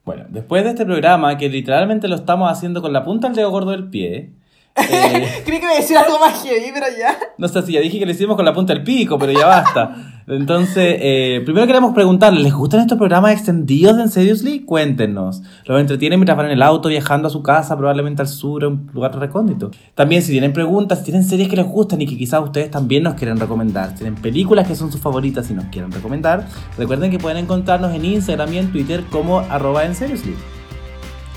Bueno, 0.04 0.26
después 0.30 0.64
de 0.64 0.72
este 0.72 0.86
programa, 0.86 1.38
que 1.38 1.50
literalmente 1.50 2.08
lo 2.08 2.16
estamos 2.16 2.52
haciendo 2.52 2.82
con 2.82 2.92
la 2.92 3.04
punta 3.04 3.28
del 3.28 3.36
dedo 3.36 3.52
gordo 3.52 3.72
del 3.72 3.92
pie, 3.92 4.32
eh, 4.76 5.42
Creí 5.46 5.60
que 5.60 5.68
me 5.68 5.76
decía 5.76 6.02
algo 6.02 6.20
más 6.20 6.44
heavy, 6.44 6.72
pero 6.74 6.88
ya. 6.98 7.18
no 7.38 7.48
sé 7.48 7.62
si 7.64 7.74
ya 7.74 7.82
dije 7.82 8.00
que 8.00 8.06
lo 8.06 8.12
hicimos 8.12 8.36
con 8.36 8.46
la 8.46 8.54
punta 8.54 8.74
del 8.74 8.84
pico, 8.84 9.18
pero 9.18 9.32
ya 9.32 9.46
basta. 9.46 10.12
Entonces, 10.28 10.98
eh, 11.00 11.42
primero 11.44 11.68
queremos 11.68 11.94
preguntarles, 11.94 12.44
¿les 12.44 12.54
gustan 12.54 12.82
estos 12.82 12.98
programas 12.98 13.34
extendidos 13.34 13.98
de 13.98 14.04
En 14.04 14.10
Seriously? 14.10 14.62
Cuéntenos. 14.62 15.42
¿Los 15.66 15.82
entretienen 15.82 16.20
mientras 16.20 16.38
van 16.38 16.46
en 16.46 16.54
el 16.54 16.62
auto, 16.62 16.90
viajando 16.90 17.28
a 17.28 17.32
su 17.32 17.42
casa, 17.44 17.76
probablemente 17.76 18.22
al 18.22 18.28
sur, 18.28 18.64
a 18.64 18.70
un 18.70 18.90
lugar 18.94 19.18
recóndito? 19.18 19.72
También, 19.96 20.22
si 20.22 20.32
tienen 20.32 20.54
preguntas, 20.54 21.00
si 21.00 21.06
tienen 21.06 21.24
series 21.24 21.50
que 21.50 21.58
les 21.58 21.66
gustan 21.66 22.02
y 22.02 22.06
que 22.06 22.18
quizás 22.18 22.42
ustedes 22.42 22.72
también 22.72 23.04
nos 23.04 23.16
quieren 23.16 23.38
recomendar, 23.38 23.90
si 23.90 24.04
tienen 24.04 24.16
películas 24.16 24.68
que 24.68 24.76
son 24.76 24.92
sus 24.92 25.02
favoritas 25.02 25.50
y 25.52 25.54
nos 25.54 25.66
quieren 25.66 25.92
recomendar, 25.92 26.48
recuerden 26.78 27.12
que 27.12 27.20
pueden 27.20 27.38
encontrarnos 27.38 27.94
en 27.94 28.06
Instagram 28.06 28.54
y 28.54 28.58
en 28.60 28.72
Twitter 28.72 29.04
como 29.12 29.40
arroba 29.40 29.84
En 29.86 29.96
Seriously. 29.96 30.36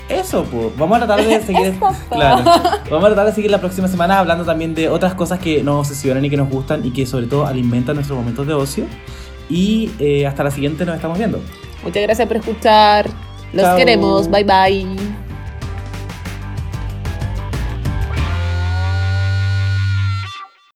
Eso, 0.08 0.44
pues. 0.44 0.76
Vamos 0.76 1.00
a 1.00 1.06
tratar 1.06 1.24
de 1.26 1.40
seguir. 1.46 1.74
Claro. 2.10 2.44
Vamos 2.90 3.04
a 3.04 3.08
tratar 3.08 3.26
de 3.26 3.32
seguir 3.32 3.50
la 3.50 3.58
próxima 3.58 3.88
semana 3.88 4.18
hablando 4.18 4.44
también 4.44 4.74
de 4.74 4.88
otras 4.88 5.14
cosas 5.14 5.38
que 5.38 5.62
nos 5.62 5.88
obsesionan 5.88 6.24
y 6.24 6.30
que 6.30 6.36
nos 6.36 6.48
gustan 6.50 6.84
y 6.84 6.90
que 6.90 7.06
sobre 7.06 7.26
todo 7.26 7.46
alimentan 7.46 7.94
nuestros 7.96 8.18
momentos 8.18 8.46
de 8.46 8.54
ocio. 8.54 8.84
Y 9.48 9.90
eh, 9.98 10.26
hasta 10.26 10.44
la 10.44 10.50
siguiente 10.50 10.84
nos 10.84 10.96
estamos 10.96 11.18
viendo. 11.18 11.40
Muchas 11.82 12.02
gracias 12.02 12.26
por 12.28 12.36
escuchar. 12.38 13.10
Los 13.52 13.62
Chao. 13.64 13.76
queremos. 13.76 14.30
Bye 14.30 14.44
bye. 14.44 15.23